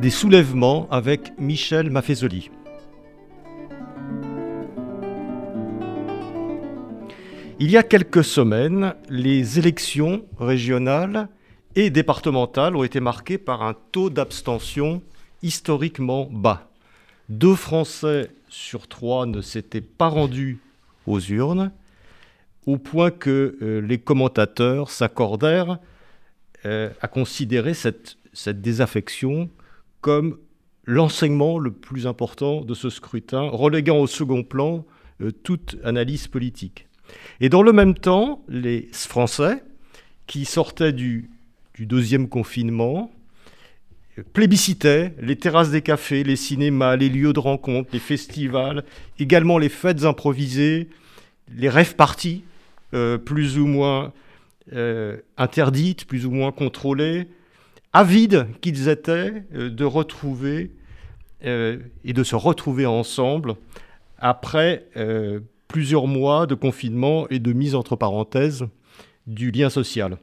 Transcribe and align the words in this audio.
des 0.00 0.10
soulèvements 0.10 0.88
avec 0.90 1.32
Michel 1.38 1.90
Maffezoli. 1.90 2.50
Il 7.58 7.70
y 7.70 7.78
a 7.78 7.82
quelques 7.82 8.24
semaines, 8.24 8.94
les 9.08 9.58
élections 9.58 10.26
régionales 10.38 11.28
et 11.74 11.88
départementales 11.88 12.76
ont 12.76 12.84
été 12.84 13.00
marquées 13.00 13.38
par 13.38 13.62
un 13.62 13.74
taux 13.92 14.10
d'abstention 14.10 15.02
historiquement 15.42 16.28
bas. 16.30 16.70
Deux 17.30 17.54
Français 17.54 18.30
sur 18.50 18.88
trois 18.88 19.24
ne 19.24 19.40
s'étaient 19.40 19.80
pas 19.80 20.08
rendus 20.08 20.58
aux 21.06 21.20
urnes, 21.20 21.72
au 22.66 22.76
point 22.76 23.10
que 23.10 23.56
euh, 23.62 23.80
les 23.80 23.98
commentateurs 23.98 24.90
s'accordèrent 24.90 25.78
euh, 26.66 26.90
à 27.00 27.08
considérer 27.08 27.72
cette, 27.72 28.18
cette 28.34 28.60
désaffection 28.60 29.48
comme 30.00 30.38
l'enseignement 30.84 31.58
le 31.58 31.72
plus 31.72 32.06
important 32.06 32.62
de 32.62 32.74
ce 32.74 32.90
scrutin, 32.90 33.48
reléguant 33.48 33.98
au 33.98 34.06
second 34.06 34.42
plan 34.42 34.84
euh, 35.20 35.30
toute 35.30 35.76
analyse 35.84 36.28
politique. 36.28 36.86
Et 37.40 37.48
dans 37.48 37.62
le 37.62 37.72
même 37.72 37.94
temps, 37.94 38.42
les 38.48 38.88
Français, 38.92 39.62
qui 40.26 40.44
sortaient 40.44 40.92
du, 40.92 41.30
deuxième 41.78 42.28
confinement, 42.28 43.10
plébiscitaient 44.32 45.14
les 45.20 45.36
terrasses 45.36 45.70
des 45.70 45.82
cafés, 45.82 46.24
les 46.24 46.36
cinémas, 46.36 46.96
les 46.96 47.08
lieux 47.08 47.32
de 47.32 47.38
rencontre, 47.38 47.90
les 47.92 47.98
festivals, 47.98 48.84
également 49.18 49.58
les 49.58 49.68
fêtes 49.68 50.04
improvisées, 50.04 50.88
les 51.54 51.68
rêves 51.68 51.96
parties, 51.96 52.42
euh, 52.94 53.18
plus 53.18 53.58
ou 53.58 53.66
moins 53.66 54.12
euh, 54.72 55.18
interdites, 55.36 56.06
plus 56.06 56.24
ou 56.26 56.30
moins 56.30 56.50
contrôlées, 56.50 57.28
avides 57.96 58.46
qu'ils 58.60 58.88
étaient 58.88 59.44
euh, 59.54 59.70
de 59.70 59.84
retrouver 59.84 60.72
et 61.42 62.12
de 62.12 62.24
se 62.24 62.34
retrouver 62.34 62.86
ensemble 62.86 63.54
après 64.18 64.86
plusieurs 65.68 66.06
mois 66.06 66.46
de 66.46 66.54
confinement 66.54 67.28
et 67.28 67.38
de 67.38 67.52
mise 67.52 67.76
entre 67.76 67.94
parenthèses 67.94 68.66
du 69.26 69.50
lien 69.50 69.70
social. 69.70 70.16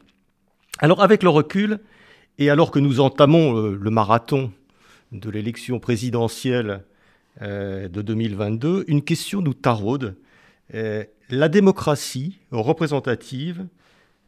Alors 0.80 1.02
avec 1.02 1.23
le 1.23 1.30
recul, 1.30 1.80
et 2.39 2.49
alors 2.49 2.71
que 2.71 2.80
nous 2.80 2.99
entamons 2.99 3.57
euh, 3.57 3.77
le 3.80 3.89
marathon 3.89 4.52
de 5.11 5.30
l'élection 5.30 5.80
présidentielle 5.80 6.83
euh, 7.41 7.87
de 7.87 8.02
2022, 8.02 8.85
une 8.87 9.03
question 9.03 9.41
nous 9.41 9.53
taraude. 9.53 10.15
Euh, 10.73 11.03
la 11.30 11.49
démocratie 11.49 12.39
représentative 12.52 13.67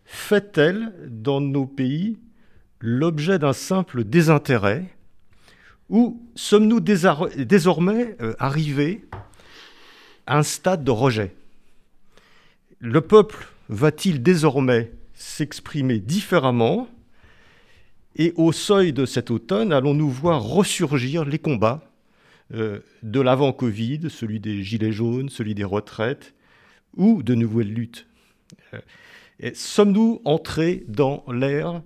fait-elle 0.06 0.94
dans 1.10 1.42
nos 1.42 1.66
pays 1.66 2.18
l'objet 2.86 3.40
d'un 3.40 3.54
simple 3.54 4.04
désintérêt 4.04 4.86
ou 5.90 6.22
sommes-nous 6.36 6.80
désormais 6.80 8.16
arrivés 8.40 9.06
un 10.28 10.44
stade 10.44 10.84
de 10.84 10.92
rejet? 10.92 11.36
Le 12.80 13.02
peuple 13.02 13.48
va-t-il 13.70 14.22
désormais 14.22 14.92
s'exprimer 15.14 16.00
différemment? 16.00 16.88
Et 18.16 18.34
au 18.38 18.52
seuil 18.52 18.94
de 18.94 19.06
cet 19.06 19.30
automne, 19.30 19.74
allons-nous 19.74 20.10
voir 20.10 20.42
ressurgir 20.42 21.26
les 21.26 21.40
combats 21.40 21.84
euh, 22.54 22.80
de 23.04 23.20
l'avant-Covid, 23.20 24.10
celui 24.10 24.40
des 24.40 24.64
gilets 24.64 24.94
jaunes, 24.94 25.30
celui 25.30 25.54
des 25.54 25.66
retraites, 25.66 26.34
ou 26.96 27.24
de 27.24 27.36
nouvelles 27.36 27.74
luttes? 27.74 28.08
Euh, 28.74 28.80
Sommes-nous 29.54 30.22
entrés 30.24 30.86
dans 30.88 31.26
l'ère 31.28 31.82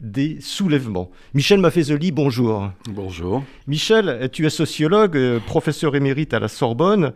des 0.00 0.40
soulèvements. 0.40 1.10
Michel 1.34 1.60
Maffezoli, 1.60 2.12
bonjour. 2.12 2.70
Bonjour. 2.88 3.44
Michel, 3.66 4.28
tu 4.32 4.46
es 4.46 4.50
sociologue, 4.50 5.16
euh, 5.16 5.40
professeur 5.40 5.96
émérite 5.96 6.34
à 6.34 6.38
la 6.38 6.48
Sorbonne. 6.48 7.12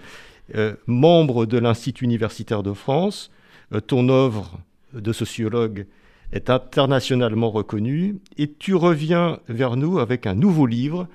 Euh, 0.57 0.75
membre 0.87 1.47
de 1.47 1.59
l'Institut 1.59 2.05
universitaire 2.05 2.63
de 2.63 2.73
France. 2.73 3.31
Euh, 3.73 3.81
ton 3.81 4.09
œuvre 4.09 4.61
de 4.93 5.13
sociologue 5.13 5.87
est 6.33 6.51
internationalement 6.51 7.51
reconnue 7.51 8.19
et 8.37 8.53
tu 8.53 8.75
reviens 8.75 9.39
vers 9.49 9.77
nous 9.77 10.01
avec 10.01 10.27
un 10.27 10.35
nouveau 10.35 10.67
livre, 10.67 11.07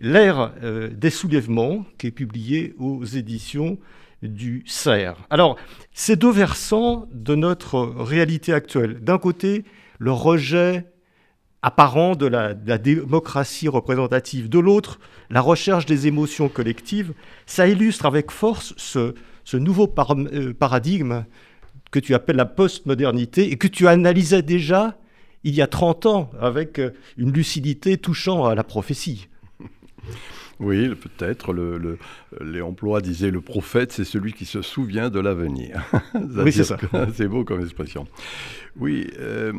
L'ère 0.00 0.52
euh, 0.62 0.88
des 0.88 1.10
soulèvements, 1.10 1.84
qui 1.98 2.06
est 2.06 2.12
publié 2.12 2.74
aux 2.78 3.04
éditions 3.04 3.78
du 4.22 4.62
CERF. 4.64 5.18
Alors, 5.28 5.56
ces 5.92 6.14
deux 6.14 6.30
versants 6.30 7.08
de 7.12 7.34
notre 7.34 7.80
réalité 7.80 8.52
actuelle. 8.52 9.00
D'un 9.02 9.18
côté, 9.18 9.64
le 9.98 10.12
rejet 10.12 10.86
apparent 11.62 12.14
de 12.14 12.26
la, 12.26 12.54
démocratie 12.54 13.68
représentative, 13.68 14.48
de 14.48 14.58
l'autre, 14.58 15.00
la 15.30 15.40
recherche 15.40 15.86
des 15.86 16.06
émotions 16.06 16.48
collectives, 16.48 17.12
ça 17.46 17.66
illustre 17.66 18.06
avec 18.06 18.30
force 18.30 18.74
ce, 18.76 19.14
nouveau 19.56 19.92
euh, 20.32 20.54
paradigme 20.54 21.24
que 21.90 21.98
tu 21.98 22.14
appelles 22.14 22.36
la 22.36 22.46
postmodernité 22.46 23.50
et 23.50 23.56
que 23.56 23.66
tu 23.66 23.88
analysais 23.88 24.42
déjà 24.42 24.98
il 25.44 25.54
y 25.54 25.62
a 25.62 25.66
30 25.66 26.06
ans 26.06 26.30
avec 26.40 26.78
euh, 26.78 26.90
une 27.16 27.32
lucidité 27.32 27.96
touchant 27.96 28.44
à 28.44 28.54
la 28.54 28.64
prophétie. 28.64 29.28
Oui, 30.60 30.88
peut-être. 30.88 31.52
Le, 31.52 31.98
les 32.40 32.60
emplois 32.60 33.00
disaient 33.00 33.30
le 33.30 33.40
prophète, 33.40 33.92
c'est 33.92 34.02
celui 34.02 34.32
qui 34.32 34.44
se 34.44 34.60
souvient 34.60 35.08
de 35.08 35.20
l'avenir. 35.20 35.84
oui, 36.14 36.50
c'est 36.50 36.64
ça. 36.64 36.76
C'est 37.14 37.28
beau 37.28 37.44
comme 37.44 37.60
expression. 37.60 38.08
Oui, 38.76 39.06
euh, 39.20 39.52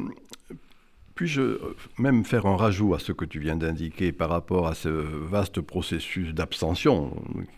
puis-je 1.20 1.42
euh, 1.42 1.76
même 1.98 2.24
faire 2.24 2.46
un 2.46 2.56
rajout 2.56 2.94
à 2.94 3.00
ce 3.00 3.12
que 3.12 3.26
tu 3.26 3.40
viens 3.40 3.58
d'indiquer 3.58 4.14
par 4.14 4.30
rapport 4.30 4.68
à 4.68 4.74
ce 4.74 4.88
vaste 4.88 5.60
processus 5.60 6.34
d'abstention 6.34 7.12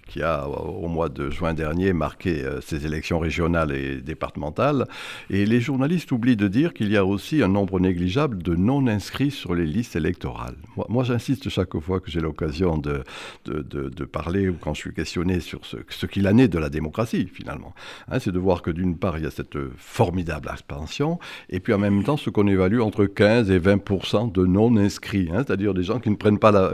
qui 0.08 0.24
a, 0.24 0.48
au 0.48 0.88
mois 0.88 1.10
de 1.10 1.30
juin 1.30 1.54
dernier, 1.54 1.94
marqué 1.94 2.44
euh, 2.44 2.60
ces 2.60 2.88
élections 2.88 3.20
régionales 3.20 3.72
et 3.72 4.02
départementales 4.02 4.88
Et 5.30 5.46
les 5.46 5.62
journalistes 5.62 6.12
oublient 6.12 6.36
de 6.36 6.48
dire 6.48 6.74
qu'il 6.74 6.92
y 6.92 6.98
a 6.98 7.06
aussi 7.06 7.44
un 7.44 7.50
nombre 7.50 7.80
négligeable 7.80 8.42
de 8.42 8.56
non-inscrits 8.56 9.30
sur 9.30 9.54
les 9.54 9.68
listes 9.68 9.96
électorales. 9.96 10.56
Moi, 10.90 11.04
j'insiste 11.04 11.48
chaque 11.50 11.80
fois 11.80 12.00
que 12.00 12.10
j'ai 12.10 12.20
l'occasion 12.20 12.80
de, 12.80 13.04
de, 13.46 14.06
parler 14.06 14.50
ou 14.50 14.56
quand 14.60 14.74
je 14.74 14.82
suis 14.82 14.94
questionné 14.94 15.40
sur 15.40 15.66
ce, 15.68 15.78
ce 15.88 16.08
qu'il 16.08 16.28
en 16.28 16.38
est 16.40 16.48
de 16.48 16.58
la 16.58 16.70
démocratie, 16.70 17.30
finalement. 17.32 17.76
Hein, 18.10 18.18
c'est 18.20 18.32
de 18.32 18.40
voir 18.40 18.64
que 18.64 18.72
d'une 18.72 18.98
part, 18.98 19.20
il 19.20 19.24
y 19.24 19.28
a 19.28 19.32
cette 19.32 19.58
formidable 19.78 20.50
abstention, 20.50 21.20
et 21.50 21.60
puis 21.60 21.74
en 21.74 21.78
même 21.78 22.04
temps, 22.04 22.18
ce 22.18 22.32
qu'on 22.32 22.48
évalue 22.48 22.80
entre 22.80 23.06
15 23.06 23.51
et 23.52 23.60
20% 23.60 24.32
de 24.32 24.46
non-inscrits, 24.46 25.30
hein, 25.32 25.44
c'est-à-dire 25.46 25.74
des 25.74 25.84
gens 25.84 26.00
qui 26.00 26.10
ne 26.10 26.16
prennent 26.16 26.40
pas, 26.40 26.52
la, 26.52 26.74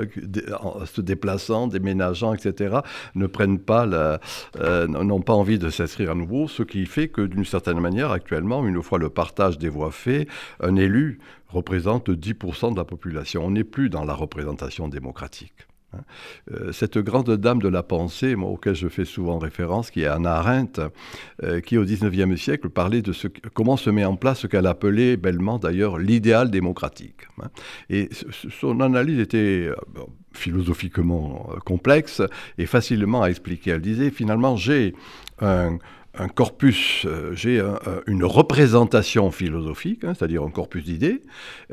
se 0.86 1.02
déplaçant, 1.02 1.68
déménageant, 1.68 2.34
etc., 2.34 2.78
ne 3.16 3.28
prennent 3.28 3.60
pas 3.60 3.88
euh, 4.58 4.88
n'ont 4.88 5.22
pas 5.22 5.34
envie 5.34 5.60
de 5.60 5.70
s'inscrire 5.70 6.12
à 6.12 6.16
nouveau, 6.16 6.48
ce 6.48 6.64
qui 6.64 6.86
fait 6.86 7.08
que 7.08 7.22
d'une 7.22 7.46
certaine 7.46 7.80
manière, 7.80 8.12
actuellement, 8.12 8.66
une 8.66 8.82
fois 8.82 9.00
le 9.00 9.10
partage 9.10 9.58
des 9.58 9.70
voix 9.70 9.92
fait, 9.92 10.28
un 10.60 10.76
élu 10.76 11.20
représente 11.50 12.10
10% 12.10 12.74
de 12.74 12.78
la 12.78 12.86
population. 12.86 13.46
On 13.46 13.52
n'est 13.52 13.64
plus 13.64 13.90
dans 13.90 14.04
la 14.04 14.14
représentation 14.14 14.88
démocratique. 14.88 15.68
Hein. 15.94 16.00
Euh, 16.52 16.72
cette 16.72 16.98
grande 16.98 17.30
dame 17.38 17.62
de 17.62 17.68
la 17.68 17.84
pensée, 17.84 18.36
moi, 18.36 18.50
auquel 18.50 18.76
je 18.76 18.88
fais 18.88 19.06
souvent 19.06 19.38
référence, 19.38 19.92
qui 19.92 20.02
est 20.02 20.08
Anna 20.08 20.36
Arendt, 20.36 20.82
euh, 21.44 21.62
qui 21.62 21.78
au 21.78 21.84
XIXe 21.84 22.40
siècle 22.40 22.70
parlait 22.70 23.02
de 23.02 23.14
ce, 23.14 23.28
comment 23.54 23.78
se 23.78 23.90
met 23.90 24.06
en 24.06 24.16
place 24.16 24.40
ce 24.40 24.48
qu'elle 24.48 24.68
appelait 24.68 25.18
bellement 25.18 25.60
d'ailleurs 25.60 25.98
l'idéal 25.98 26.52
démocratique. 26.52 27.28
Hein. 27.42 27.48
Et 27.90 28.10
son 28.62 28.82
analyse 28.82 29.20
était 29.20 29.68
euh, 29.70 29.76
philosophiquement 30.34 31.50
complexe 31.66 32.22
et 32.58 32.66
facilement 32.66 33.24
à 33.24 33.30
expliquer. 33.30 33.72
Elle 33.72 33.82
disait 33.82 34.12
finalement 34.12 34.56
j'ai 34.56 34.94
un, 35.40 35.78
un 36.20 36.28
corpus, 36.28 37.06
euh, 37.06 37.34
j'ai 37.34 37.62
une 38.08 38.24
représentation 38.24 39.32
philosophique, 39.32 40.04
hein, 40.04 40.14
c'est-à-dire 40.14 40.44
un 40.44 40.50
corpus 40.50 40.84
d'idées. 40.84 41.22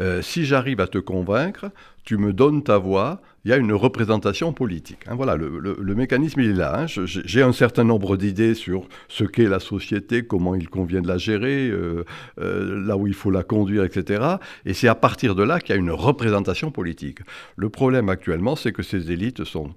Euh, 0.00 0.22
si 0.22 0.44
j'arrive 0.44 0.80
à 0.80 0.86
te 0.86 0.98
convaincre, 0.98 1.66
tu 2.04 2.18
me 2.18 2.32
donnes 2.32 2.62
ta 2.62 2.76
voix, 2.76 3.20
il 3.44 3.50
y 3.50 3.54
a 3.54 3.56
une 3.56 3.72
représentation 3.72 4.52
politique. 4.52 4.98
Hein. 5.06 5.14
voilà, 5.14 5.36
le, 5.36 5.94
mécanisme 5.94 6.40
il 6.40 6.50
est 6.50 6.54
là. 6.54 6.82
Hein. 6.82 6.86
J'ai 6.86 7.42
un 7.42 7.52
certain 7.52 7.84
nombre 7.84 8.16
d'idées 8.16 8.54
sur 8.54 8.88
ce 9.08 9.24
qu'est 9.24 9.48
la 9.48 9.60
société, 9.60 10.26
comment 10.26 10.54
il 10.54 10.68
convient 10.68 11.00
de 11.00 11.08
la 11.08 11.18
gérer, 11.18 11.70
euh, 11.70 12.04
là 12.38 12.96
où 12.96 13.06
il 13.06 13.14
faut 13.14 13.30
la 13.30 13.42
conduire, 13.42 13.84
etc. 13.84 14.22
Et 14.66 14.74
c'est 14.74 14.88
à 14.88 14.94
partir 14.94 15.34
de 15.34 15.42
là 15.42 15.60
qu'il 15.60 15.74
y 15.74 15.78
a 15.78 15.80
une 15.80 15.90
représentation 15.90 16.70
politique. 16.70 17.20
Le 17.56 17.68
problème 17.70 18.08
actuellement, 18.08 18.56
c'est 18.56 18.72
que 18.72 18.82
ces 18.82 19.10
élites 19.10 19.44
sont 19.44 19.74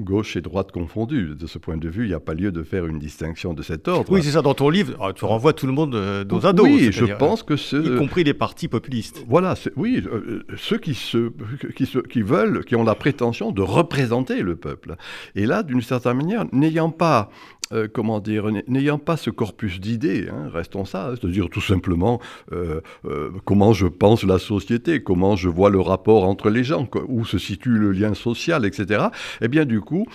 gauche 0.00 0.36
et 0.36 0.40
droite 0.40 0.72
confondues. 0.72 1.34
De 1.34 1.46
ce 1.46 1.58
point 1.58 1.76
de 1.76 1.88
vue, 1.88 2.04
il 2.04 2.08
n'y 2.08 2.14
a 2.14 2.20
pas 2.20 2.34
lieu 2.34 2.52
de 2.52 2.62
faire 2.62 2.86
une 2.86 2.98
distinction 2.98 3.54
de 3.54 3.62
cet 3.62 3.88
ordre. 3.88 4.10
Oui, 4.10 4.22
c'est 4.22 4.32
ça. 4.32 4.42
Dans 4.42 4.54
ton 4.54 4.70
livre, 4.70 4.94
ah, 5.00 5.12
tu 5.12 5.24
renvoies 5.24 5.52
tout 5.52 5.66
le 5.66 5.72
monde 5.72 5.94
euh, 5.94 6.24
dos 6.24 6.46
à 6.46 6.52
dos. 6.52 6.64
Oui, 6.64 6.88
je 6.90 7.04
pense 7.04 7.42
que 7.42 7.56
c'est... 7.56 7.78
Y 7.78 7.96
compris 7.96 8.24
les 8.24 8.34
partis 8.34 8.68
populistes. 8.68 9.24
Voilà, 9.28 9.54
oui, 9.76 10.02
euh, 10.06 10.42
ceux 10.56 10.78
qui, 10.78 10.94
se, 10.94 11.30
qui, 11.76 11.86
se, 11.86 11.98
qui 11.98 12.22
veulent, 12.22 12.64
qui 12.64 12.76
ont 12.76 12.84
la 12.84 12.94
prétention 12.94 13.52
de 13.52 13.62
représenter 13.62 14.42
le 14.42 14.56
peuple. 14.56 14.96
Et 15.34 15.46
là, 15.46 15.62
d'une 15.62 15.82
certaine 15.82 16.16
manière, 16.16 16.44
n'ayant 16.52 16.90
pas 16.90 17.30
euh, 17.72 17.86
comment 17.92 18.18
dire, 18.18 18.46
n'ayant 18.66 18.98
pas 18.98 19.18
ce 19.18 19.28
corpus 19.28 19.78
d'idées, 19.78 20.28
hein, 20.30 20.48
restons 20.50 20.86
ça, 20.86 21.12
c'est-à-dire 21.14 21.50
tout 21.50 21.60
simplement 21.60 22.18
euh, 22.52 22.80
euh, 23.04 23.30
comment 23.44 23.74
je 23.74 23.86
pense 23.86 24.24
la 24.24 24.38
société, 24.38 25.02
comment 25.02 25.36
je 25.36 25.50
vois 25.50 25.68
le 25.68 25.80
rapport 25.80 26.24
entre 26.24 26.48
les 26.48 26.64
gens, 26.64 26.88
où 27.08 27.26
se 27.26 27.36
situe 27.36 27.76
le 27.76 27.92
lien 27.92 28.14
social, 28.14 28.64
etc. 28.64 29.08
Eh 29.42 29.48
bien, 29.48 29.66
du 29.66 29.82
coup, 29.88 30.06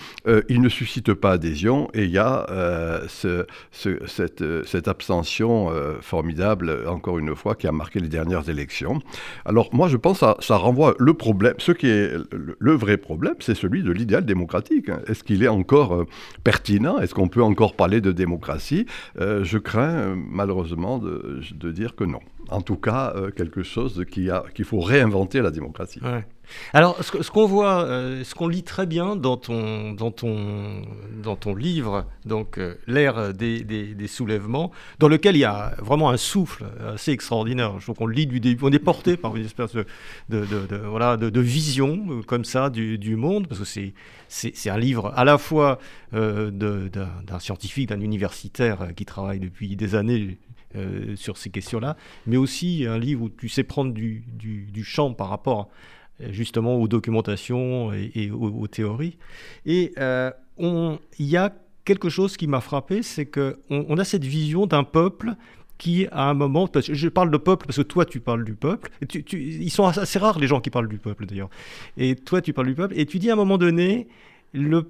il 0.48 0.60
ne 0.60 0.68
suscite 0.68 1.12
pas 1.14 1.32
adhésion 1.32 1.88
et 1.94 2.04
il 2.04 2.10
y 2.10 2.18
a 2.18 2.46
ce, 3.08 3.46
cette, 3.72 4.44
cette, 4.64 4.88
abstention 4.88 5.70
formidable, 6.00 6.84
encore 6.86 7.18
une 7.18 7.34
fois, 7.34 7.54
qui 7.54 7.66
a 7.66 7.72
marqué 7.72 7.98
les 8.00 8.08
dernières 8.08 8.48
élections. 8.48 9.00
Alors, 9.44 9.68
moi, 9.72 9.88
je 9.88 9.96
pense 9.96 10.20
que 10.20 10.26
ça, 10.40 10.56
renvoie 10.56 10.94
le 10.98 11.14
problème, 11.14 11.54
ce 11.58 11.72
qui 11.72 11.88
est 11.88 12.12
le, 12.32 12.72
vrai 12.74 12.96
problème, 12.96 13.34
c'est 13.40 13.54
celui 13.54 13.82
de 13.82 13.90
l'idéal 13.90 14.24
démocratique. 14.24 14.90
Est-ce 15.08 15.24
qu'il 15.24 15.42
est 15.42 15.48
encore 15.48 16.04
pertinent? 16.44 16.98
Est-ce 16.98 17.14
qu'on 17.14 17.28
peut 17.28 17.42
encore 17.42 17.74
parler 17.74 18.00
de 18.00 18.12
démocratie? 18.12 18.86
Euh, 19.20 19.44
je 19.44 19.58
crains 19.58 19.94
euh, 19.94 20.14
malheureusement 20.16 20.98
de, 20.98 21.40
dire 21.70 21.94
que 21.94 22.04
non. 22.04 22.20
En 22.48 22.60
tout 22.60 22.76
cas, 22.76 23.12
euh, 23.16 23.30
quelque 23.30 23.62
chose 23.62 24.04
qu'il 24.10 24.64
faut 24.64 24.80
réinventer 24.80 25.40
la 25.40 25.50
démocratie. 25.50 26.00
Alors, 26.72 27.02
ce, 27.02 27.30
qu'on 27.30 27.46
voit, 27.46 27.86
ce 28.24 28.34
qu'on 28.34 28.48
lit 28.48 28.62
très 28.62 28.86
bien 28.86 29.16
dans 29.16 29.36
ton, 29.36 29.92
dans 29.92 30.10
ton, 30.10 30.82
dans 31.22 31.36
ton 31.36 31.54
livre, 31.54 32.06
donc 32.24 32.58
l'ère 32.86 33.32
des, 33.34 33.62
des, 33.62 34.06
soulèvements, 34.06 34.70
dans 34.98 35.08
lequel 35.08 35.36
il 35.36 35.40
y 35.40 35.44
a 35.44 35.74
vraiment 35.78 36.10
un 36.10 36.16
souffle 36.16 36.64
assez 36.94 37.12
extraordinaire. 37.12 37.78
Je 37.78 37.84
trouve 37.84 37.96
qu'on 37.96 38.06
lit 38.06 38.26
du 38.26 38.40
début, 38.40 38.64
on 38.64 38.72
est 38.72 38.78
porté 38.78 39.16
par 39.16 39.36
une 39.36 39.44
espèce 39.44 39.74
de, 39.74 39.86
voilà, 40.86 41.16
de, 41.16 41.40
vision 41.40 42.22
comme 42.26 42.44
ça 42.44 42.70
du, 42.70 42.98
du 42.98 43.16
monde, 43.16 43.46
parce 43.46 43.60
que 43.60 43.66
c'est 43.66 43.94
c'est 44.34 44.70
un 44.70 44.78
livre 44.78 45.12
à 45.16 45.24
la 45.24 45.38
fois 45.38 45.78
euh, 46.12 46.50
d'un 46.50 47.38
scientifique, 47.38 47.88
d'un 47.88 48.00
universitaire 48.00 48.82
euh, 48.82 48.88
qui 48.88 49.04
travaille 49.04 49.40
depuis 49.40 49.76
des 49.76 49.94
années 49.94 50.38
euh, 50.76 51.14
sur 51.16 51.36
ces 51.36 51.50
questions-là, 51.50 51.96
mais 52.26 52.36
aussi 52.36 52.84
un 52.86 52.98
livre 52.98 53.22
où 53.22 53.28
tu 53.28 53.48
sais 53.48 53.62
prendre 53.62 53.92
du, 53.92 54.24
champ 54.82 55.12
par 55.12 55.28
rapport 55.28 55.68
justement 56.30 56.76
aux 56.76 56.88
documentations 56.88 57.92
et, 57.92 58.30
aux, 58.30 58.66
théories. 58.66 59.16
Et 59.66 59.92
il 59.98 60.98
y 61.18 61.36
a 61.36 61.52
quelque 61.84 62.08
chose 62.08 62.36
qui 62.36 62.46
m'a 62.46 62.60
frappé, 62.60 63.02
c'est 63.02 63.26
qu'on 63.26 63.54
on 63.68 63.98
a 63.98 64.04
cette 64.04 64.24
vision 64.24 64.66
d'un 64.66 64.84
peuple 64.84 65.34
qui, 65.78 66.06
à 66.12 66.30
un 66.30 66.34
moment, 66.34 66.68
je 66.80 67.08
parle 67.08 67.30
de 67.30 67.36
peuple 67.36 67.66
parce 67.66 67.78
que 67.78 67.82
toi, 67.82 68.04
tu 68.04 68.20
parles 68.20 68.44
du 68.44 68.54
peuple. 68.54 68.90
ils 69.32 69.70
sont 69.70 69.86
assez 69.86 70.18
rares, 70.18 70.38
les 70.38 70.46
gens 70.46 70.60
qui 70.60 70.70
parlent 70.70 70.88
du 70.88 70.98
peuple, 70.98 71.26
d'ailleurs. 71.26 71.50
Et 71.96 72.14
toi, 72.14 72.40
tu 72.40 72.52
parles 72.52 72.68
du 72.68 72.74
peuple. 72.74 72.98
Et 72.98 73.06
tu 73.06 73.18
dis 73.18 73.30
à 73.30 73.32
un 73.32 73.36
moment 73.36 73.58
donné, 73.58 74.06
le, 74.52 74.86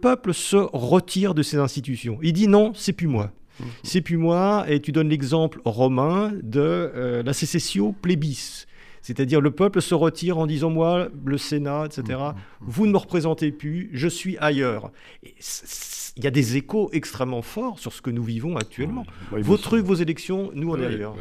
peuple 0.00 0.32
se 0.32 0.56
retire 0.56 1.34
de 1.34 1.42
ces 1.42 1.56
institutions. 1.56 2.18
Il 2.22 2.32
dit 2.32 2.48
non, 2.48 2.72
c'est 2.74 2.92
plus 2.92 3.08
moi. 3.08 3.32
Mmh. 3.58 3.64
C'est 3.82 4.00
plus 4.00 4.16
moi. 4.16 4.64
Et 4.68 4.80
tu 4.80 4.92
donnes 4.92 5.08
l'exemple 5.08 5.60
romain 5.64 6.32
de 6.42 6.60
euh, 6.60 7.22
la 7.22 7.32
sécession 7.32 7.92
plébis. 7.92 8.66
C'est-à-dire 9.02 9.40
le 9.40 9.50
peuple 9.50 9.80
se 9.80 9.94
retire 9.94 10.38
en 10.38 10.46
disant 10.46 10.70
moi, 10.70 11.08
le 11.24 11.38
Sénat, 11.38 11.86
etc., 11.86 12.02
mmh, 12.06 12.12
mmh, 12.12 12.34
vous 12.60 12.86
ne 12.86 12.92
me 12.92 12.96
représentez 12.98 13.52
plus, 13.52 13.90
je 13.92 14.08
suis 14.08 14.36
ailleurs. 14.38 14.90
il 15.22 16.24
y 16.24 16.26
a 16.26 16.30
des 16.30 16.56
échos 16.56 16.90
extrêmement 16.92 17.42
forts 17.42 17.78
sur 17.78 17.92
ce 17.92 18.02
que 18.02 18.10
nous 18.10 18.22
vivons 18.22 18.56
actuellement. 18.56 19.04
vos 19.30 19.56
trucs, 19.56 19.84
vos 19.84 19.94
élections, 19.94 20.50
nous, 20.54 20.70
on 20.70 20.80
est 20.80 20.86
ailleurs 20.86 21.16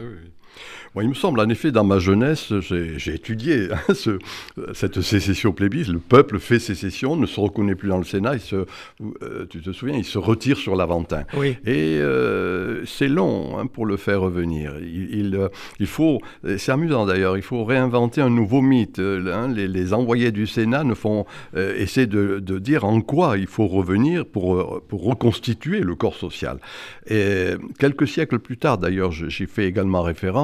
il 1.02 1.10
me 1.10 1.14
semble, 1.14 1.40
en 1.40 1.50
effet, 1.50 1.72
dans 1.72 1.84
ma 1.84 2.00
jeunesse, 2.00 2.54
j'ai 2.60 3.14
étudié 3.14 3.70
hein, 3.72 3.94
cette 4.74 5.02
sécession 5.02 5.52
plébis. 5.52 5.86
Le 5.86 6.00
peuple 6.00 6.40
fait 6.40 6.60
sécession, 6.60 7.16
ne 7.16 7.26
se 7.26 7.40
reconnaît 7.40 7.76
plus 7.76 7.90
dans 7.90 7.98
le 7.98 8.04
Sénat. 8.04 8.36
Il 8.36 8.42
se, 8.42 8.66
euh, 9.22 9.46
tu 9.50 9.62
te 9.62 9.72
souviens, 9.72 9.96
il 9.96 10.06
se 10.06 10.18
retire 10.18 10.58
sur 10.58 10.76
l'Aventin. 10.76 11.24
Et 11.66 12.00
euh, 12.00 12.84
c'est 12.86 13.08
long 13.08 13.60
hein, 13.60 13.68
pour 13.68 13.86
le 13.86 13.98
faire 13.98 14.22
revenir. 14.22 14.74
Il, 14.82 15.36
euh, 15.36 15.50
il, 15.80 15.88
faut, 15.88 16.20
c'est 16.58 16.72
amusant 16.72 17.06
d'ailleurs, 17.06 17.38
il 17.38 17.44
faut 17.44 17.64
réinventer 17.64 18.22
un 18.22 18.30
nouveau 18.30 18.62
mythe. 18.62 19.00
Hein. 19.00 19.48
les, 19.54 19.94
envoyés 19.94 20.32
du 20.32 20.46
Sénat 20.46 20.84
ne 20.84 20.94
font 20.94 21.26
essayer 21.56 22.06
de, 22.06 22.40
de, 22.40 22.60
dire 22.60 22.84
en 22.84 23.02
quoi 23.02 23.38
il 23.38 23.48
faut 23.48 23.68
revenir 23.68 24.26
pour, 24.26 24.82
pour 24.88 25.04
reconstituer 25.04 25.80
le 25.80 25.96
corps 25.96 26.16
social. 26.16 26.60
Et 27.08 27.54
quelques 27.80 28.08
siècles 28.08 28.40
plus 28.40 28.58
tard, 28.58 28.78
d'ailleurs, 28.78 29.12
j'y 29.12 29.48
fais 29.48 29.66
également 29.66 30.04
référence 30.04 30.39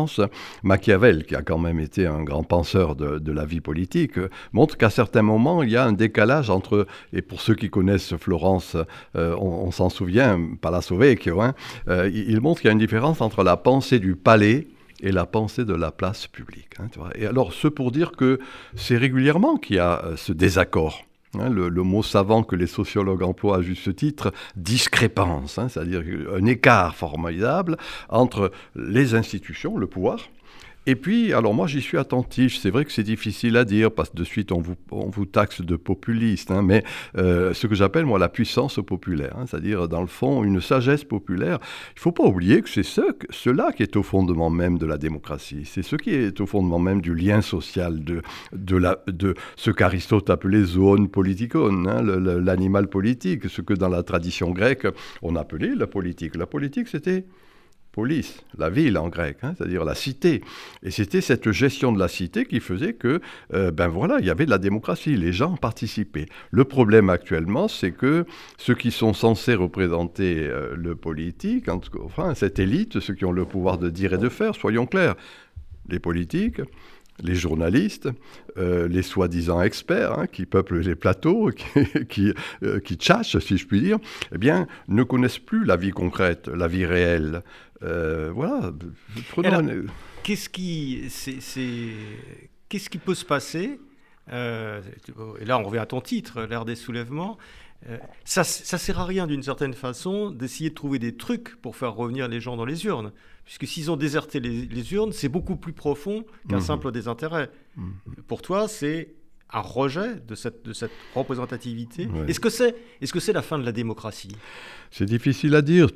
Machiavel, 0.63 1.25
qui 1.25 1.36
a 1.36 1.42
quand 1.42 1.57
même 1.57 1.80
été 1.80 2.06
un 2.07 2.24
grand 2.24 2.44
penseur 2.44 2.95
de, 2.95 3.31
la 3.31 3.45
vie 3.45 3.62
politique, 3.62 4.19
montre 4.53 4.77
qu'à 4.77 4.89
certains 4.89 5.21
moments, 5.21 5.63
il 5.63 5.71
y 5.71 5.77
a 5.77 5.86
un 5.86 5.94
décalage 5.94 6.50
entre, 6.50 6.88
et 7.13 7.21
pour 7.21 7.42
ceux 7.42 7.56
qui 7.56 7.69
connaissent 7.69 8.15
Florence, 8.15 8.77
euh, 9.15 9.36
on, 9.38 9.71
s'en 9.71 9.89
souvient, 9.89 10.39
Palazzo 10.62 10.97
Vecchio, 10.97 11.42
hein, 11.42 11.53
euh, 11.88 12.09
il 12.13 12.39
montre 12.42 12.62
qu'il 12.62 12.68
y 12.68 12.71
a 12.71 12.74
une 12.74 12.80
différence 12.80 13.21
entre 13.21 13.44
la 13.44 13.57
pensée 13.57 14.00
du 14.00 14.15
palais 14.15 14.68
et 15.01 15.12
la 15.12 15.25
pensée 15.25 15.65
de 15.65 15.74
la 15.74 15.92
place 15.92 16.27
publique. 16.27 16.71
Hein, 16.80 16.88
et 17.15 17.25
alors, 17.25 17.53
ce 17.53 17.68
pour 17.68 17.91
dire 17.91 18.12
que 18.13 18.39
c'est 18.75 18.98
régulièrement 18.98 19.57
qu'il 19.57 19.77
y 19.77 19.80
a 19.80 20.03
euh, 20.06 20.15
ce 20.15 20.31
désaccord. 20.31 21.05
Hein, 21.40 21.50
le, 21.50 21.70
mot 21.84 22.04
savant 22.04 22.44
que 22.44 22.56
les 22.56 22.68
sociologues 22.68 23.24
emploient 23.24 23.58
à 23.58 23.62
juste 23.62 23.96
titre, 23.96 24.34
discrépance, 24.56 25.58
hein, 25.58 25.70
c'est-à-dire 25.70 26.02
un 26.34 26.46
écart 26.46 26.96
formidable 26.96 27.78
entre 28.10 28.52
les 28.76 29.16
institutions, 29.16 29.78
le 29.78 29.88
pouvoir, 29.88 30.20
et 30.88 30.96
puis, 30.96 31.34
alors 31.34 31.54
moi 31.54 31.66
j'y 31.66 31.82
suis 31.82 31.98
attentif, 31.98 32.58
c'est 32.58 32.70
vrai 32.70 32.86
que 32.86 32.92
c'est 32.92 33.04
difficile 33.04 33.58
à 33.58 33.66
dire 33.66 33.92
parce 33.92 34.10
que 34.10 34.18
de 34.18 34.24
suite 34.24 34.52
on 34.52 34.60
vous, 34.60 34.76
on 34.92 35.10
vous 35.10 35.26
taxe 35.26 35.62
de 35.62 35.76
populiste, 35.76 36.52
hein, 36.52 36.62
mais 36.62 36.84
euh, 37.18 37.54
ce 37.54 37.66
que 37.66 37.74
j'appelle 37.74 38.06
moi 38.06 38.20
la 38.20 38.30
puissance 38.30 38.80
populaire, 38.86 39.36
hein, 39.38 39.46
c'est-à-dire 39.48 39.88
dans 39.88 40.02
le 40.02 40.08
fond 40.08 40.44
une 40.44 40.62
sagesse 40.62 41.04
populaire, 41.04 41.58
il 41.90 41.98
ne 41.98 42.02
faut 42.02 42.12
pas 42.12 42.24
oublier 42.24 42.62
que 42.62 42.70
c'est 42.70 42.84
ce, 42.84 43.02
cela 43.32 43.72
qui 43.72 43.82
est 43.82 43.96
au 43.96 44.04
fondement 44.04 44.52
même 44.52 44.78
de 44.78 44.86
la 44.86 44.98
démocratie, 44.98 45.64
c'est 45.66 45.82
ce 45.82 45.96
qui 45.96 46.12
est 46.12 46.39
au 46.39 46.46
fondement 46.46 46.80
même 46.80 47.01
du 47.01 47.15
lien 47.15 47.42
social, 47.42 48.04
de, 48.04 48.22
de, 48.54 48.77
la, 48.77 49.00
de 49.08 49.34
ce 49.56 49.72
qu'Aristote 49.72 50.30
appelait 50.30 50.63
zone 50.63 51.10
politikon, 51.10 51.86
hein, 51.88 52.04
l'animal 52.04 52.88
politique, 52.89 53.50
ce 53.50 53.62
que 53.62 53.74
dans 53.74 53.89
la 53.89 54.04
tradition 54.04 54.51
grecque 54.51 54.88
on 55.24 55.36
appelait 55.36 55.74
la 55.75 55.88
politique. 55.88 56.36
La 56.36 56.46
politique 56.46 56.88
c'était 56.89 57.25
police, 57.96 58.44
la 58.58 58.70
ville 58.70 58.98
en 58.98 59.08
grec, 59.08 59.38
hein, 59.42 59.56
c'est-à-dire 59.58 59.86
la 59.86 59.96
cité. 59.96 60.42
Et 60.84 60.92
c'était 60.92 61.22
cette 61.22 61.50
gestion 61.52 61.94
de 61.94 61.98
la 61.98 62.10
cité 62.10 62.46
qui 62.46 62.60
faisait 62.60 62.92
que, 62.92 63.22
euh, 63.54 63.72
ben 63.72 63.88
voilà, 63.88 64.18
il 64.20 64.25
y 64.25 64.30
avait 64.30 64.46
de 64.46 64.50
la 64.50 64.58
démocratie, 64.58 65.16
les 65.16 65.32
gens 65.32 65.56
participaient. 65.56 66.25
Le 66.52 66.66
problème 66.66 67.10
actuellement, 67.10 67.70
c'est 67.70 67.94
que 67.94 68.25
ceux 68.58 68.75
qui 68.75 68.92
sont 68.92 69.14
censés 69.14 69.56
représenter 69.56 70.40
euh, 70.40 70.75
le 70.75 70.96
politique, 70.96 71.70
enfin 72.04 72.36
cette 72.36 72.60
élite, 72.60 73.00
ceux 73.00 73.14
qui 73.14 73.24
ont 73.24 73.32
le 73.32 73.46
pouvoir 73.46 73.78
de 73.78 73.90
dire 73.90 74.14
et 74.14 74.18
de 74.18 74.30
faire, 74.30 74.56
soyons 74.56 74.86
clairs, 74.86 75.16
les 75.88 76.00
politiques, 76.00 76.60
les 77.24 77.36
journalistes, 77.36 78.10
euh, 78.58 78.88
les 78.88 79.02
soi-disant 79.02 79.62
experts 79.62 80.20
hein, 80.20 80.28
qui 80.28 80.46
peuplent 80.46 80.80
les 80.80 80.96
plateaux, 80.96 81.50
qui, 82.10 82.34
qui, 82.84 82.98
si 83.00 83.58
je 83.58 83.68
puis 83.68 83.82
dire, 83.82 84.00
eh 84.34 84.38
bien, 84.38 84.68
ne 84.88 85.04
connaissent 85.04 85.40
plus 85.40 85.64
la 85.64 85.78
vie 85.78 85.92
concrète, 85.92 86.50
la 86.50 86.68
vie 86.68 86.86
réelle. 86.86 87.42
Euh, 87.84 88.32
voilà. 88.34 88.72
Qu'est-ce 90.24 90.50
qui, 90.50 91.03
qu'est-ce 92.70 92.89
qui 92.89 92.98
peut 92.98 93.15
se 93.15 93.25
passer 93.25 93.79
euh, 94.32 94.82
Et 95.39 95.46
là, 95.46 95.60
on 95.60 95.63
revient 95.63 95.79
à 95.79 95.86
ton 95.86 96.01
titre, 96.01 96.44
l'ère 96.44 96.65
des 96.65 96.75
soulèvements. 96.75 97.38
Euh, 97.88 97.98
ça, 98.24 98.44
ça 98.44 98.77
sert 98.77 99.00
à 99.00 99.05
rien 99.05 99.27
d'une 99.27 99.44
certaine 99.44 99.74
façon 99.74 100.32
d'essayer 100.32 100.70
de 100.70 100.75
trouver 100.75 100.98
des 100.98 101.15
trucs 101.15 101.55
pour 101.62 101.75
faire 101.75 101.94
revenir 101.94 102.27
les 102.27 102.39
gens 102.39 102.55
dans 102.55 102.65
les 102.65 102.86
urnes, 102.86 103.12
puisque 103.44 103.67
s'ils 103.67 103.91
ont 103.91 103.98
déserté 103.98 104.39
les, 104.39 104.94
urnes, 104.94 105.12
c'est 105.12 105.29
beaucoup 105.29 105.55
plus 105.55 105.74
profond 105.74 106.25
qu'un 106.50 106.58
mmh. 106.58 106.62
simple 106.62 106.91
désintérêt. 106.91 107.51
Mmh. 107.75 107.91
Pour 108.27 108.41
toi, 108.41 108.67
c'est 108.67 109.13
un 109.54 109.62
rejet 109.62 110.16
de 110.28 110.36
cette, 110.36 110.66
de 110.66 110.74
cette 110.74 110.92
représentativité 111.14 112.08
Est-ce 112.28 112.40
que 112.40 112.50
c'est 112.50 112.75
est 113.02 113.06
-ce 113.06 113.20
c'est 113.20 113.34
la 113.34 113.42
fin 113.42 113.58
de 113.60 113.66
la 113.66 113.72
démocratie? 113.72 114.36
C'est 114.92 115.06
difficile 115.06 115.56
à 115.56 115.62
dire. 115.62 115.88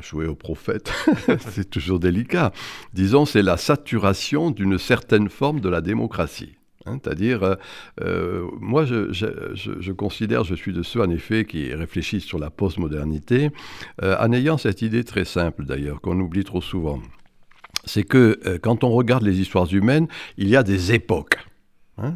jouer 0.00 0.26
au 0.26 0.34
prophète, 0.34 0.92
c'est 1.52 1.68
toujours 1.70 1.98
délicat. 1.98 2.52
Disons, 2.92 3.24
c'est 3.26 3.42
la 3.42 3.56
saturation 3.56 4.50
d'une 4.50 4.78
certaine 4.78 5.28
forme 5.28 5.60
de 5.60 5.68
la 5.68 5.80
démocratie. 5.80 6.54
Hein, 6.86 6.98
c'est-à-dire, 7.02 7.42
euh, 7.42 7.54
euh, 8.00 8.48
moi, 8.58 8.84
je, 8.84 9.12
je, 9.12 9.92
considère, 9.92 10.44
je 10.44 10.54
suis 10.54 10.72
de 10.72 10.82
ceux, 10.82 11.02
en 11.02 11.10
effet, 11.10 11.44
qui 11.44 11.74
réfléchissent 11.74 12.24
sur 12.24 12.38
la 12.38 12.50
postmodernité, 12.50 13.50
euh, 14.02 14.16
en 14.18 14.32
ayant 14.32 14.56
cette 14.56 14.80
idée 14.80 15.04
très 15.04 15.26
simple, 15.26 15.64
d'ailleurs, 15.64 16.00
qu'on 16.00 16.18
oublie 16.18 16.44
trop 16.44 16.62
souvent. 16.62 17.00
C'est 17.84 18.04
que 18.04 18.58
quand 18.62 18.84
on 18.84 18.90
regarde 18.90 19.22
les 19.22 19.40
histoires 19.40 19.72
humaines, 19.72 20.06
il 20.36 20.48
y 20.48 20.56
a 20.56 20.62
des 20.62 20.92
époques. 20.92 21.38
Hein. 22.02 22.14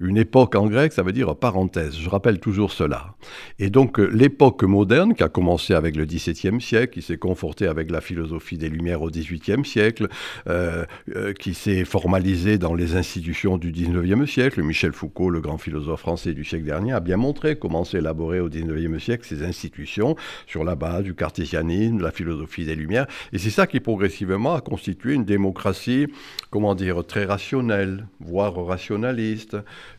Une 0.00 0.16
époque 0.16 0.54
en 0.54 0.66
grec, 0.66 0.92
ça 0.92 1.02
veut 1.02 1.12
dire 1.12 1.34
parenthèse. 1.36 1.96
Je 1.96 2.08
rappelle 2.08 2.38
toujours 2.38 2.72
cela. 2.72 3.14
Et 3.58 3.70
donc 3.70 3.98
euh, 3.98 4.08
l'époque 4.12 4.62
moderne, 4.62 5.14
qui 5.14 5.22
a 5.22 5.28
commencé 5.28 5.74
avec 5.74 5.96
le 5.96 6.04
XVIIe 6.06 6.60
siècle, 6.60 6.94
qui 6.94 7.02
s'est 7.02 7.18
confortée 7.18 7.66
avec 7.66 7.90
la 7.90 8.00
philosophie 8.00 8.56
des 8.56 8.68
Lumières 8.68 9.02
au 9.02 9.10
XVIIIe 9.10 9.64
siècle, 9.64 10.08
euh, 10.48 10.84
euh, 11.14 11.32
qui 11.32 11.54
s'est 11.54 11.84
formalisée 11.84 12.58
dans 12.58 12.74
les 12.74 12.96
institutions 12.96 13.58
du 13.58 13.72
XIXe 13.72 14.30
siècle. 14.30 14.62
Michel 14.62 14.92
Foucault, 14.92 15.30
le 15.30 15.40
grand 15.40 15.58
philosophe 15.58 16.00
français 16.00 16.32
du 16.32 16.44
siècle 16.44 16.64
dernier, 16.64 16.92
a 16.92 17.00
bien 17.00 17.16
montré 17.16 17.56
comment 17.56 17.84
s'est 17.84 17.98
élaboré 17.98 18.40
au 18.40 18.48
XIXe 18.48 19.02
siècle 19.02 19.26
ces 19.26 19.42
institutions 19.42 20.16
sur 20.46 20.64
la 20.64 20.74
base 20.74 21.02
du 21.02 21.14
cartésianisme, 21.14 21.98
de 21.98 22.02
la 22.02 22.10
philosophie 22.12 22.64
des 22.64 22.74
Lumières. 22.74 23.06
Et 23.32 23.38
c'est 23.38 23.50
ça 23.50 23.66
qui 23.66 23.80
progressivement 23.80 24.54
a 24.54 24.60
constitué 24.60 25.14
une 25.14 25.24
démocratie, 25.24 26.06
comment 26.50 26.74
dire, 26.74 27.04
très 27.04 27.24
rationnelle, 27.24 28.06
voire 28.20 28.54
rationaliste 28.64 29.25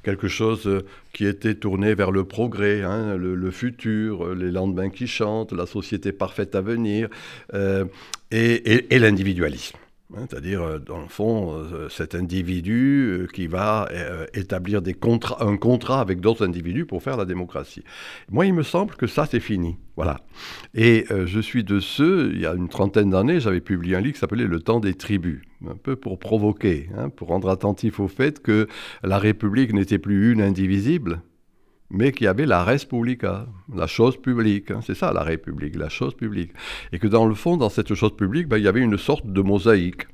quelque 0.04 0.28
chose 0.28 0.68
euh, 0.68 0.86
qui 1.14 1.26
était 1.26 1.56
tourné 1.56 1.96
vers 1.96 2.12
le 2.12 2.24
progrès, 2.24 2.84
hein, 2.84 3.16
le, 3.18 3.52
futur, 3.52 4.26
euh, 4.26 4.36
les 4.36 4.52
lendemains 4.52 4.90
qui 4.90 5.08
chantent, 5.08 5.52
la 5.54 5.66
société 5.66 6.12
parfaite 6.12 6.56
à 6.56 6.62
venir, 6.62 7.10
euh, 7.54 7.86
et 8.32 9.00
l'individualisme. 9.00 9.78
Hein, 10.16 10.26
c'est-à-dire, 10.30 10.62
euh, 10.62 10.80
dans 10.80 11.02
le 11.02 11.08
fond, 11.08 11.54
euh, 11.54 11.90
cet 11.90 12.16
individu 12.16 13.10
euh, 13.10 13.28
qui 13.28 13.48
va 13.48 13.90
établir 14.34 14.82
un 15.40 15.58
contrat 15.58 16.00
avec 16.00 16.22
d'autres 16.22 16.46
individus 16.46 16.86
pour 16.86 17.04
faire 17.04 17.18
la 17.18 17.26
démocratie. 17.26 17.84
Moi, 18.30 18.46
il 18.46 18.54
me 18.54 18.64
semble 18.64 18.96
que 18.96 19.06
ça, 19.06 19.26
c'est 19.30 19.42
fini. 19.42 19.78
Voilà. 19.98 20.22
Et 20.76 21.06
je 21.10 21.40
suis 21.40 21.64
de 21.64 21.80
ceux, 21.80 22.32
il 22.34 22.42
y 22.42 22.46
a 22.46 22.54
une 22.54 22.70
trentaine 22.70 23.10
d'années, 23.10 23.40
j'avais 23.40 23.62
publié 23.62 23.96
un 23.96 24.02
livre 24.02 24.14
qui 24.14 24.20
s'appelait 24.20 24.46
Le 24.46 24.60
temps 24.60 24.80
des 24.80 24.94
tribus, 24.94 25.42
un 25.68 25.76
peu 25.76 25.96
pour 25.96 26.20
provoquer, 26.20 26.90
hein, 26.96 27.10
pour 27.10 27.30
rendre 27.30 27.50
attentif 27.50 28.00
au 28.00 28.08
fait 28.08 28.42
que 28.42 28.68
la 29.04 29.18
République 29.18 29.74
n'était 29.74 29.98
plus 29.98 30.32
une 30.32 30.42
indivisible, 30.42 31.22
mais 31.90 32.12
qu'il 32.12 32.26
y 32.26 32.28
avait 32.28 32.46
la 32.46 32.64
res 32.64 32.86
publica, 32.88 33.48
la 33.74 33.88
chose 33.88 34.18
publique. 34.18 34.72
Hein. 34.72 34.80
c'est 34.86 34.96
ça 34.96 35.14
la 35.14 35.24
République, 35.24 35.76
la 35.76 35.90
chose 35.90 36.14
publique. 36.14 36.52
Et 36.92 37.00
que 37.00 37.08
dans 37.08 37.26
le 37.26 37.36
fond, 37.36 37.58
dans 37.58 37.70
cette 37.70 37.94
chose 37.94 38.16
publique, 38.16 38.48
ben, 38.48 38.58
il 38.58 38.64
y 38.64 38.68
avait 38.68 38.82
une 38.82 38.98
sorte 38.98 39.26
de 39.28 39.42
mosaïque. 39.42 40.08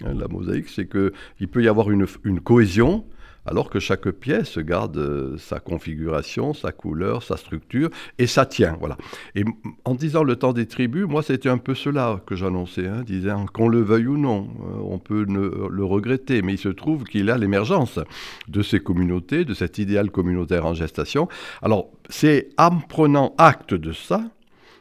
La 0.00 0.28
mosaïque, 0.28 0.68
c'est 0.68 0.88
qu'il 0.88 1.48
peut 1.48 1.62
y 1.62 1.68
avoir 1.68 1.90
une 1.90 2.40
cohésion 2.40 3.04
alors 3.46 3.70
que 3.70 3.78
chaque 3.78 4.10
pièce 4.10 4.58
garde 4.58 4.96
euh, 4.98 5.36
sa 5.38 5.60
configuration, 5.60 6.54
sa 6.54 6.72
couleur, 6.72 7.22
sa 7.22 7.36
structure, 7.36 7.90
et 8.18 8.26
ça 8.26 8.46
tient. 8.46 8.76
Voilà. 8.78 8.96
Et 9.34 9.44
en 9.84 9.94
disant 9.94 10.22
le 10.22 10.36
temps 10.36 10.52
des 10.52 10.66
tribus, 10.66 11.06
moi, 11.06 11.22
c'était 11.22 11.48
un 11.48 11.58
peu 11.58 11.74
cela 11.74 12.20
que 12.26 12.36
j'annonçais, 12.36 12.86
hein, 12.86 13.02
disant 13.04 13.46
qu'on 13.52 13.68
le 13.68 13.80
veuille 13.80 14.06
ou 14.06 14.16
non, 14.16 14.48
euh, 14.60 14.80
on 14.82 14.98
peut 14.98 15.24
le 15.24 15.84
regretter, 15.84 16.42
mais 16.42 16.54
il 16.54 16.58
se 16.58 16.68
trouve 16.68 17.04
qu'il 17.04 17.30
a 17.30 17.38
l'émergence 17.38 17.98
de 18.48 18.62
ces 18.62 18.80
communautés, 18.80 19.44
de 19.44 19.54
cet 19.54 19.78
idéal 19.78 20.10
communautaire 20.10 20.66
en 20.66 20.74
gestation. 20.74 21.28
Alors, 21.62 21.90
c'est 22.08 22.48
en 22.58 22.78
prenant 22.78 23.34
acte 23.38 23.74
de 23.74 23.92
ça, 23.92 24.22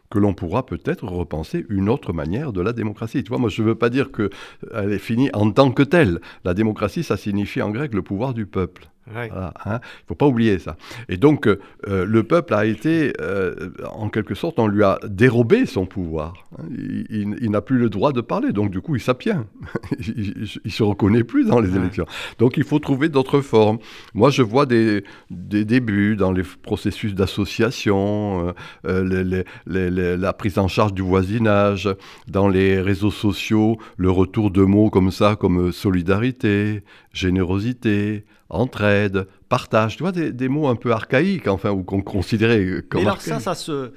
que 0.10 0.20
l'on 0.20 0.34
pourra 0.34 0.66
peut-être 0.66 1.06
repenser 1.06 1.66
une 1.70 1.89
autre 1.89 2.13
manière 2.13 2.51
de 2.51 2.62
la 2.62 2.74
démocratie. 2.74 3.24
Tu 3.24 3.30
vois, 3.30 3.38
moi 3.38 3.50
je 3.50 3.62
ne 3.62 3.68
veux 3.68 3.75
pas 3.75 3.89
dire 3.89 4.10
qu'elle 4.12 4.92
est 4.92 5.00
finie 5.00 5.30
en 5.34 5.51
tant 5.51 5.72
que 5.72 5.84
telle. 5.84 6.20
La 6.44 6.54
démocratie, 6.54 7.04
ça 7.04 7.18
signifie 7.18 7.62
en 7.62 7.70
grec 7.70 7.94
le 7.94 8.01
pouvoir 8.01 8.34
du 8.34 8.46
peuple. 8.46 8.89
Il 9.12 9.34
ne 9.34 9.39
hein. 9.66 9.80
faut 10.08 10.16
pas 10.16 10.28
oublier 10.28 10.60
ça. 10.60 10.78
Et 11.08 11.18
donc, 11.18 11.48
euh, 11.48 11.58
le 12.06 12.24
peuple 12.24 12.54
a 12.54 12.66
été, 12.66 13.13
euh, 13.22 13.72
en 13.92 14.10
quelque 14.10 14.36
sorte, 14.36 14.60
on 14.60 14.68
lui 14.68 14.84
a 14.84 15.00
dérobé 15.04 15.66
son 15.66 15.86
pouvoir. 15.86 16.34
Hein. 16.58 16.63
Il, 17.10 17.50
n'a 17.50 17.62
plus 17.62 17.78
le 17.78 17.89
droit 17.89 18.12
de 18.12 18.22
parler, 18.22 18.51
donc 18.51 18.70
du 18.70 18.82
coup, 18.82 18.96
il 18.96 19.01
s'abstient. 19.01 19.46
il 20.00 20.48
ne 20.63 20.70
se 20.70 20.84
reconnaît 20.84 21.24
plus 21.24 21.46
dans 21.46 21.60
les 21.60 21.75
élections. 21.75 22.06
Donc, 22.38 22.58
il 22.58 22.63
faut 22.63 22.80
trouver 22.80 23.10
d'autres 23.10 23.42
formes. 23.42 23.80
Moi, 24.13 24.30
je 24.30 24.44
vois 24.44 24.66
des, 24.66 25.04
des 25.32 25.66
débuts 25.66 26.16
dans 26.16 26.32
les 26.32 26.44
processus 26.44 27.16
d'association, 27.16 28.54
euh, 28.86 29.44
la 29.68 30.34
prise 30.34 30.60
en 30.60 30.68
charge 30.68 30.94
du 30.94 31.01
voisinage, 31.01 31.89
dans 32.28 32.48
les 32.48 32.80
réseaux 32.80 33.12
sociaux, 33.12 33.78
le 33.98 34.12
retour 34.12 34.51
de 34.51 34.62
mots 34.62 34.89
comme 34.89 35.12
ça, 35.12 35.36
comme 35.36 35.72
solidarité, 35.72 36.84
générosité, 37.13 38.25
entraide, 38.50 39.27
partage, 39.48 39.98
tu 39.98 40.03
vois, 40.03 40.12
des, 40.12 40.50
mots 40.50 40.68
un 40.68 40.75
peu 40.75 40.91
archaïques, 40.91 41.48
enfin, 41.48 41.72
ou 41.72 41.84
qu'on 41.84 42.01
considérait 42.01 42.84
comme. 42.89 43.01
Mais 43.01 43.08
alors 43.08 43.22
ça, 43.22 43.39
ça 43.39 43.56
se, 43.56 43.94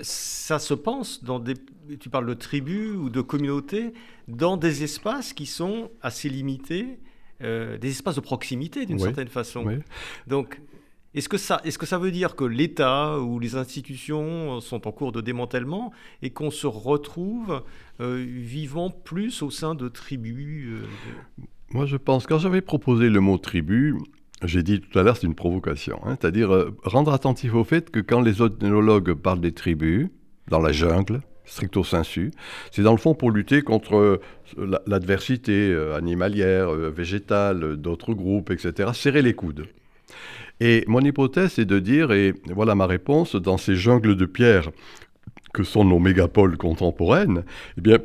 ça 0.00 0.58
se 0.58 0.74
pense 0.74 1.24
dans 1.24 1.38
des. 1.38 1.54
Tu 2.00 2.08
parles 2.08 2.26
de 2.26 2.34
tribus 2.34 2.96
ou 2.96 3.10
de 3.10 3.20
communautés, 3.20 3.92
dans 4.28 4.56
des 4.56 4.84
espaces 4.84 5.32
qui 5.32 5.46
sont 5.46 5.90
assez 6.02 6.28
limités, 6.28 6.98
euh, 7.42 7.76
des 7.76 7.90
espaces 7.90 8.16
de 8.16 8.20
proximité 8.20 8.86
d'une 8.86 8.98
certaine 8.98 9.28
façon. 9.28 9.66
Donc, 10.26 10.60
est-ce 11.14 11.28
que, 11.28 11.36
ça, 11.36 11.60
est-ce 11.64 11.78
que 11.78 11.86
ça 11.86 11.98
veut 11.98 12.10
dire 12.10 12.34
que 12.34 12.44
l'État 12.44 13.20
ou 13.20 13.38
les 13.38 13.54
institutions 13.54 14.60
sont 14.60 14.88
en 14.88 14.92
cours 14.92 15.12
de 15.12 15.20
démantèlement 15.20 15.92
et 16.22 16.30
qu'on 16.30 16.50
se 16.50 16.66
retrouve 16.66 17.62
euh, 18.00 18.24
vivant 18.26 18.90
plus 18.90 19.42
au 19.42 19.50
sein 19.50 19.76
de 19.76 19.88
tribus 19.88 20.66
euh, 20.66 20.86
moi, 21.74 21.86
je 21.86 21.96
pense, 21.96 22.28
quand 22.28 22.38
j'avais 22.38 22.60
proposé 22.60 23.10
le 23.10 23.18
mot 23.18 23.36
tribu, 23.36 23.96
j'ai 24.44 24.62
dit 24.62 24.80
tout 24.80 24.96
à 24.96 25.02
l'heure, 25.02 25.16
c'est 25.16 25.26
une 25.26 25.34
provocation. 25.34 25.98
Hein, 26.04 26.16
c'est-à-dire 26.20 26.54
euh, 26.54 26.70
rendre 26.84 27.12
attentif 27.12 27.52
au 27.52 27.64
fait 27.64 27.90
que 27.90 27.98
quand 27.98 28.20
les 28.20 28.40
ethnologues 28.40 29.12
parlent 29.14 29.40
des 29.40 29.50
tribus, 29.50 30.06
dans 30.46 30.60
la 30.60 30.70
jungle, 30.70 31.20
stricto 31.44 31.82
sensu, 31.82 32.30
c'est 32.70 32.82
dans 32.82 32.92
le 32.92 32.98
fond 32.98 33.14
pour 33.14 33.32
lutter 33.32 33.62
contre 33.62 33.96
euh, 33.96 34.20
l'adversité 34.86 35.72
euh, 35.72 35.96
animalière, 35.96 36.70
végétale, 36.70 37.76
d'autres 37.76 38.14
groupes, 38.14 38.52
etc. 38.52 38.90
Serrer 38.94 39.22
les 39.22 39.34
coudes. 39.34 39.66
Et 40.60 40.84
mon 40.86 41.00
hypothèse 41.00 41.58
est 41.58 41.64
de 41.64 41.80
dire, 41.80 42.12
et 42.12 42.34
voilà 42.54 42.76
ma 42.76 42.86
réponse, 42.86 43.34
dans 43.34 43.58
ces 43.58 43.74
jungles 43.74 44.14
de 44.14 44.26
pierre 44.26 44.70
que 45.52 45.64
sont 45.64 45.84
nos 45.84 45.98
mégapoles 45.98 46.56
contemporaines, 46.56 47.42
eh 47.78 47.80
bien, 47.80 47.98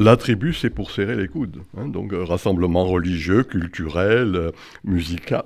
la 0.00 0.16
tribu, 0.16 0.54
c'est 0.54 0.70
pour 0.70 0.90
serrer 0.90 1.14
les 1.14 1.28
coudes. 1.28 1.58
Hein. 1.76 1.88
donc, 1.88 2.12
euh, 2.12 2.24
rassemblement 2.24 2.84
religieux, 2.86 3.44
culturel, 3.44 4.34
euh, 4.34 4.50
musical, 4.82 5.44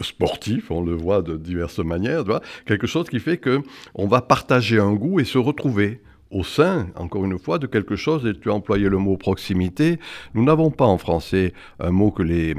sportif, 0.00 0.70
on 0.70 0.80
le 0.80 0.94
voit 0.94 1.22
de 1.22 1.36
diverses 1.36 1.80
manières, 1.80 2.24
quelque 2.66 2.86
chose 2.86 3.08
qui 3.08 3.18
fait 3.18 3.38
que 3.38 3.60
on 3.94 4.06
va 4.06 4.22
partager 4.22 4.78
un 4.78 4.92
goût 4.92 5.20
et 5.20 5.24
se 5.24 5.38
retrouver 5.38 6.00
au 6.30 6.44
sein, 6.44 6.88
encore 6.96 7.24
une 7.24 7.38
fois, 7.38 7.58
de 7.58 7.66
quelque 7.66 7.96
chose, 7.96 8.26
et 8.26 8.38
tu 8.38 8.50
as 8.50 8.54
employé 8.54 8.88
le 8.88 8.98
mot 8.98 9.16
proximité. 9.16 9.98
Nous 10.34 10.44
n'avons 10.44 10.70
pas 10.70 10.86
en 10.86 10.98
français 10.98 11.52
un 11.80 11.90
mot 11.90 12.10
que 12.10 12.22
les, 12.22 12.54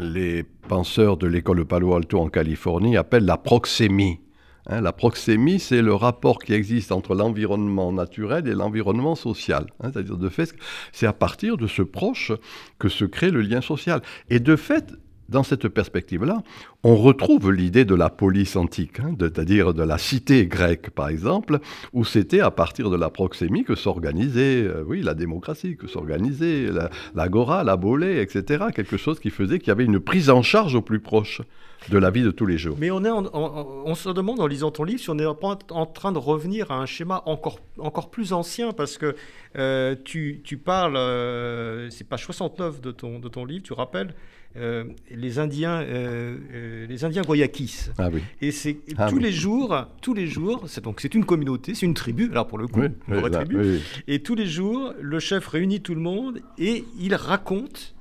les 0.00 0.44
penseurs 0.68 1.16
de 1.16 1.26
l'école 1.26 1.64
Palo 1.64 1.94
Alto 1.94 2.18
en 2.18 2.28
Californie 2.28 2.96
appellent 2.96 3.24
la 3.24 3.36
proxémie. 3.36 4.20
Hein, 4.66 4.80
la 4.80 4.92
proxémie, 4.92 5.58
c'est 5.58 5.82
le 5.82 5.94
rapport 5.94 6.38
qui 6.38 6.52
existe 6.52 6.92
entre 6.92 7.14
l'environnement 7.14 7.92
naturel 7.92 8.46
et 8.46 8.54
l'environnement 8.54 9.14
social. 9.14 9.66
Hein, 9.80 9.90
c'est-à-dire, 9.92 10.16
de 10.16 10.28
fait, 10.28 10.54
c'est 10.92 11.06
à 11.06 11.12
partir 11.12 11.56
de 11.56 11.66
ce 11.66 11.82
proche 11.82 12.32
que 12.78 12.88
se 12.88 13.04
crée 13.04 13.30
le 13.30 13.42
lien 13.42 13.60
social. 13.60 14.02
Et 14.28 14.38
de 14.38 14.56
fait, 14.56 14.94
dans 15.32 15.42
cette 15.42 15.66
perspective-là, 15.66 16.42
on 16.84 16.94
retrouve 16.94 17.50
l'idée 17.50 17.84
de 17.84 17.96
la 17.96 18.10
police 18.10 18.54
antique, 18.54 19.00
hein, 19.00 19.16
c'est-à-dire 19.18 19.74
de 19.74 19.82
la 19.82 19.98
cité 19.98 20.46
grecque, 20.46 20.90
par 20.90 21.08
exemple, 21.08 21.58
où 21.92 22.04
c'était 22.04 22.40
à 22.40 22.52
partir 22.52 22.90
de 22.90 22.96
la 22.96 23.10
proxémie 23.10 23.64
que 23.64 23.74
s'organisait, 23.74 24.62
euh, 24.62 24.84
oui, 24.86 25.02
la 25.02 25.14
démocratie, 25.14 25.76
que 25.76 25.88
s'organisait 25.88 26.68
l'agora, 27.14 27.64
la, 27.64 27.76
bolée, 27.76 28.20
etc. 28.20 28.66
Quelque 28.74 28.96
chose 28.96 29.18
qui 29.18 29.30
faisait 29.30 29.58
qu'il 29.58 29.68
y 29.68 29.70
avait 29.72 29.84
une 29.84 29.98
prise 29.98 30.30
en 30.30 30.42
charge 30.42 30.76
au 30.76 30.82
plus 30.82 31.00
proche 31.00 31.40
de 31.88 31.98
la 31.98 32.10
vie 32.10 32.22
de 32.22 32.30
tous 32.30 32.46
les 32.46 32.58
jours. 32.58 32.76
Mais 32.78 32.90
on, 32.90 33.94
se 33.94 34.08
demande 34.10 34.40
en 34.40 34.46
lisant 34.46 34.70
ton 34.70 34.84
livre 34.84 35.00
si 35.00 35.10
on 35.10 35.14
n'est 35.14 35.24
pas 35.40 35.58
en 35.70 35.86
train 35.86 36.12
de 36.12 36.18
revenir 36.18 36.70
à 36.70 36.76
un 36.76 36.86
schéma 36.86 37.22
encore, 37.26 37.58
encore 37.78 38.10
plus 38.10 38.32
ancien, 38.32 38.72
parce 38.72 38.98
que 38.98 39.16
euh, 39.56 39.96
tu, 40.04 40.42
tu, 40.44 40.58
parles, 40.58 40.96
euh, 40.96 41.90
c'est 41.90 42.04
page 42.04 42.24
69 42.24 42.80
de 42.80 42.92
ton, 42.92 43.18
de 43.18 43.28
ton 43.28 43.44
livre, 43.44 43.64
tu 43.64 43.72
rappelles, 43.72 44.14
euh, 44.56 44.84
les 45.10 45.38
Indiens, 45.38 45.82
les 45.82 47.04
Indiens 47.04 47.22
Guayakis. 47.22 47.90
Ah 47.98 48.08
oui. 48.12 48.22
Et 48.40 48.50
c'est 48.50 48.78
ah 48.96 49.08
tous 49.08 49.18
les 49.18 49.32
jours, 49.32 49.86
tous 50.00 50.14
les 50.14 50.26
jours, 50.26 50.64
c'est 50.66 50.84
donc 50.84 51.00
c'est 51.00 51.14
une 51.14 51.24
communauté, 51.24 51.74
c'est 51.74 51.86
une 51.86 51.94
tribu. 51.94 52.30
Alors 52.30 52.46
pour 52.46 52.58
le 52.58 52.66
coup, 52.66 52.82
une 52.82 53.14
vraie 53.14 53.30
tribu. 53.30 53.80
Et 54.06 54.22
tous 54.22 54.34
les 54.34 54.46
jours, 54.46 54.92
le 55.00 55.18
chef 55.18 55.46
réunit 55.48 55.80
tout 55.80 55.94
le 55.94 56.00
monde 56.00 56.40
et 56.58 56.84
il 56.98 57.14
raconte 57.14 57.94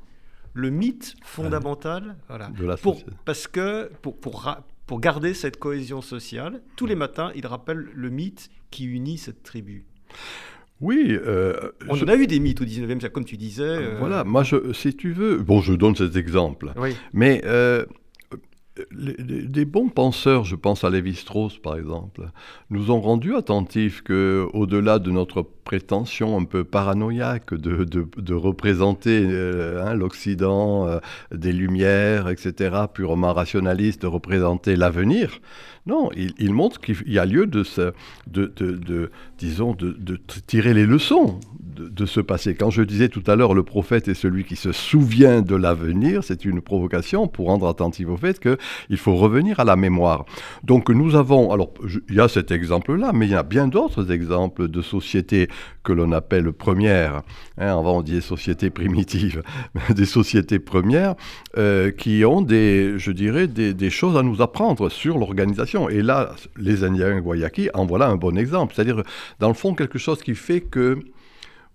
le 0.53 0.69
mythe 0.69 1.15
fondamental 1.23 2.17
voilà, 2.27 2.49
de 2.49 2.65
la 2.65 2.77
pour, 2.77 3.01
Parce 3.25 3.47
que 3.47 3.89
pour, 4.01 4.17
pour, 4.17 4.55
pour 4.85 4.99
garder 4.99 5.33
cette 5.33 5.57
cohésion 5.57 6.01
sociale, 6.01 6.61
tous 6.75 6.85
les 6.85 6.95
matins, 6.95 7.31
il 7.35 7.47
rappelle 7.47 7.87
le 7.93 8.09
mythe 8.09 8.49
qui 8.69 8.85
unit 8.85 9.17
cette 9.17 9.43
tribu. 9.43 9.85
Oui. 10.81 11.17
Euh, 11.25 11.53
on 11.87 11.97
en 11.97 12.07
a 12.07 12.15
eu 12.15 12.27
des 12.27 12.39
mythes 12.39 12.61
au 12.61 12.65
19e 12.65 12.99
siècle, 12.99 13.11
comme 13.11 13.25
tu 13.25 13.37
disais. 13.37 13.63
Euh. 13.63 13.95
Voilà, 13.99 14.23
moi, 14.23 14.43
je, 14.43 14.73
si 14.73 14.95
tu 14.95 15.13
veux, 15.13 15.37
bon, 15.37 15.61
je 15.61 15.73
donne 15.73 15.95
cet 15.95 16.15
exemple. 16.15 16.73
Oui. 16.75 16.95
Mais 17.13 17.41
euh, 17.45 17.85
des 18.91 19.65
bons 19.65 19.89
penseurs, 19.89 20.43
je 20.43 20.55
pense 20.55 20.83
à 20.83 20.89
Lévi-Strauss 20.89 21.57
par 21.57 21.77
exemple, 21.77 22.29
nous 22.69 22.89
ont 22.91 23.01
rendu 23.01 23.35
attentifs 23.35 24.01
que, 24.01 24.47
au-delà 24.53 24.99
de 24.99 25.11
notre 25.11 25.41
prétention 25.63 26.37
un 26.37 26.43
peu 26.43 26.63
paranoïaque 26.63 27.53
de, 27.53 27.83
de, 27.83 28.33
représenter 28.33 29.25
euh, 29.29 29.85
hein, 29.85 29.93
l'Occident, 29.93 30.87
euh, 30.87 30.99
des 31.33 31.53
Lumières, 31.53 32.29
etc., 32.29 32.75
purement 32.93 33.33
rationaliste, 33.33 34.01
de 34.01 34.07
représenter 34.07 34.75
l'avenir, 34.75 35.39
non, 35.87 36.11
il, 36.15 36.53
montre 36.53 36.79
qu'il 36.79 36.95
y 37.07 37.17
a 37.17 37.25
lieu 37.25 37.47
de, 37.47 37.63
se, 37.63 37.91
de, 38.27 38.53
de 38.55 39.09
disons, 39.39 39.73
de, 39.73 40.17
tirer 40.45 40.75
les 40.75 40.85
leçons 40.85 41.39
de, 41.73 42.05
ce 42.05 42.19
passé. 42.19 42.53
Quand 42.53 42.69
je 42.69 42.83
disais 42.83 43.09
tout 43.09 43.23
à 43.25 43.35
l'heure, 43.35 43.55
le 43.55 43.63
prophète 43.63 44.07
est 44.07 44.13
celui 44.13 44.43
qui 44.43 44.55
se 44.55 44.71
souvient 44.71 45.41
de 45.41 45.55
l'avenir, 45.55 46.23
c'est 46.23 46.45
une 46.45 46.61
provocation 46.61 47.27
pour 47.27 47.47
rendre 47.47 47.67
attentif 47.67 48.09
au 48.09 48.17
fait 48.17 48.39
qu'il 48.39 48.97
faut 48.97 49.15
revenir 49.15 49.59
à 49.59 49.63
la 49.63 49.75
mémoire. 49.75 50.25
Donc 50.63 50.89
nous 50.91 51.15
avons, 51.15 51.51
alors 51.51 51.73
il 52.09 52.15
y 52.15 52.19
a 52.19 52.27
cet 52.27 52.51
exemple-là, 52.51 53.11
mais 53.13 53.25
il 53.25 53.31
y 53.31 53.35
a 53.35 53.43
bien 53.43 53.67
d'autres 53.67 54.11
exemples 54.11 54.67
de 54.67 54.81
sociétés 54.83 55.47
que 55.83 55.93
l'on 55.93 56.11
appelle 56.11 56.51
premières. 56.51 57.21
Hein, 57.57 57.77
avant 57.77 57.99
on 57.99 58.01
disait 58.01 58.21
sociétés 58.21 58.69
primitives, 58.69 59.43
des 59.89 60.05
sociétés 60.05 60.59
premières 60.59 61.15
euh, 61.57 61.91
qui 61.91 62.23
ont 62.25 62.41
des, 62.41 62.97
je 62.97 63.11
dirais, 63.11 63.47
des, 63.47 63.89
choses 63.89 64.17
à 64.17 64.23
nous 64.23 64.41
apprendre 64.41 64.89
sur 64.89 65.17
l'organisation. 65.17 65.89
Et 65.89 66.01
là, 66.01 66.35
les 66.57 66.83
Indiens 66.83 67.19
Guayaki 67.19 67.69
en 67.73 67.85
voilà 67.85 68.07
un 68.07 68.15
bon 68.15 68.37
exemple. 68.37 68.73
C'est-à-dire, 68.75 69.03
dans 69.39 69.47
le 69.47 69.53
fond, 69.53 69.73
quelque 69.73 69.99
chose 69.99 70.21
qui 70.21 70.35
fait 70.35 70.61
que 70.61 70.99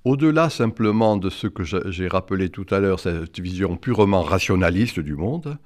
au-delà 0.06 0.50
simplement 0.50 1.16
de 1.16 1.30
ce 1.30 1.48
que 1.48 1.64
j'ai 1.64 2.06
rappelé 2.06 2.48
tout 2.48 2.66
à 2.70 2.78
l'heure, 2.78 3.00
cette 3.00 3.40
vision 3.40 3.76
purement 3.76 4.22
rationaliste 4.22 5.00
du 5.00 5.16
monde, 5.16 5.58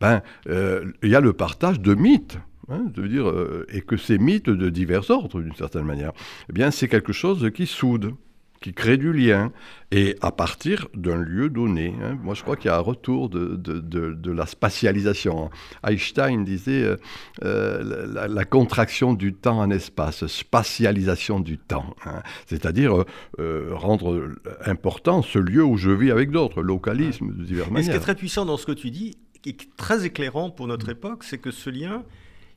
ben, 0.00 0.22
euh, 0.48 0.92
il 1.02 1.10
y 1.10 1.16
a 1.16 1.20
le 1.20 1.32
partage 1.32 1.80
de 1.80 1.94
mythes. 1.94 2.38
Hein, 2.70 2.84
dire, 2.94 3.28
euh, 3.28 3.66
et 3.70 3.80
que 3.80 3.96
ces 3.96 4.18
mythes 4.18 4.50
de 4.50 4.68
divers 4.68 5.10
ordres, 5.10 5.40
d'une 5.40 5.54
certaine 5.54 5.84
manière, 5.84 6.12
eh 6.50 6.52
bien, 6.52 6.70
c'est 6.70 6.88
quelque 6.88 7.12
chose 7.12 7.50
qui 7.54 7.66
soude 7.66 8.14
qui 8.60 8.72
crée 8.72 8.96
du 8.96 9.12
lien, 9.12 9.52
et 9.90 10.16
à 10.20 10.32
partir 10.32 10.88
d'un 10.94 11.16
lieu 11.16 11.48
donné. 11.48 11.94
Hein. 12.02 12.18
Moi, 12.22 12.34
je 12.34 12.42
crois 12.42 12.56
qu'il 12.56 12.66
y 12.66 12.74
a 12.74 12.76
un 12.76 12.80
retour 12.80 13.28
de, 13.28 13.56
de, 13.56 13.80
de, 13.80 14.32
la 14.32 14.46
spatialisation. 14.46 15.50
Einstein 15.86 16.44
disait 16.44 16.82
euh, 16.82 16.96
euh, 17.44 18.28
la, 18.28 18.44
contraction 18.44 19.14
du 19.14 19.32
temps 19.32 19.60
en 19.60 19.70
espace, 19.70 20.26
spatialisation 20.26 21.40
du 21.40 21.58
temps, 21.58 21.94
hein. 22.04 22.22
c'est-à-dire 22.46 23.04
euh, 23.38 23.70
rendre 23.72 24.28
important 24.64 25.22
ce 25.22 25.38
lieu 25.38 25.64
où 25.64 25.76
je 25.76 25.90
vis 25.90 26.10
avec 26.10 26.30
d'autres, 26.30 26.62
localisme 26.62 27.34
de 27.34 27.44
diverses 27.44 27.70
manières. 27.70 27.80
Et 27.80 27.84
ce 27.86 27.90
qui 27.90 27.96
est 27.96 28.00
très 28.00 28.14
puissant 28.14 28.44
dans 28.44 28.56
ce 28.56 28.66
que 28.66 28.72
tu 28.72 28.90
dis, 28.90 29.16
et 29.46 29.56
très 29.76 30.04
éclairant 30.04 30.50
pour 30.50 30.66
notre 30.66 30.88
époque, 30.88 31.24
c'est 31.24 31.38
que 31.38 31.50
ce 31.50 31.70
lien, 31.70 32.02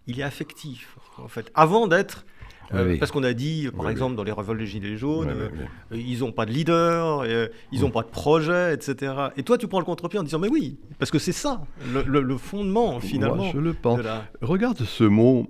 il 0.07 0.19
est 0.19 0.23
affectif. 0.23 0.97
En 1.17 1.27
fait, 1.27 1.51
avant 1.53 1.87
d'être 1.87 2.25
euh, 2.73 2.97
parce 2.97 3.11
qu'on 3.11 3.23
a 3.23 3.33
dit, 3.33 3.69
par 3.75 3.89
exemple, 3.89 4.15
dans 4.15 4.23
les 4.23 4.31
révoltes 4.31 4.59
des 4.59 4.65
Gilets 4.65 4.97
jaunes, 4.97 5.29
euh, 5.29 5.49
ils 5.91 6.19
n'ont 6.19 6.31
pas 6.31 6.45
de 6.45 6.51
leader, 6.51 7.23
euh, 7.25 7.47
ils 7.71 7.81
n'ont 7.81 7.91
pas 7.91 8.03
de 8.03 8.07
projet, 8.07 8.73
etc. 8.73 9.13
Et 9.37 9.43
toi, 9.43 9.57
tu 9.57 9.67
prends 9.67 9.79
le 9.79 9.85
contre-pied 9.85 10.19
en 10.19 10.23
disant, 10.23 10.39
mais 10.39 10.47
oui, 10.47 10.77
parce 10.97 11.11
que 11.11 11.19
c'est 11.19 11.31
ça, 11.31 11.61
le, 11.93 12.37
fondement, 12.37 12.99
finalement. 12.99 13.35
Moi, 13.35 13.51
je 13.53 13.59
le 13.59 13.73
pense. 13.73 13.99
Regarde 14.41 14.79
ce 14.79 15.03
mot 15.03 15.47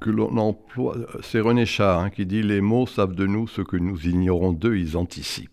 que 0.00 0.10
l'on 0.10 0.36
emploie, 0.36 0.96
c'est 1.22 1.40
René 1.40 1.66
Char 1.66 2.00
hein, 2.00 2.10
qui 2.10 2.26
dit 2.26 2.42
Les 2.42 2.60
mots 2.60 2.86
savent 2.86 3.14
de 3.14 3.26
nous 3.26 3.48
ce 3.48 3.62
que 3.62 3.76
nous 3.76 4.06
ignorons 4.06 4.52
d'eux, 4.52 4.76
ils 4.76 4.96
anticipent. 4.96 5.50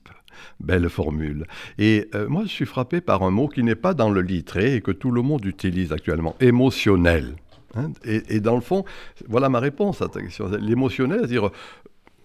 Belle 0.60 0.90
formule. 0.90 1.46
Et 1.78 2.10
moi, 2.28 2.44
je 2.44 2.50
suis 2.50 2.66
frappé 2.66 3.02
par 3.02 3.24
un 3.24 3.32
mot 3.32 3.48
qui 3.48 3.64
n'est 3.64 3.76
pas 3.76 3.94
dans 3.94 4.10
le 4.10 4.22
littré 4.22 4.76
et 4.76 4.82
que 4.82 4.92
tout 4.92 5.12
le 5.12 5.22
monde 5.22 5.46
utilise 5.46 5.92
actuellement 5.94 6.36
émotionnel. 6.40 7.36
Hein, 7.76 7.92
et, 8.06 8.40
dans 8.40 8.56
le 8.56 8.62
fond, 8.62 8.86
voilà 9.28 9.50
ma 9.50 9.60
réponse 9.60 10.02
à 10.02 10.08
ta 10.08 10.22
question. 10.22 10.50
L'émotionnel, 10.60 11.20
c'est-à-dire, 11.20 11.50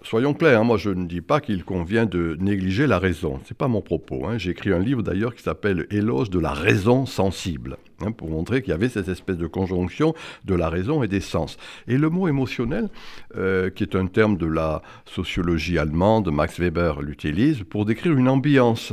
soyons 0.03 0.35
clairs, 0.35 0.61
hein, 0.61 0.65
moi 0.65 0.77
je 0.77 0.91
ne 0.91 1.07
dis 1.07 1.21
pas 1.21 1.41
qu'il 1.41 1.65
convient 1.65 2.07
de 2.07 2.37
négliger 2.41 2.87
la 2.87 2.99
raison. 2.99 3.41
Ce 3.45 3.53
n'est 3.53 3.57
pas 3.57 3.69
mon 3.69 3.81
propos. 3.81 4.27
Hein. 4.27 4.39
J'ai 4.39 4.51
écrit 4.51 4.73
un 4.73 4.79
livre 4.79 5.03
d'ailleurs 5.03 5.35
qui 5.35 5.43
s'appelle 5.43 5.87
Éloge 5.91 6.31
de 6.31 6.39
la 6.39 6.53
raison 6.53 7.07
sensible, 7.07 7.79
pour 8.17 8.29
montrer 8.29 8.63
qu'il 8.63 8.71
y 8.71 8.75
avait 8.75 8.89
cette 8.89 9.09
espèce 9.09 9.37
de 9.37 9.47
conjonction 9.47 10.15
de 10.45 10.55
la 10.55 10.69
raison 10.69 11.03
et 11.03 11.09
des 11.09 11.21
sens. 11.21 11.57
Et 11.87 11.97
le 11.97 12.11
mot 12.11 12.29
émotionnel, 12.29 12.89
euh, 13.37 13.71
qui 13.71 13.83
est 13.83 13.97
un 13.97 14.07
terme 14.07 14.37
de 14.37 14.47
la 14.47 14.83
sociologie 15.07 15.79
allemande, 15.79 16.31
Max 16.31 16.61
Weber 16.61 17.01
l'utilise 17.01 17.63
pour 17.65 17.85
décrire 17.85 18.13
une 18.13 18.29
ambiance 18.29 18.93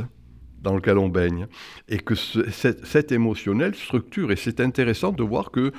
dans 0.66 0.74
lequel 0.74 0.98
on 0.98 1.08
baigne, 1.08 1.46
et 1.88 1.98
que 1.98 2.16
cet, 2.16 3.12
émotionnel 3.12 3.76
structure. 3.76 4.32
Et 4.32 4.36
c'est 4.36 4.58
intéressant 4.58 5.12
de 5.12 5.22
voir 5.22 5.52
que, 5.52 5.70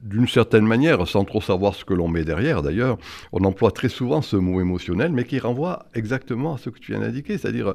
d'une 0.00 0.26
certaine 0.26 0.66
manière, 0.66 1.06
sans 1.06 1.24
trop 1.24 1.40
savoir 1.40 1.76
ce 1.76 1.84
que 1.84 1.94
l'on 1.94 2.08
met 2.08 2.24
derrière 2.24 2.60
d'ailleurs, 2.60 2.98
on 3.30 3.44
emploie 3.44 3.70
très 3.70 3.88
souvent 3.88 4.20
ce 4.20 4.34
mot 4.34 4.60
émotionnel, 4.60 5.12
mais 5.12 5.22
qui 5.22 5.38
renvoie 5.38 5.86
exactement 5.94 6.54
à 6.54 6.58
ce 6.58 6.70
que 6.70 6.80
tu 6.80 6.90
viens 6.90 7.02
d'indiquer, 7.02 7.38
c'est-à-dire 7.38 7.74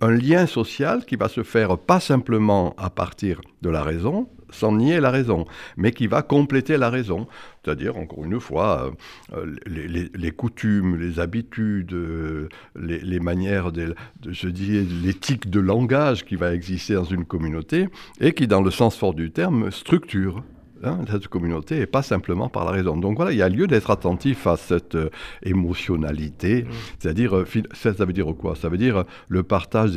un 0.00 0.12
lien 0.12 0.46
social 0.46 1.04
qui 1.04 1.16
va 1.16 1.28
se 1.28 1.42
faire 1.42 1.78
pas 1.78 1.98
simplement 1.98 2.74
à 2.78 2.90
partir 2.90 3.40
de 3.62 3.70
la 3.70 3.82
raison, 3.82 4.28
sans 4.54 4.72
nier 4.72 5.00
la 5.00 5.10
raison, 5.10 5.44
mais 5.76 5.92
qui 5.92 6.06
va 6.06 6.22
compléter 6.22 6.76
la 6.76 6.90
raison. 6.90 7.26
C'est-à-dire, 7.64 7.96
encore 7.96 8.24
une 8.24 8.40
fois, 8.40 8.92
euh, 9.34 9.54
les, 9.66 10.30
coutumes, 10.30 10.96
les 10.96 11.18
habitudes, 11.18 11.92
euh, 11.92 12.48
les, 12.76 13.20
manières, 13.20 13.72
de, 13.72 13.94
je 14.28 14.48
dis, 14.48 14.82
l'éthique 15.02 15.50
de 15.50 15.60
langage 15.60 16.24
qui 16.24 16.36
va 16.36 16.54
exister 16.54 16.94
dans 16.94 17.04
une 17.04 17.24
communauté 17.24 17.88
et 18.20 18.32
qui, 18.32 18.46
dans 18.46 18.62
le 18.62 18.70
sens 18.70 18.96
fort 18.96 19.14
du 19.14 19.30
terme, 19.30 19.70
structure 19.70 20.42
hein, 20.82 20.98
cette 21.10 21.28
communauté 21.28 21.80
et 21.80 21.86
pas 21.86 22.02
simplement 22.02 22.48
par 22.48 22.66
la 22.66 22.72
raison. 22.72 22.96
Donc 22.96 23.16
voilà, 23.16 23.32
il 23.32 23.38
y 23.38 23.42
a 23.42 23.48
lieu 23.48 23.66
d'être 23.66 23.90
attentif 23.90 24.46
à 24.46 24.56
cette 24.56 24.94
euh, 24.94 25.10
émotionnalité. 25.42 26.64
Mmh. 26.64 26.68
C'est-à-dire, 26.98 27.44
ça, 27.72 27.92
veut 28.04 28.12
dire 28.12 28.26
quoi? 28.38 28.54
Ça 28.56 28.68
veut 28.68 28.78
dire 28.78 29.04
le 29.28 29.42
partage 29.42 29.92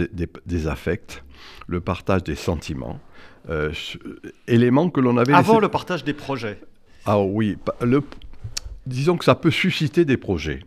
des 0.45 0.67
affects, 0.67 1.23
le 1.67 1.81
partage 1.81 2.23
des 2.23 2.35
sentiments, 2.35 2.99
euh, 2.99 3.06
éléments 4.47 4.89
que 4.89 4.99
l'on 4.99 5.17
avait... 5.17 5.33
Avant 5.33 5.59
le 5.59 5.69
partage 5.69 6.03
des 6.03 6.13
projets. 6.13 6.59
Ah 7.05 7.19
oui, 7.19 7.57
le, 7.81 8.01
disons 8.87 9.17
que 9.17 9.25
ça 9.25 9.35
peut 9.35 9.51
susciter 9.51 10.05
des 10.05 10.17
projets. 10.17 10.61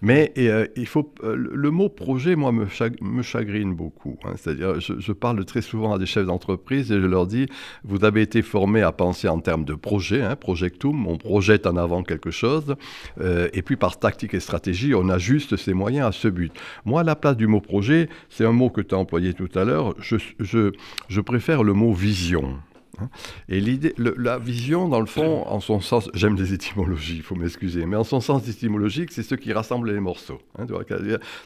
Mais 0.00 0.32
euh, 0.38 0.66
il 0.76 0.86
faut, 0.86 1.12
euh, 1.22 1.34
le 1.36 1.70
mot 1.70 1.88
projet, 1.88 2.36
moi, 2.36 2.52
me, 2.52 2.66
me 3.00 3.22
chagrine 3.22 3.74
beaucoup. 3.74 4.18
Hein. 4.24 4.34
C'est-à-dire, 4.36 4.80
je, 4.80 5.12
parle 5.12 5.44
très 5.44 5.62
souvent 5.62 5.94
à 5.94 5.98
des 5.98 6.06
chefs 6.06 6.26
d'entreprise 6.26 6.92
et 6.92 7.00
je 7.00 7.06
leur 7.06 7.26
dis, 7.26 7.46
vous 7.84 8.04
avez 8.04 8.22
été 8.22 8.42
formés 8.42 8.82
à 8.82 8.92
penser 8.92 9.28
en 9.28 9.40
termes 9.40 9.64
de 9.64 9.74
projet, 9.74 10.22
hein, 10.22 10.36
projectum, 10.36 11.06
on 11.06 11.16
projette 11.16 11.66
en 11.66 11.76
avant 11.76 12.02
quelque 12.02 12.30
chose, 12.30 12.76
euh, 13.20 13.48
et 13.52 13.62
puis 13.62 13.76
par 13.76 13.98
tactique 13.98 14.34
et 14.34 14.40
stratégie, 14.40 14.94
on 14.94 15.08
ajuste 15.08 15.56
ses 15.56 15.72
moyens 15.72 16.08
à 16.08 16.12
ce 16.12 16.28
but. 16.28 16.52
Moi, 16.84 17.00
à 17.00 17.04
la 17.04 17.16
place 17.16 17.36
du 17.36 17.46
mot 17.46 17.60
projet, 17.60 18.08
c'est 18.28 18.44
un 18.44 18.52
mot 18.52 18.70
que 18.70 18.80
tu 18.80 18.94
as 18.94 18.98
employé 18.98 19.34
tout 19.34 19.50
à 19.54 19.64
l'heure, 19.64 19.94
je, 19.98 20.16
je, 20.40 20.72
je 21.08 21.20
préfère 21.20 21.62
le 21.62 21.72
mot 21.72 21.92
vision. 21.92 22.58
Hein. 23.00 23.08
Et 23.48 23.60
l'idée, 23.60 23.94
la 23.98 24.38
vision, 24.38 24.88
dans 24.88 25.00
le 25.00 25.06
fond, 25.06 25.46
en 25.46 25.60
son 25.60 25.80
sens, 25.80 26.10
j'aime 26.14 26.36
les 26.36 26.52
étymologies, 26.52 27.16
il 27.16 27.22
faut 27.22 27.34
m'excuser, 27.34 27.86
mais 27.86 27.96
en 27.96 28.04
son 28.04 28.20
sens 28.20 28.48
étymologique, 28.48 29.12
c'est 29.12 29.22
ce 29.22 29.34
qui 29.34 29.52
rassemble 29.52 29.92
les 29.92 30.00
morceaux, 30.00 30.40
hein, 30.58 30.66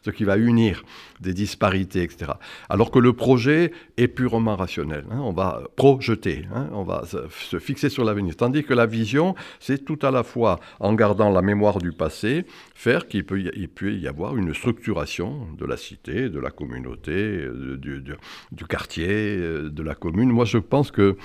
ce 0.04 0.10
qui 0.10 0.24
va 0.24 0.36
unir 0.36 0.82
des 1.20 1.34
disparités, 1.34 2.02
etc. 2.02 2.32
Alors 2.68 2.90
que 2.90 2.98
le 2.98 3.12
projet 3.12 3.72
est 3.96 4.08
purement 4.08 4.56
rationnel. 4.56 5.04
Hein, 5.10 5.20
on 5.22 5.32
va 5.32 5.62
projeter, 5.76 6.46
on 6.72 6.84
va 6.84 7.04
se 7.06 7.58
fixer 7.58 7.88
sur 7.88 8.04
l'avenir. 8.04 8.36
Tandis 8.36 8.64
que 8.64 8.74
la 8.74 8.86
vision, 8.86 9.34
c'est 9.60 9.84
tout 9.84 9.98
à 10.02 10.10
la 10.10 10.22
fois 10.22 10.60
en 10.80 10.94
gardant 10.94 11.30
la 11.30 11.42
mémoire 11.42 11.78
du 11.78 11.92
passé, 11.92 12.44
faire 12.74 13.08
qu'il 13.08 13.24
peut, 13.24 13.40
y 13.40 14.08
avoir 14.08 14.36
une 14.36 14.54
structuration 14.54 15.48
de 15.58 15.66
la 15.66 15.76
cité, 15.76 16.28
de 16.28 16.38
la 16.38 16.50
communauté, 16.50 17.46
du, 17.78 18.00
du, 18.00 18.64
quartier, 18.66 19.36
de 19.36 19.82
la 19.82 19.94
commune. 19.94 20.30
Moi, 20.30 20.44
je 20.44 20.58
pense 20.58 20.90
que 20.90 21.16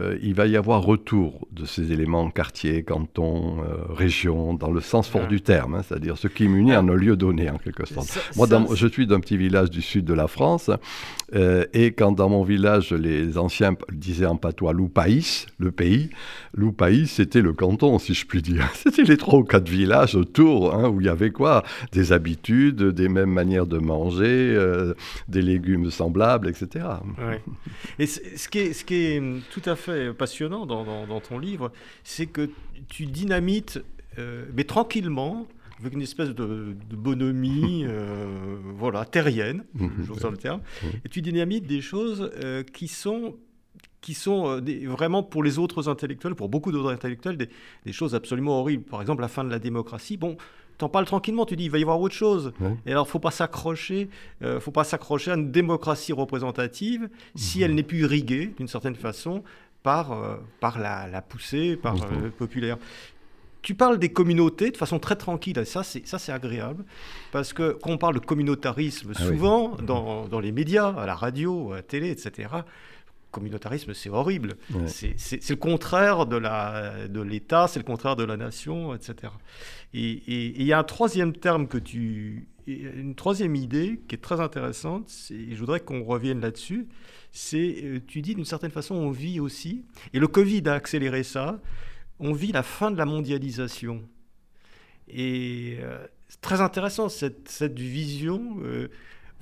euh, 0.00 0.16
il 0.22 0.34
va 0.34 0.46
y 0.46 0.56
avoir 0.56 0.82
retour 0.82 1.46
de 1.52 1.66
ces 1.66 1.92
éléments 1.92 2.30
quartier, 2.30 2.82
canton, 2.82 3.58
euh, 3.60 3.92
région, 3.92 4.54
dans 4.54 4.70
le 4.70 4.80
sens 4.80 5.08
fort 5.08 5.26
du 5.26 5.42
terme, 5.42 5.74
hein, 5.74 5.82
c'est-à-dire 5.86 6.16
ce 6.16 6.28
qui 6.28 6.48
m'unit 6.48 6.74
en 6.74 6.88
un 6.88 6.94
lieu 6.94 7.16
donné, 7.16 7.50
en 7.50 7.58
quelque 7.58 7.86
sorte. 7.86 8.18
Moi, 8.36 8.46
je 8.74 8.86
suis 8.86 9.06
d'un 9.06 9.20
petit 9.20 9.36
village 9.36 9.70
du 9.70 9.82
sud 9.82 10.04
de 10.04 10.14
la 10.14 10.28
France, 10.28 10.70
euh, 11.34 11.66
et 11.74 11.92
quand 11.92 12.12
dans 12.12 12.28
mon 12.28 12.42
village, 12.42 12.92
les 12.92 13.36
anciens 13.36 13.74
disaient 13.92 14.26
en 14.26 14.36
patois 14.36 14.72
Loupaïs, 14.72 15.46
le 15.58 15.70
pays, 15.70 16.10
Loupaïs, 16.54 17.10
c'était 17.10 17.42
le 17.42 17.52
canton, 17.52 17.98
si 17.98 18.14
je 18.14 18.26
puis 18.26 18.42
dire. 18.42 18.68
C'était 18.74 19.04
les 19.04 19.16
trois 19.16 19.38
ou 19.38 19.44
quatre 19.44 19.68
villages 19.68 20.14
autour, 20.14 20.74
hein, 20.74 20.88
où 20.88 21.00
il 21.00 21.06
y 21.06 21.10
avait 21.10 21.30
quoi? 21.30 21.62
Des 21.92 22.12
habitudes, 22.12 22.82
des 22.82 23.08
mêmes 23.08 23.30
manières 23.30 23.66
de 23.66 23.78
manger, 23.78 24.58
des 25.28 25.42
légumes 25.42 25.90
semblables, 25.90 26.48
etc. 26.48 26.86
Et 27.98 28.06
ce 28.06 28.48
qui, 28.48 28.58
est, 28.58 28.72
ce 28.72 28.84
qui 28.84 28.94
est 28.94 29.22
tout 29.50 29.61
à 29.66 29.76
fait 29.76 30.12
passionnant 30.12 30.66
dans, 30.66 31.20
ton 31.20 31.38
livre, 31.38 31.72
c'est 32.04 32.26
que 32.26 32.50
tu 32.88 33.06
dynamites, 33.06 33.82
euh, 34.18 34.44
mais 34.54 34.64
tranquillement, 34.64 35.46
avec 35.80 35.94
une 35.94 36.02
espèce 36.02 36.30
de, 36.30 36.76
bonhomie 36.90 37.84
euh, 37.88 38.56
voilà, 38.76 39.04
terrienne, 39.04 39.64
j'ose 40.06 40.24
le 40.24 40.36
terme, 40.36 40.60
et 41.04 41.08
tu 41.08 41.22
dynamites 41.22 41.66
des 41.66 41.80
choses 41.80 42.30
euh, 42.42 42.62
qui 42.62 42.88
sont 42.88 43.36
qui 44.00 44.14
sont 44.14 44.60
vraiment 44.88 45.22
pour 45.22 45.44
les 45.44 45.60
autres 45.60 45.88
intellectuels, 45.88 46.34
pour 46.34 46.48
beaucoup 46.48 46.72
d'autres 46.72 46.92
intellectuels, 46.92 47.36
des, 47.36 47.48
des, 47.86 47.92
choses 47.92 48.16
absolument 48.16 48.58
horribles. 48.58 48.82
Par 48.82 49.00
exemple, 49.00 49.22
la 49.22 49.28
fin 49.28 49.44
de 49.44 49.48
la 49.48 49.60
démocratie. 49.60 50.16
Bon, 50.16 50.36
t'en 50.82 50.88
parles 50.88 51.06
tranquillement, 51.06 51.46
tu 51.46 51.54
dis 51.54 51.64
il 51.64 51.70
va 51.70 51.78
y 51.78 51.82
avoir 51.82 52.00
autre 52.00 52.14
chose. 52.14 52.52
Et 52.86 52.90
alors, 52.90 53.08
faut 53.08 53.20
pas 53.20 53.30
s'accrocher, 53.30 54.08
euh, 54.42 54.58
faut 54.58 54.72
pas 54.72 54.82
s'accrocher 54.82 55.30
à 55.30 55.34
une 55.34 55.52
démocratie 55.52 56.12
représentative 56.12 57.08
si 57.36 57.62
elle 57.62 57.76
n'est 57.76 57.84
plus 57.84 58.00
irriguée 58.00 58.52
d'une 58.58 58.66
certaine 58.66 58.96
façon 58.96 59.44
par, 59.84 60.10
euh, 60.12 60.36
par 60.58 60.80
la, 60.80 61.22
poussée, 61.22 61.76
par 61.76 61.94
le 61.94 62.26
euh, 62.26 62.30
populaire. 62.36 62.78
Tu 63.62 63.76
parles 63.76 64.00
des 64.00 64.08
communautés 64.08 64.72
de 64.72 64.76
façon 64.76 64.98
très 64.98 65.14
tranquille, 65.14 65.56
et 65.56 65.64
ça 65.64 65.84
c'est 65.84 66.04
ça 66.04 66.18
c'est 66.18 66.32
agréable 66.32 66.84
parce 67.30 67.52
que 67.52 67.78
quand 67.80 67.90
on 67.90 67.98
parle 67.98 68.14
de 68.14 68.18
communautarisme, 68.18 69.12
ah 69.14 69.22
souvent 69.22 69.76
dans, 69.76 70.26
dans, 70.26 70.40
les 70.40 70.50
médias, 70.50 70.88
à 70.88 71.06
la 71.06 71.14
radio, 71.14 71.70
à 71.70 71.76
la 71.76 71.82
télé, 71.82 72.10
etc 72.10 72.48
communautarisme, 73.32 73.94
c'est 73.94 74.10
horrible. 74.10 74.56
C'est 74.86 75.50
le 75.50 75.56
contraire 75.56 76.26
de 76.26 76.36
l'État, 77.22 77.64
de 77.64 77.70
c'est 77.70 77.80
le 77.80 77.84
contraire 77.84 78.14
de 78.14 78.22
la 78.22 78.36
nation, 78.36 78.94
etc. 78.94 79.32
Et 79.94 80.22
il 80.28 80.62
y 80.62 80.72
a 80.72 80.78
un 80.78 80.84
troisième 80.84 81.32
terme 81.32 81.66
que 81.66 81.78
tu... 81.78 82.48
Une 82.68 83.16
troisième 83.16 83.56
idée 83.56 84.00
qui 84.06 84.14
est 84.14 84.22
très 84.22 84.38
intéressante, 84.38 85.10
et 85.32 85.52
je 85.52 85.58
voudrais 85.58 85.80
qu'on 85.80 86.04
revienne 86.04 86.40
là-dessus, 86.40 86.86
c'est, 87.32 87.76
euh, 87.82 87.98
tu 88.06 88.22
dis 88.22 88.36
d'une 88.36 88.44
certaine 88.44 88.70
façon, 88.70 88.94
on 88.94 89.10
vit 89.10 89.40
aussi, 89.40 89.84
et 90.12 90.20
le 90.20 90.28
Covid 90.28 90.62
a 90.66 90.74
accéléré 90.74 91.24
ça, 91.24 91.60
on 92.20 92.32
vit 92.32 92.52
la 92.52 92.62
fin 92.62 92.92
de 92.92 92.96
la 92.96 93.04
mondialisation. 93.04 94.02
Et 95.08 95.78
euh, 95.80 96.06
c'est 96.28 96.40
très 96.40 96.60
intéressant 96.60 97.08
cette, 97.08 97.48
cette 97.48 97.78
vision. 97.78 98.58
Euh, 98.62 98.88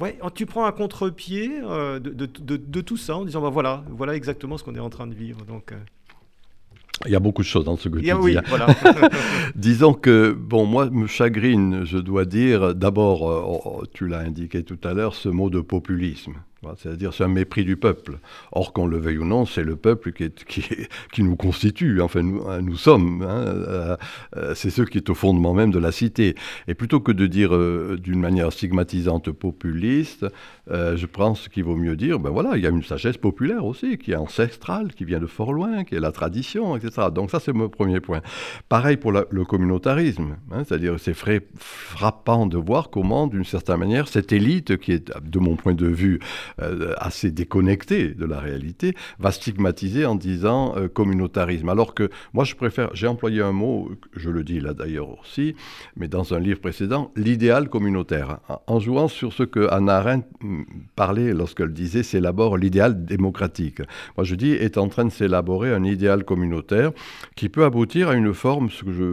Ouais, 0.01 0.19
tu 0.35 0.47
prends 0.47 0.65
un 0.65 0.73
contre-pied 0.73 1.61
euh, 1.63 1.99
de, 1.99 2.11
de, 2.11 2.57
de, 2.57 2.81
tout 2.81 2.97
ça 2.97 3.17
en 3.17 3.25
disant 3.27 3.43
bah 3.43 3.51
voilà, 3.51 3.85
voilà 3.91 4.17
exactement 4.17 4.57
ce 4.57 4.65
qu'on 4.65 4.75
est 4.75 4.81
en 4.81 4.89
train 4.89 5.07
de 5.07 5.15
vivre. 5.15 5.45
Donc, 5.45 5.73
euh. 5.73 5.77
Il 7.07 7.13
y 7.13 7.17
a 7.17 7.21
beaucoup 7.21 7.43
de 7.43 7.47
choses 7.47 7.65
dans 7.65 7.77
ce 7.77 7.89
que 7.89 7.99
tu 7.99 8.05
dis. 8.05 8.11
Voilà. 8.11 8.67
Disons 9.55 9.95
que, 9.95 10.33
bon, 10.33 10.67
moi, 10.67 10.89
me 10.91 11.07
chagrine, 11.07 11.85
je 11.85 11.99
dois 11.99 12.25
dire, 12.25 12.75
d'abord, 12.75 13.31
euh, 13.31 13.43
oh, 13.45 13.61
oh, 13.65 13.83
tu 13.93 14.07
l'as 14.07 14.21
indiqué 14.21 14.63
tout 14.63 14.79
à 14.85 14.95
l'heure, 14.95 15.15
ce 15.15 15.29
mot 15.29 15.51
de 15.51 15.61
populisme. 15.61 16.35
C'est-à-dire 16.77 17.15
c'est 17.15 17.25
un 17.25 17.29
mépris 17.29 17.65
du 17.65 17.77
peuple. 17.77 18.19
Or, 18.53 18.75
qu'on 18.75 18.87
le 18.87 18.99
veuille 18.99 19.19
ou 19.19 19.25
non, 19.25 19.47
c'est 19.47 19.65
le 19.65 19.77
peuple 19.77 20.13
qui, 20.13 20.31
qui, 21.13 21.23
nous 21.23 21.37
constitue. 21.37 22.03
Enfin, 22.03 22.23
nous, 22.23 22.43
hein, 22.49 22.61
sommes. 22.77 23.23
Hein, 23.23 23.45
euh, 23.47 23.97
euh, 24.37 24.55
c'est 24.55 24.69
ce 24.69 24.83
qui 24.83 24.99
est 24.99 25.09
au 25.09 25.15
fondement 25.15 25.55
même 25.55 25.71
de 25.71 25.79
la 25.79 25.91
cité. 25.91 26.35
Et 26.69 26.75
plutôt 26.75 27.01
que 27.01 27.13
de 27.13 27.27
dire 27.27 27.55
euh, 27.55 27.99
d'une 27.99 28.21
manière 28.21 28.53
stigmatisante 28.53 29.31
populiste, 29.31 30.27
je 30.69 31.07
pense 31.07 31.49
qu'il 31.49 31.65
vaut 31.65 31.75
mieux 31.75 31.97
dire, 31.97 32.21
ben 32.21 32.31
voilà, 32.31 32.57
il 32.57 32.63
y 32.63 32.67
a 32.67 32.71
une 32.71 32.85
sagesse 32.85 33.17
populaire 33.17 33.65
aussi, 33.65 33.99
qui 33.99 34.13
est 34.13 34.17
ancestrale, 34.17 34.93
qui 34.95 35.05
vient 35.05 35.19
de 35.19 35.27
fort 35.27 35.53
loin, 35.53 35.83
qui 35.83 35.97
est 35.97 36.01
la 36.01 36.13
tradition, 36.13 36.77
etc. 36.77 37.09
Donc 37.13 37.31
ça, 37.31 37.41
c'est 37.41 37.53
mon 37.53 37.69
premier 37.69 37.99
point. 37.99 38.21
Pareil 38.69 38.97
pour 38.97 39.11
le 39.11 39.45
communautarisme. 39.45 40.37
Hein, 40.53 40.63
c'est-à-dire 40.65 40.95
c'est 40.99 41.15
frappant 41.57 42.47
de 42.47 42.57
voir 42.57 42.91
comment, 42.91 43.27
d'une 43.27 43.45
certaine 43.45 43.79
manière, 43.79 44.07
cette 44.07 44.33
élite 44.33 44.77
qui 44.77 44.93
est, 44.93 45.11
de 45.21 45.39
mon 45.41 45.57
point 45.57 45.75
de 45.75 45.87
vue, 45.87 46.21
euh, 46.61 46.95
assez 46.99 47.31
déconnecté 47.31 48.09
de 48.09 48.25
la 48.25 48.41
réalité, 48.41 48.95
va 49.19 49.31
stigmatiser 49.31 50.07
en 50.07 50.15
disant 50.15 50.75
euh, 50.77 50.89
communautarisme. 50.89 51.69
Alors 51.69 51.95
que 51.95 52.11
moi, 52.33 52.45
je 52.45 52.55
préfère, 52.55 52.91
j'ai 52.95 53.07
employé 53.07 53.43
un 53.43 53.53
mot, 53.53 53.91
je 54.15 54.31
le 54.31 54.45
dis 54.45 54.61
là 54.61 54.75
d'ailleurs 54.75 55.21
aussi, 55.21 55.55
mais 55.97 56.09
dans 56.09 56.35
un 56.35 56.41
livre 56.41 56.61
précédent, 56.61 57.13
l'idéal 57.17 57.69
communautaire, 57.69 58.39
en 58.67 58.81
jouant 58.81 59.09
sur 59.09 59.33
ce 59.33 59.43
que 59.43 59.69
Anna 59.71 59.97
Arendt 59.97 60.27
mm, 60.41 60.63
parlait 60.97 61.33
lorsqu'elle 61.33 61.73
disait 61.73 62.03
s'élabore 62.03 62.57
l'idéal 62.57 63.05
démocratique. 63.05 63.83
Moi, 64.17 64.25
je 64.25 64.35
dis 64.35 64.53
est 64.53 64.79
en 64.79 64.89
train 64.89 65.05
de 65.05 65.11
s'élaborer 65.11 65.73
un 65.73 65.85
idéal 65.85 66.25
communautaire 66.25 66.93
qui 67.37 67.49
peut 67.49 67.65
aboutir 67.65 68.09
à 68.09 68.15
une 68.15 68.35
forme, 68.35 68.69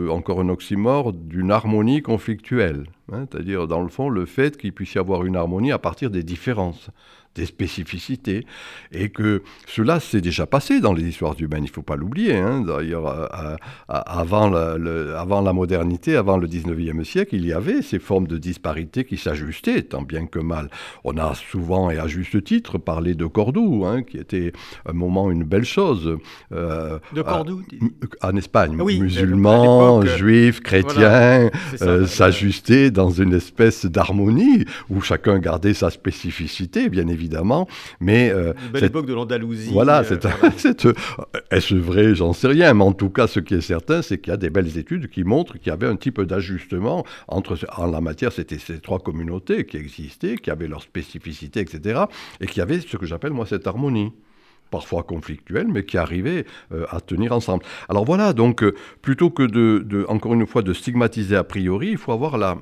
encore 0.10 0.42
un 0.42 0.50
oxymore, 0.50 1.14
d'une 1.14 1.52
harmonie 1.52 2.02
conflictuelle. 2.02 2.86
Hein, 3.12 3.26
c'est-à-dire, 3.30 3.68
dans 3.68 3.82
le 3.82 3.90
fond, 3.90 4.10
le 4.10 4.26
fait 4.26 4.58
qu'il 4.58 4.74
puisse 4.74 4.96
y 4.96 5.00
avoir 5.00 5.26
une 5.26 5.36
harmonie 5.36 5.72
à 5.72 5.80
partir 5.80 6.10
des 6.10 6.24
différences 6.24 6.90
des 7.38 7.46
spécificités, 7.46 8.46
et 8.92 9.10
que 9.10 9.44
cela 9.68 10.00
s'est 10.00 10.22
déjà 10.22 10.46
passé 10.46 10.82
dans 10.82 10.94
les 10.94 11.04
histoires 11.04 11.36
humaines, 11.40 11.64
il 11.64 11.70
ne 11.70 11.74
faut 11.74 11.84
pas 11.84 11.96
l'oublier. 11.96 12.36
Hein. 12.36 12.62
D'ailleurs, 12.62 13.08
euh, 13.08 13.26
euh, 13.34 13.56
avant, 13.88 14.54
avant, 14.54 15.42
la 15.42 15.54
modernité, 15.54 16.16
avant 16.16 16.38
le 16.38 16.48
19e 16.48 17.04
siècle, 17.04 17.36
il 17.36 17.46
y 17.46 17.54
avait 17.54 17.82
ces 17.82 18.00
formes 18.00 18.28
de 18.28 18.38
disparité 18.38 19.06
qui 19.06 19.18
s'ajustaient, 19.18 19.84
tant 19.84 20.02
bien 20.02 20.26
que 20.26 20.40
mal. 20.40 20.70
On 21.04 21.18
a 21.18 21.34
souvent, 21.36 21.92
et 21.92 22.00
à 22.00 22.08
juste 22.08 22.44
titre, 22.44 22.78
parlé 22.78 23.14
de 23.14 23.26
Cordoue, 23.26 23.86
hein, 23.86 24.02
qui 24.02 24.18
était 24.18 24.52
un 24.86 24.94
moment 24.94 25.30
une 25.30 25.44
belle 25.44 25.66
chose. 25.66 26.18
Euh, 26.52 27.00
de 27.14 27.22
Cordoue 27.22 27.62
En 28.22 28.36
Espagne, 28.36 28.76
musulmans, 28.76 30.04
juifs, 30.06 30.62
chrétiens, 30.62 31.52
s'ajustaient 32.08 32.90
dans 32.90 33.12
une 33.12 33.34
espèce 33.34 33.86
d'harmonie 33.86 34.66
où 34.90 35.02
chacun 35.02 35.38
gardait 35.38 35.76
sa 35.76 35.92
spécificité, 35.92 36.90
bien 36.90 37.08
évidemment 37.08 37.27
évidemment. 37.28 37.68
Mais, 38.00 38.30
euh, 38.30 38.54
belle 38.72 38.86
époque 38.86 39.06
de 39.06 39.14
l'Andalousie. 39.14 39.72
Voilà, 39.72 40.02
euh, 40.04 40.18
euh, 40.86 40.94
est-ce 41.52 41.76
vrai? 41.76 42.16
J'en 42.16 42.34
sais 42.34 42.48
rien. 42.48 42.74
Mais 42.74 42.84
en 42.84 42.94
tout 42.94 43.10
cas, 43.10 43.28
ce 43.28 43.40
qui 43.40 43.56
est 43.56 43.62
certain, 43.62 44.02
c'est 44.02 44.18
qu'il 44.20 44.32
y 44.32 44.34
a 44.34 44.38
des 44.38 44.50
belles 44.50 44.78
études 44.78 45.10
qui 45.10 45.24
montrent 45.24 45.58
qu'il 45.58 45.68
y 45.68 45.72
avait 45.72 45.88
un 45.88 45.98
type 45.98 46.22
d'ajustement 46.22 47.06
entre, 47.28 47.58
en 47.76 47.88
la 47.88 48.02
matière, 48.02 48.32
c'était 48.32 48.58
ces 48.58 48.80
trois 48.80 49.00
communautés 49.00 49.66
qui 49.66 49.78
existaient, 49.78 50.38
qui 50.38 50.50
avaient 50.50 50.68
leurs 50.68 50.82
spécificités, 50.82 51.60
etc. 51.60 52.02
Et 52.40 52.48
qui 52.48 52.62
avaient 52.62 52.80
ce 52.80 52.98
que 52.98 53.06
j'appelle, 53.06 53.34
moi, 53.34 53.46
cette 53.46 53.68
harmonie 53.68 54.14
parfois 54.70 55.04
conflictuelle, 55.04 55.68
mais 55.70 55.86
qui 55.86 55.98
arrivait 55.98 56.46
à 56.90 57.00
tenir 57.00 57.32
ensemble. 57.32 57.64
Alors 57.88 58.04
voilà, 58.04 58.34
donc 58.34 58.66
plutôt 59.02 59.30
que 59.30 59.44
de, 59.44 59.80
de, 59.80 60.06
encore 60.10 60.34
une 60.34 60.46
fois, 60.46 60.62
de 60.62 60.74
stigmatiser 60.74 61.38
a 61.38 61.46
priori, 61.46 61.92
il 61.92 61.98
faut 61.98 62.12
avoir 62.12 62.38
la, 62.38 62.58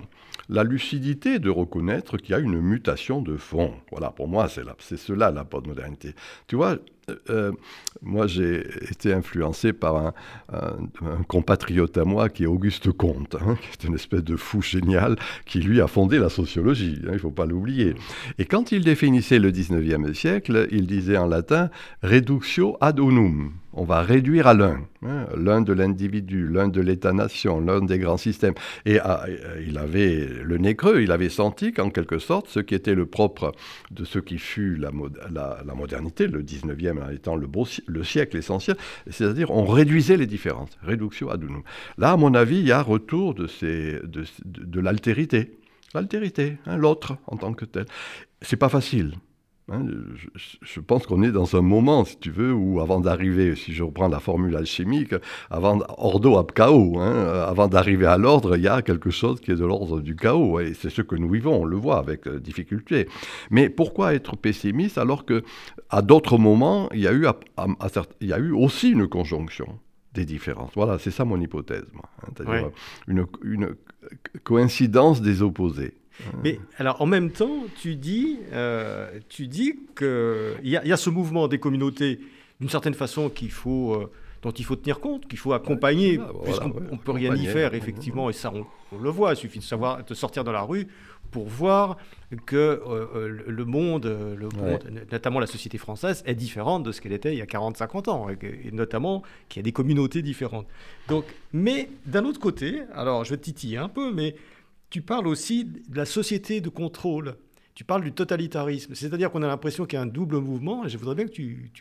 la 0.50 0.64
lucidité 0.64 1.40
de 1.40 1.50
reconnaître 1.50 2.18
qu'il 2.18 2.32
y 2.32 2.34
a 2.34 2.40
une 2.40 2.60
mutation 2.60 3.22
de 3.22 3.38
fond. 3.38 3.74
Voilà, 3.92 4.12
pour 4.12 4.28
moi, 4.28 4.48
c'est 4.50 4.98
cela 4.98 5.32
la 5.32 5.44
postmodernité. 5.46 6.14
Tu 6.48 6.56
vois, 6.56 6.78
euh, 7.10 7.16
euh, 7.30 7.52
moi, 8.02 8.28
j'ai 8.28 8.60
été 8.90 9.14
influencé 9.14 9.74
par 9.74 9.98
un, 9.98 10.14
compatriote 11.28 11.98
à 11.98 12.06
moi 12.06 12.30
qui 12.30 12.44
est 12.44 12.48
Auguste 12.48 12.92
Comte, 12.92 13.36
hein, 13.36 13.58
qui 13.62 13.68
est 13.70 13.88
une 13.88 13.96
espèce 13.96 14.24
de 14.24 14.36
fou 14.36 14.62
génial 14.62 15.16
qui, 15.46 15.60
lui, 15.60 15.82
a 15.82 15.88
fondé 15.88 16.20
la 16.20 16.30
sociologie. 16.30 17.00
Hein, 17.04 17.10
il 17.10 17.14
ne 17.14 17.18
faut 17.20 17.32
pas 17.32 17.46
l'oublier. 17.46 17.96
Et 18.38 18.46
quand 18.46 18.72
il 18.72 18.84
définissait 18.84 19.40
le 19.40 19.52
19e 19.52 20.14
siècle, 20.14 20.68
il 20.72 20.88
disait 20.88 21.18
en 21.18 21.28
latin 21.28 21.70
reductio 22.04 22.78
ad 22.82 23.00
unum 23.00 23.54
on 23.76 23.84
va 23.84 24.02
réduire 24.02 24.48
à 24.48 24.54
l'un, 24.54 24.80
hein, 25.04 25.28
l'un 25.38 25.62
de 25.62 25.74
l'individu, 25.74 26.48
l'un 26.48 26.70
de 26.70 26.82
l'État-nation, 26.82 27.60
l'un 27.60 27.82
des 27.82 28.00
grands 28.00 28.18
systèmes. 28.18 28.54
Et 28.86 29.00
ah, 29.00 29.26
euh, 29.28 29.62
il 29.68 29.78
avait 29.78 30.28
le 30.44 30.58
nez 30.58 30.76
creux, 30.76 31.02
il 31.02 31.12
avait 31.12 31.30
senti 31.30 31.74
qu'en 31.74 31.90
quelque 31.90 32.18
sorte, 32.18 32.48
ce 32.48 32.60
qui 32.62 32.74
était 32.74 32.96
le 32.96 33.06
propre 33.06 33.52
de 33.92 34.06
ce 34.06 34.20
qui 34.20 34.38
fut 34.38 34.78
la, 34.78 34.92
modernité, 35.76 36.28
le 36.28 36.42
19e 36.42 37.14
étant 37.14 37.36
le, 37.36 37.48
le 37.88 38.04
siècle 38.04 38.38
essentiel, 38.38 38.78
c'est-à-dire 39.10 39.52
on 39.52 39.66
réduisait 39.66 40.18
les 40.18 40.28
différences, 40.28 40.72
réduction 40.82 41.30
ad 41.30 41.44
unum. 41.44 41.64
Là, 41.98 42.12
à 42.12 42.18
mon 42.18 42.34
avis, 42.34 42.60
il 42.60 42.68
y 42.68 42.72
a 42.72 42.82
retour 42.82 43.34
de, 43.34 43.48
de, 44.46 44.80
l'altérité, 44.80 45.58
l'altérité, 45.94 46.58
hein, 46.66 46.78
l'autre 46.78 47.18
en 47.28 47.36
tant 47.36 47.54
que 47.54 47.66
tel. 47.66 47.86
C'est 48.42 48.58
pas 48.58 48.70
facile. 48.70 49.14
Hein, 49.72 49.84
je, 50.62 50.80
pense 50.80 51.08
qu'on 51.08 51.24
est 51.24 51.32
dans 51.32 51.56
un 51.56 51.62
moment, 51.62 52.06
si 52.06 52.20
tu 52.20 52.30
veux, 52.30 52.54
où 52.54 52.82
avant 52.82 53.00
d'arriver, 53.00 53.56
si 53.56 53.74
je 53.74 53.82
reprends 53.82 54.08
la 54.08 54.20
formule 54.20 54.56
alchimique, 54.56 55.16
avant 55.50 55.80
ordo 55.98 56.38
ab 56.38 56.52
chaos, 56.52 57.00
hein, 57.00 57.44
avant 57.48 57.68
d'arriver 57.68 58.06
à 58.06 58.20
l'ordre, 58.20 58.58
il 58.58 58.62
y 58.62 58.68
a 58.68 58.84
quelque 58.84 59.10
chose 59.10 59.42
qui 59.42 59.50
est 59.50 59.56
de 59.56 59.66
l'ordre 59.66 60.02
du 60.02 60.16
chaos. 60.16 60.60
Et 60.60 60.76
c'est 60.76 60.92
ce 60.92 61.02
que 61.02 61.16
nous 61.16 61.30
vivons, 61.30 61.64
on 61.64 61.66
le 61.66 61.78
voit 61.78 61.98
avec 61.98 62.28
euh, 62.28 62.40
difficulté. 62.40 63.08
Mais 63.50 63.70
pourquoi 63.70 64.14
être 64.14 64.36
pessimiste 64.36 65.00
alors 65.00 65.26
que 65.26 65.44
à 65.90 66.04
d'autres 66.04 66.38
moments, 66.38 66.88
il 66.94 67.00
y, 67.00 67.08
a 67.08 67.14
eu 67.14 67.26
il 68.22 68.28
y 68.28 68.34
a 68.34 68.38
eu 68.38 68.52
aussi 68.52 68.92
une 68.92 69.08
conjonction 69.08 69.80
des 70.14 70.26
différences? 70.26 70.74
Voilà, 70.76 71.00
c'est 71.00 71.12
ça 71.12 71.26
mon 71.26 71.42
hypothèse, 71.42 71.88
hein, 71.96 72.28
c'est-à-dire 72.38 72.70
une, 73.08 73.26
une 73.42 73.76
coïncidence 74.44 75.24
des 75.24 75.42
opposés. 75.42 75.96
Mais 76.44 76.60
alors 76.78 77.02
en 77.02 77.06
même 77.06 77.32
temps, 77.32 77.64
tu 77.82 77.96
dis, 77.96 78.40
euh, 78.54 79.20
tu 79.30 79.48
dis 79.48 79.76
qu'il 79.98 80.56
y, 80.64 80.72
y, 80.72 80.94
a 80.94 80.98
ce 80.98 81.10
mouvement 81.10 81.48
des 81.48 81.60
communautés 81.60 82.20
d'une 82.60 82.70
certaine 82.70 82.94
façon 82.94 83.30
qu'il 83.30 83.52
faut, 83.52 83.94
euh, 83.94 84.12
dont 84.42 84.52
il 84.52 84.66
faut 84.66 84.76
tenir 84.76 85.00
compte, 85.00 85.28
qu'il 85.28 85.40
faut 85.40 85.54
accompagner, 85.54 86.20
puisqu'on 86.44 86.68
ne 86.70 86.98
peut 86.98 87.12
rien 87.12 87.36
y 87.36 87.46
faire 87.46 87.74
effectivement, 87.74 88.30
et 88.30 88.34
ça 88.34 88.52
on, 88.54 88.66
le 88.98 89.10
voit, 89.10 89.34
il 89.34 89.38
suffit 89.38 89.60
de 89.60 89.64
savoir 89.64 90.04
de 90.04 90.14
sortir 90.14 90.44
dans 90.44 90.52
la 90.52 90.62
rue 90.62 90.88
pour 91.32 91.48
voir 91.48 91.98
que 92.46 92.82
euh, 92.88 93.44
le 93.46 93.66
monde, 93.66 94.06
le 94.06 94.48
monde 94.50 94.90
notamment 95.12 95.40
la 95.40 95.48
société 95.48 95.78
française, 95.78 96.24
est 96.26 96.36
différente 96.36 96.84
de 96.84 96.92
ce 96.92 97.02
qu'elle 97.02 97.12
était 97.12 97.34
il 97.34 97.40
y 97.40 97.42
a 97.42 97.46
40-50 97.46 98.10
ans, 98.10 98.28
et, 98.30 98.72
notamment 98.72 99.24
qu'il 99.50 99.60
y 99.60 99.64
a 99.64 99.64
des 99.64 99.74
communautés 99.74 100.22
différentes. 100.22 100.68
Donc, 101.10 101.26
mais 101.52 101.90
d'un 102.06 102.24
autre 102.24 102.40
côté, 102.40 102.84
alors 102.94 103.26
je 103.26 103.32
vais 103.32 103.38
titiller 103.38 103.78
un 103.78 103.90
peu, 103.90 104.14
mais 104.14 104.36
tu 104.90 105.02
parles 105.02 105.28
aussi 105.28 105.66
de 105.66 105.98
la 105.98 106.06
société 106.06 106.62
de 106.62 106.70
contrôle. 106.70 107.36
Tu 107.74 107.84
parles 107.84 108.04
du 108.04 108.14
totalitarisme. 108.14 108.96
C'est-à-dire 108.96 109.32
qu'on 109.32 109.44
a 109.44 109.48
l'impression 109.48 109.86
qu'il 109.86 109.98
y 109.98 110.00
a 110.00 110.04
un 110.04 110.08
double 110.08 110.38
mouvement. 110.38 110.86
Et 110.86 110.90
je 110.90 110.98
voudrais 110.98 111.16
bien 111.16 111.26
que 111.26 111.32
tu, 111.32 111.72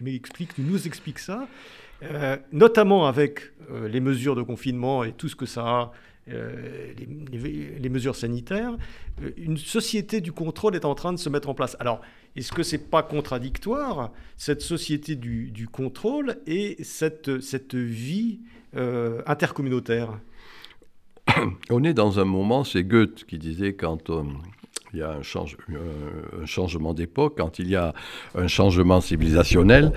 nous 0.59 0.87
expliques 0.87 1.21
ça, 1.21 1.47
euh, 2.03 2.37
notamment 2.51 3.07
avec 3.07 3.53
euh, 3.71 3.87
les 3.87 4.01
mesures 4.01 4.35
de 4.35 4.43
confinement 4.43 5.05
et 5.05 5.12
tout 5.12 5.29
ce 5.29 5.37
que 5.37 5.47
ça 5.47 5.62
a, 5.62 5.93
euh, 6.29 6.93
les, 7.79 7.88
mesures 7.88 8.17
sanitaires. 8.17 8.77
une 9.37 9.59
société 9.59 10.21
du 10.21 10.33
contrôle 10.33 10.75
est 10.75 10.85
en 10.85 10.97
train 10.97 11.12
de 11.12 11.19
se 11.19 11.29
mettre 11.29 11.49
en 11.49 11.55
place. 11.55 11.77
Alors, 11.79 12.01
est-ce 12.35 12.51
que 12.51 12.64
c'est 12.64 12.90
pas 12.90 13.05
contradictoire, 13.05 14.11
cette 14.37 14.62
société 14.62 15.14
du, 15.14 15.69
contrôle 15.71 16.38
et 16.49 16.83
cette 16.83 17.29
vie 17.77 18.40
intercommunautaire? 19.27 20.19
On 21.71 21.85
est 21.85 21.95
dans 21.95 22.21
un 22.21 22.25
moment, 22.25 22.65
c'est 22.65 22.85
Goethe 22.85 23.25
qui 23.25 23.39
disait 23.39 23.75
quand 23.75 24.11
euh, 24.11 24.23
il 24.93 25.01
y 25.01 25.03
a 25.03 25.11
un, 25.11 25.23
changement 26.47 26.95
d'époque, 26.95 27.35
quand 27.39 27.59
il 27.59 27.69
y 27.69 27.77
a 27.77 27.95
un 28.35 28.47
changement 28.47 29.01
civilisationnel, 29.01 29.93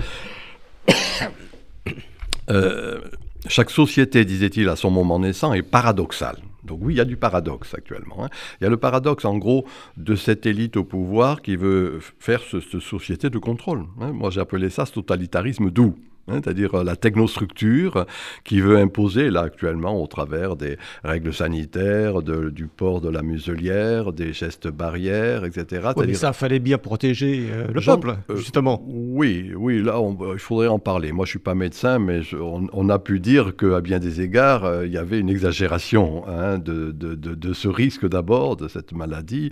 euh, 2.49 3.01
chaque 3.47 3.69
société, 3.69 4.25
disait-il 4.25 4.67
à 4.69 4.75
son 4.75 4.89
moment 4.89 5.19
naissant, 5.19 5.53
est 5.53 5.61
paradoxale. 5.61 6.37
Donc 6.63 6.79
oui, 6.81 6.95
il 6.95 6.97
y 6.97 7.01
a 7.01 7.05
du 7.05 7.15
paradoxe 7.15 7.73
actuellement. 7.73 8.25
Hein. 8.25 8.29
Il 8.59 8.65
y 8.65 8.67
a 8.67 8.69
le 8.69 8.77
paradoxe, 8.77 9.23
en 9.25 9.37
gros, 9.37 9.65
de 9.95 10.15
cette 10.15 10.45
élite 10.45 10.75
au 10.77 10.83
pouvoir 10.83 11.41
qui 11.41 11.55
veut 11.55 11.99
faire 12.19 12.41
cette 12.41 12.79
société 12.79 13.29
de 13.29 13.37
contrôle. 13.37 13.85
Hein. 14.01 14.11
Moi, 14.11 14.31
j'ai 14.31 14.41
appelé 14.41 14.69
ça 14.69 14.85
ce 14.85 14.93
totalitarisme 14.93 15.69
doux. 15.69 15.95
Hein, 16.29 16.41
c'est-à-dire 16.43 16.75
euh, 16.75 16.83
la 16.83 16.97
technostructure 16.97 18.05
qui 18.43 18.59
veut 18.59 18.77
imposer, 18.77 19.29
là 19.29 19.41
actuellement, 19.41 20.01
au 20.01 20.07
travers 20.07 20.57
des 20.57 20.77
règles 21.03 21.33
sanitaires, 21.33 22.21
du 22.21 22.67
port 22.67 22.99
de 22.99 23.09
la 23.09 23.21
muselière, 23.21 24.11
des 24.11 24.33
gestes 24.33 24.67
barrières, 24.67 25.45
etc. 25.45 25.89
mais 25.97 26.13
ça, 26.13 26.33
fallait 26.33 26.59
bien 26.59 26.77
protéger 26.77 27.47
euh, 27.49 27.67
le 27.73 27.79
peuple, 27.79 28.17
euh, 28.29 28.35
justement. 28.35 28.83
Oui, 28.87 29.53
oui, 29.55 29.81
là, 29.81 30.01
il 30.33 30.39
faudrait 30.39 30.67
en 30.67 30.79
parler. 30.79 31.13
Moi, 31.13 31.25
je 31.25 31.29
ne 31.29 31.31
suis 31.31 31.39
pas 31.39 31.55
médecin, 31.55 31.97
mais 31.97 32.21
on, 32.33 32.89
a 32.89 32.99
pu 32.99 33.19
dire 33.19 33.55
qu'à 33.55 33.79
bien 33.81 33.99
des 33.99 34.21
égards, 34.21 34.83
il 34.85 34.91
y 34.91 34.97
avait 34.97 35.19
une 35.19 35.29
exagération 35.29 36.27
hein, 36.27 36.57
de, 36.57 36.91
de, 36.91 37.53
ce 37.53 37.67
risque 37.67 38.07
d'abord, 38.07 38.57
de 38.57 38.67
cette 38.67 38.91
maladie, 38.91 39.51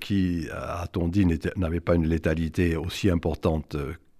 qui, 0.00 0.46
a-t-on 0.52 1.08
dit, 1.08 1.26
n'avait 1.56 1.80
pas 1.80 1.94
une 1.94 2.06
létalité 2.06 2.76
aussi 2.76 3.10
importante 3.10 3.76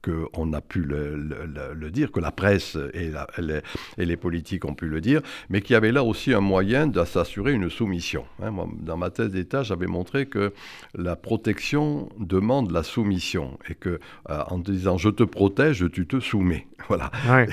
qu'on 0.07 0.53
a 0.53 0.61
pu 0.61 0.81
le, 0.81 1.91
dire, 1.91 2.13
que 2.13 2.21
la 2.21 2.31
presse 2.31 2.77
et, 2.95 3.11
et, 3.99 4.05
les 4.05 4.17
politiques 4.17 4.65
ont 4.65 4.75
pu 4.75 4.87
le 4.87 5.01
dire, 5.01 5.21
mais 5.51 5.61
qu'il 5.61 5.75
y 5.75 5.77
avait 5.77 5.93
là 5.93 6.05
aussi 6.05 6.33
un 6.33 6.41
moyen 6.41 6.87
de 6.87 7.05
s'assurer 7.05 7.53
une 7.53 7.71
soumission. 7.71 8.25
Hein. 8.43 8.53
dans 8.81 8.97
ma 8.97 9.11
thèse 9.11 9.31
d'État, 9.31 9.63
j'avais 9.63 9.87
montré 9.87 10.27
que 10.27 10.53
la 10.95 11.17
protection 11.17 12.09
demande 12.19 12.71
la 12.71 12.83
soumission 12.83 13.59
et 13.69 13.75
que 13.75 14.01
euh, 14.31 14.43
en 14.49 14.59
disant 14.59 14.99
je 14.99 15.09
te 15.09 15.23
protège, 15.23 15.85
tu 15.93 16.07
te 16.07 16.21
soumets. 16.21 16.67
Voilà. 16.89 17.11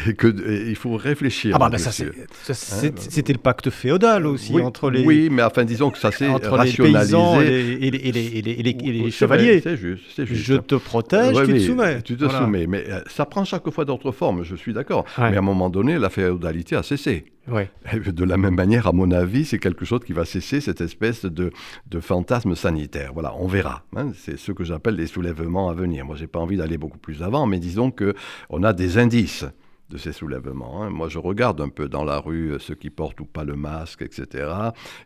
Et 0.07 0.15
qu'il 0.15 0.75
faut 0.75 0.95
réfléchir. 0.95 1.57
Ah 1.59 1.69
bah, 1.69 1.75
ça, 1.79 1.89
hein, 1.89 2.91
c'était 2.97 3.33
le 3.33 3.39
pacte 3.39 3.71
féodal 3.71 4.27
aussi 4.27 4.61
entre 4.61 4.91
les. 4.91 5.03
Oui, 5.03 5.29
mais 5.31 5.41
enfin 5.41 5.63
disons 5.65 5.89
que 5.89 5.97
ça 5.97 6.11
s'est 6.11 6.29
rationalisé. 6.29 7.17
Les 7.39 7.87
et 7.87 7.89
les, 7.89 8.19
et 8.19 8.91
les, 8.91 9.09
chevaliers. 9.11 9.59
C'est 9.61 9.75
juste, 9.75 10.23
juste, 10.25 10.43
Je 10.43 10.53
te 10.53 10.75
protège, 10.75 11.35
tu 11.47 11.53
te 11.53 11.59
soumets. 11.59 12.01
Tu 12.03 12.15
te 12.15 12.25
Mais 12.47 12.67
euh, 12.89 13.01
ça 13.07 13.25
prend 13.25 13.43
chaque 13.45 13.69
fois 13.69 13.85
d'autres 13.85 14.11
formes, 14.11 14.43
je 14.43 14.55
suis 14.55 14.73
d'accord. 14.73 15.05
Mais 15.17 15.35
à 15.35 15.39
un 15.39 15.41
moment 15.41 15.69
donné, 15.69 15.97
la 15.97 16.09
féodalité 16.09 16.75
a 16.75 16.83
cessé. 16.83 17.25
De 17.47 18.23
la 18.23 18.37
même 18.37 18.55
manière, 18.55 18.87
à 18.87 18.93
mon 18.93 19.11
avis, 19.11 19.45
c'est 19.45 19.59
quelque 19.59 19.83
chose 19.83 19.99
qui 20.05 20.13
va 20.13 20.23
cesser, 20.23 20.61
cette 20.61 20.81
espèce 20.81 21.25
de, 21.25 21.51
de 21.89 21.99
fantasme 21.99 22.55
sanitaire. 22.55 23.11
Voilà, 23.13 23.33
on 23.37 23.47
verra. 23.47 23.83
Hein. 23.95 24.11
C'est 24.15 24.37
ce 24.37 24.51
que 24.51 24.63
j'appelle 24.63 24.95
les 24.95 25.07
soulèvements 25.07 25.69
à 25.69 25.73
venir. 25.73 26.05
Moi, 26.05 26.15
j'ai 26.15 26.27
pas 26.27 26.39
envie 26.39 26.57
d'aller 26.57 26.77
beaucoup 26.77 26.99
plus 26.99 27.21
avant, 27.21 27.45
mais 27.45 27.59
disons 27.59 27.91
qu'on 27.91 28.63
a 28.63 28.73
des 28.73 28.97
indices 28.97 29.45
de 29.89 29.97
ces 29.97 30.11
soulèvements. 30.11 30.83
Hein. 30.83 30.89
Moi, 30.89 31.09
je 31.09 31.19
regarde 31.19 31.61
un 31.61 31.69
peu 31.69 31.87
dans 31.87 32.03
la 32.03 32.19
rue 32.19 32.51
euh, 32.51 32.59
ceux 32.59 32.75
qui 32.75 32.89
portent 32.89 33.19
ou 33.19 33.25
pas 33.25 33.43
le 33.43 33.55
masque, 33.55 34.01
etc. 34.01 34.47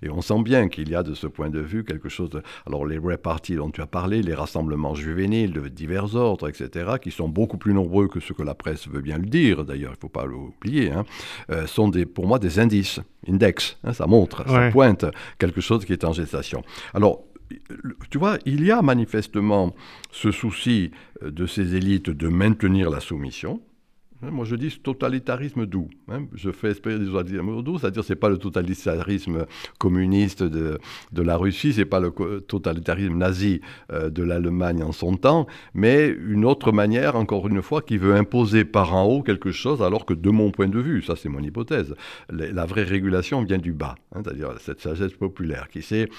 Et 0.01 0.09
on 0.09 0.21
sent 0.21 0.41
bien 0.43 0.69
qu'il 0.69 0.89
y 0.89 0.95
a 0.95 1.03
de 1.03 1.13
ce 1.13 1.27
point 1.27 1.49
de 1.49 1.59
vue 1.59 1.83
quelque 1.83 2.09
chose 2.09 2.29
de... 2.29 2.41
Alors, 2.65 2.85
les 2.85 2.97
reparties 2.97 3.55
dont 3.55 3.69
tu 3.69 3.81
as 3.81 3.87
parlé, 3.87 4.21
les 4.21 4.33
rassemblements 4.33 4.95
juvéniles 4.95 5.53
de 5.53 5.67
divers 5.67 6.15
ordres, 6.15 6.47
etc., 6.47 6.91
qui 7.01 7.11
sont 7.11 7.27
beaucoup 7.27 7.57
plus 7.57 7.73
nombreux 7.73 8.07
que 8.07 8.19
ce 8.19 8.33
que 8.33 8.43
la 8.43 8.55
presse 8.55 8.87
veut 8.87 9.01
bien 9.01 9.17
le 9.17 9.25
dire, 9.25 9.65
d'ailleurs, 9.65 9.91
il 9.91 9.95
ne 9.95 10.01
faut 10.01 10.09
pas 10.09 10.25
l'oublier, 10.25 10.91
hein, 10.91 11.05
euh, 11.49 11.67
sont 11.67 11.89
des, 11.89 12.05
pour 12.05 12.27
moi 12.27 12.39
des 12.39 12.59
indices, 12.59 12.99
index. 13.27 13.77
Hein, 13.83 13.93
ça 13.93 14.07
montre, 14.07 14.47
ça 14.47 14.69
pointe 14.71 15.05
quelque 15.37 15.61
chose 15.61 15.85
qui 15.85 15.93
est 15.93 16.05
en 16.05 16.13
gestation. 16.13 16.63
Alors, 16.93 17.23
tu 18.09 18.17
vois, 18.17 18.37
il 18.45 18.63
y 18.65 18.71
a 18.71 18.81
manifestement 18.81 19.73
ce 20.11 20.31
souci 20.31 20.91
euh, 21.23 21.31
de 21.31 21.45
ces 21.45 21.75
élites 21.75 22.09
de 22.09 22.27
maintenir 22.27 22.89
la 22.89 22.99
soumission, 22.99 23.61
moi, 24.21 24.45
je 24.45 24.55
dis 24.55 24.79
totalitarisme 24.81 25.65
doux. 25.65 25.89
Hein. 26.09 26.25
Je 26.33 26.51
fais 26.51 26.69
espérer 26.69 26.99
des 26.99 27.05
totalitarisme 27.05 27.61
doux, 27.61 27.77
c'est-à-dire 27.77 28.03
c'est 28.03 28.15
pas 28.15 28.29
le 28.29 28.37
totalitarisme 28.37 29.45
communiste 29.77 30.43
de, 30.43 30.79
de 31.11 31.21
la 31.21 31.37
Russie, 31.37 31.73
c'est 31.73 31.85
pas 31.85 31.99
le 31.99 32.11
totalitarisme 32.41 33.15
nazi 33.15 33.61
euh, 33.91 34.09
de 34.09 34.23
l'Allemagne 34.23 34.83
en 34.83 34.91
son 34.91 35.17
temps, 35.17 35.47
mais 35.73 36.07
une 36.07 36.45
autre 36.45 36.71
manière, 36.71 37.15
encore 37.15 37.47
une 37.47 37.61
fois, 37.61 37.81
qui 37.81 37.97
veut 37.97 38.15
imposer 38.15 38.65
par 38.65 38.95
en 38.95 39.05
haut 39.05 39.21
quelque 39.21 39.51
chose, 39.51 39.81
alors 39.81 40.05
que 40.05 40.13
de 40.13 40.29
mon 40.29 40.51
point 40.51 40.67
de 40.67 40.79
vue, 40.79 41.01
ça 41.01 41.15
c'est 41.15 41.29
mon 41.29 41.41
hypothèse, 41.41 41.95
la 42.29 42.65
vraie 42.65 42.83
régulation 42.83 43.43
vient 43.43 43.57
du 43.57 43.73
bas, 43.73 43.95
hein, 44.13 44.21
c'est-à-dire 44.23 44.53
cette 44.59 44.81
sagesse 44.81 45.13
populaire 45.13 45.67
qui 45.69 45.81
c'est 45.81 46.09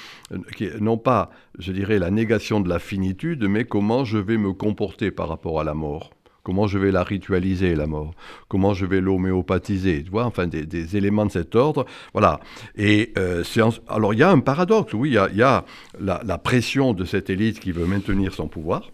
non 0.81 0.99
pas, 0.99 1.31
je 1.59 1.73
dirais, 1.73 1.99
la 1.99 2.11
négation 2.11 2.61
de 2.61 2.69
la 2.69 2.79
finitude, 2.79 3.45
mais 3.45 3.65
comment 3.65 4.05
je 4.05 4.19
vais 4.19 4.37
me 4.37 4.53
comporter 4.53 5.11
par 5.11 5.29
rapport 5.29 5.61
à 5.61 5.65
la 5.65 5.75
mort. 5.75 6.11
Comment 6.49 6.67
je 6.67 6.79
vais 6.79 6.91
la 6.91 7.03
ritualiser, 7.03 7.75
la 7.75 7.87
mort? 7.87 8.15
Comment 8.49 8.73
je 8.73 8.87
vais 8.87 9.03
l'homéopathiser? 9.03 10.03
Tu 10.03 10.11
vois, 10.11 10.25
enfin, 10.25 10.47
des, 10.47 10.97
éléments 10.97 11.27
de 11.27 11.31
cet 11.31 11.55
ordre. 11.55 11.85
Voilà. 12.15 12.41
Et 12.75 13.13
euh, 13.19 13.45
alors, 13.87 14.15
il 14.15 14.21
y 14.21 14.23
a 14.23 14.31
un 14.31 14.41
paradoxe, 14.41 14.95
oui, 14.95 15.11
il 15.11 15.37
y 15.37 15.43
a, 15.43 15.67
la, 16.01 16.39
pression 16.39 16.95
de 16.95 17.05
cette 17.05 17.29
élite 17.29 17.61
qui 17.61 17.71
veut 17.71 17.85
maintenir 17.85 18.33
son 18.33 18.49
pouvoir, 18.49 18.91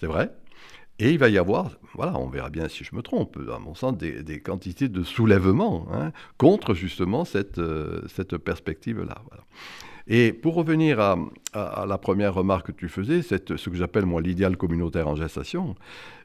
c'est 0.00 0.08
vrai. 0.08 0.32
Et 0.98 1.12
il 1.12 1.18
va 1.20 1.28
y 1.28 1.38
avoir, 1.38 1.70
voilà, 1.94 2.18
on 2.18 2.26
verra 2.26 2.50
bien 2.50 2.66
si 2.66 2.82
je 2.82 2.96
me 2.96 3.02
trompe, 3.02 3.38
à 3.54 3.60
mon 3.60 3.76
sens, 3.76 3.96
des, 3.96 4.40
quantités 4.40 4.88
de 4.88 5.04
soulèvements 5.04 5.86
hein, 5.92 6.10
contre 6.38 6.74
justement 6.74 7.24
cette, 7.24 7.58
euh, 7.58 8.00
cette 8.08 8.36
perspective-là. 8.36 9.22
Et 10.12 10.32
pour 10.32 10.56
revenir 10.56 10.98
à, 10.98 11.16
la 11.86 11.98
première 11.98 12.34
remarque 12.34 12.66
que 12.66 12.72
tu 12.72 12.88
faisais, 12.88 13.22
c'est 13.22 13.56
ce 13.56 13.70
que 13.70 13.76
j'appelle 13.76 14.06
moi 14.06 14.20
l'idéal 14.20 14.56
communautaire 14.56 15.06
en 15.06 15.14
gestation. 15.14 15.76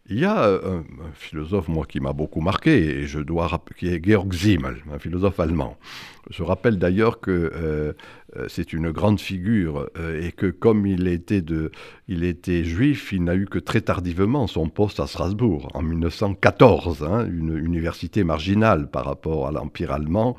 Il 0.08 0.20
y 0.20 0.26
a 0.26 0.44
euh, 0.44 0.82
un, 0.82 1.12
philosophe, 1.14 1.68
moi, 1.68 1.88
qui 1.88 2.00
m'a 2.00 2.14
beaucoup 2.14 2.40
marqué, 2.40 3.00
et 3.00 3.08
je 3.08 3.20
dois 3.20 3.50
qui 3.76 3.88
est 3.88 4.04
Georg 4.06 4.32
Simmel, 4.34 4.76
un 4.94 5.00
philosophe 5.00 5.40
allemand. 5.40 5.78
Je 6.30 6.44
rappelle 6.44 6.78
d'ailleurs 6.78 7.20
que 7.20 7.32
euh, 7.32 7.94
euh, 8.38 8.46
c'est 8.48 8.72
une 8.74 8.92
grande 8.92 9.20
figure 9.20 9.90
et 10.20 10.32
que 10.32 10.48
comme 10.48 10.86
il 10.86 11.08
était, 11.08 11.42
de, 11.42 11.72
il 12.08 12.24
était 12.24 12.64
juif, 12.64 13.14
il 13.14 13.24
n'a 13.24 13.34
eu 13.36 13.46
que 13.46 13.58
très 13.58 13.82
tardivement 13.82 14.46
son 14.46 14.70
poste 14.70 15.00
à 15.00 15.08
Strasbourg, 15.08 15.70
en 15.74 15.82
1914, 15.82 17.04
hein, 17.04 17.26
une 17.26 17.58
université 17.58 18.24
marginale 18.24 18.90
par 18.90 19.06
rapport 19.06 19.48
à 19.48 19.52
l'Empire 19.52 19.92
allemand. 19.92 20.36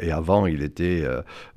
et 0.00 0.10
avant, 0.10 0.46
il 0.46 0.62
était 0.62 1.04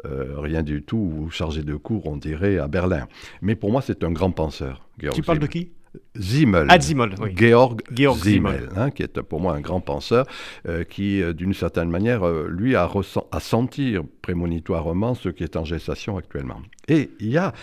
rien 0.04 0.62
du 0.62 0.84
tout, 0.84 1.27
chargé 1.32 1.63
de 1.63 1.75
cours, 1.75 2.06
on 2.06 2.17
dirait, 2.17 2.60
à 2.60 2.67
Berlin. 2.67 3.08
Mais 3.41 3.56
pour 3.56 3.71
moi, 3.71 3.82
c'est 3.82 4.04
un 4.04 4.12
grand 4.12 4.32
penseur. 4.32 4.88
tu 5.13 5.23
parles 5.23 5.39
de 5.39 5.47
qui? 5.47 5.71
Zimmel. 6.17 6.67
Ah, 6.69 6.80
Zimmel, 6.80 7.15
oui. 7.21 7.32
Georg, 7.36 7.82
Georg 7.91 8.17
Zimmel, 8.17 8.69
hein, 8.75 8.91
qui 8.91 9.04
est 9.04 9.21
pour 9.21 9.41
moi 9.41 9.56
un 9.56 9.62
grand 9.62 9.82
penseur, 9.82 10.25
euh, 10.67 10.84
qui, 10.84 11.21
euh, 11.21 11.34
d'une 11.34 11.54
certaine 11.54 11.89
manière, 11.89 12.25
euh, 12.25 12.47
lui, 12.49 12.75
a, 12.75 12.86
ressent- 12.86 13.27
a 13.32 13.39
sentir 13.39 14.04
prémonitoirement 14.21 15.15
ce 15.15 15.30
qui 15.30 15.43
est 15.43 15.58
en 15.58 15.65
gestation 15.65 16.17
actuellement. 16.17 16.62
Et 16.88 17.12
il 17.19 17.30
y 17.30 17.38
a 17.38 17.54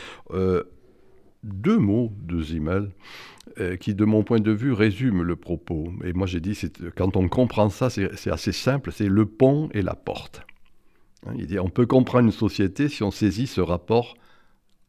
deux 1.43 1.79
mots 1.79 2.13
de 2.23 2.43
Zimmel 2.43 2.91
qui, 3.81 3.95
de 3.95 4.05
mon 4.05 4.23
point 4.23 4.41
de 4.41 4.53
vue, 4.53 4.73
résument 4.73 5.23
le 5.23 5.35
propos. 5.37 5.91
Et 6.05 6.13
moi, 6.13 6.27
j'ai 6.27 6.41
dit, 6.41 6.59
quand 6.97 7.17
on 7.17 7.29
comprend 7.29 7.71
ça, 7.71 7.89
c'est 7.91 8.15
c'est 8.15 8.31
assez 8.31 8.53
simple, 8.53 8.93
c'est 8.93 9.09
le 9.09 9.25
pont 9.25 9.69
et 9.73 9.83
la 9.83 9.95
porte. 9.95 10.43
Hein, 11.27 11.33
il 11.37 11.47
dit, 11.47 11.59
on 11.59 11.71
peut 11.71 11.87
comprendre 11.87 12.27
une 12.27 12.33
société 12.33 12.89
si 12.89 13.03
on 13.03 13.11
saisit 13.11 13.47
ce 13.47 13.61
rapport 13.61 14.17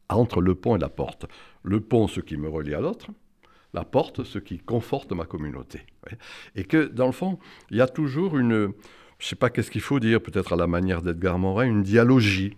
entre 0.09 0.41
le 0.41 0.55
pont 0.55 0.75
et 0.75 0.79
la 0.79 0.89
porte. 0.89 1.25
Le 1.63 1.79
pont, 1.79 2.07
ce 2.07 2.19
qui 2.19 2.35
me 2.37 2.49
relie 2.49 2.73
à 2.73 2.81
l'autre, 2.81 3.07
la 3.73 3.83
porte, 3.83 4.23
ce 4.23 4.39
qui 4.39 4.59
conforte 4.59 5.11
ma 5.11 5.25
communauté. 5.25 5.81
Et 6.55 6.63
que, 6.63 6.87
dans 6.87 7.05
le 7.05 7.11
fond, 7.11 7.39
il 7.69 7.77
y 7.77 7.81
a 7.81 7.87
toujours 7.87 8.37
une, 8.37 8.73
je 9.19 9.25
ne 9.25 9.29
sais 9.29 9.35
pas 9.35 9.49
qu'est-ce 9.49 9.71
qu'il 9.71 9.81
faut 9.81 9.99
dire, 9.99 10.21
peut-être 10.21 10.53
à 10.53 10.55
la 10.55 10.67
manière 10.67 11.01
d'Edgar 11.01 11.37
Morin, 11.37 11.65
une 11.65 11.83
dialogie. 11.83 12.57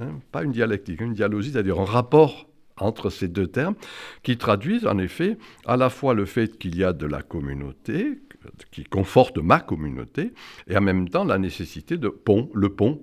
Hein, 0.00 0.20
pas 0.32 0.42
une 0.42 0.52
dialectique, 0.52 1.00
une 1.00 1.14
dialogie, 1.14 1.52
c'est-à-dire 1.52 1.78
un 1.78 1.84
rapport 1.84 2.48
entre 2.76 3.10
ces 3.10 3.28
deux 3.28 3.46
termes 3.46 3.76
qui 4.22 4.36
traduisent 4.36 4.86
en 4.86 4.98
effet 4.98 5.36
à 5.66 5.76
la 5.76 5.90
fois 5.90 6.14
le 6.14 6.24
fait 6.24 6.58
qu'il 6.58 6.76
y 6.76 6.82
a 6.82 6.92
de 6.92 7.06
la 7.06 7.22
communauté, 7.22 8.18
qui 8.72 8.84
conforte 8.84 9.38
ma 9.38 9.60
communauté, 9.60 10.32
et 10.66 10.76
en 10.76 10.80
même 10.80 11.08
temps 11.08 11.24
la 11.24 11.38
nécessité 11.38 11.96
de 11.96 12.08
pont, 12.08 12.50
le 12.54 12.68
pont, 12.70 13.02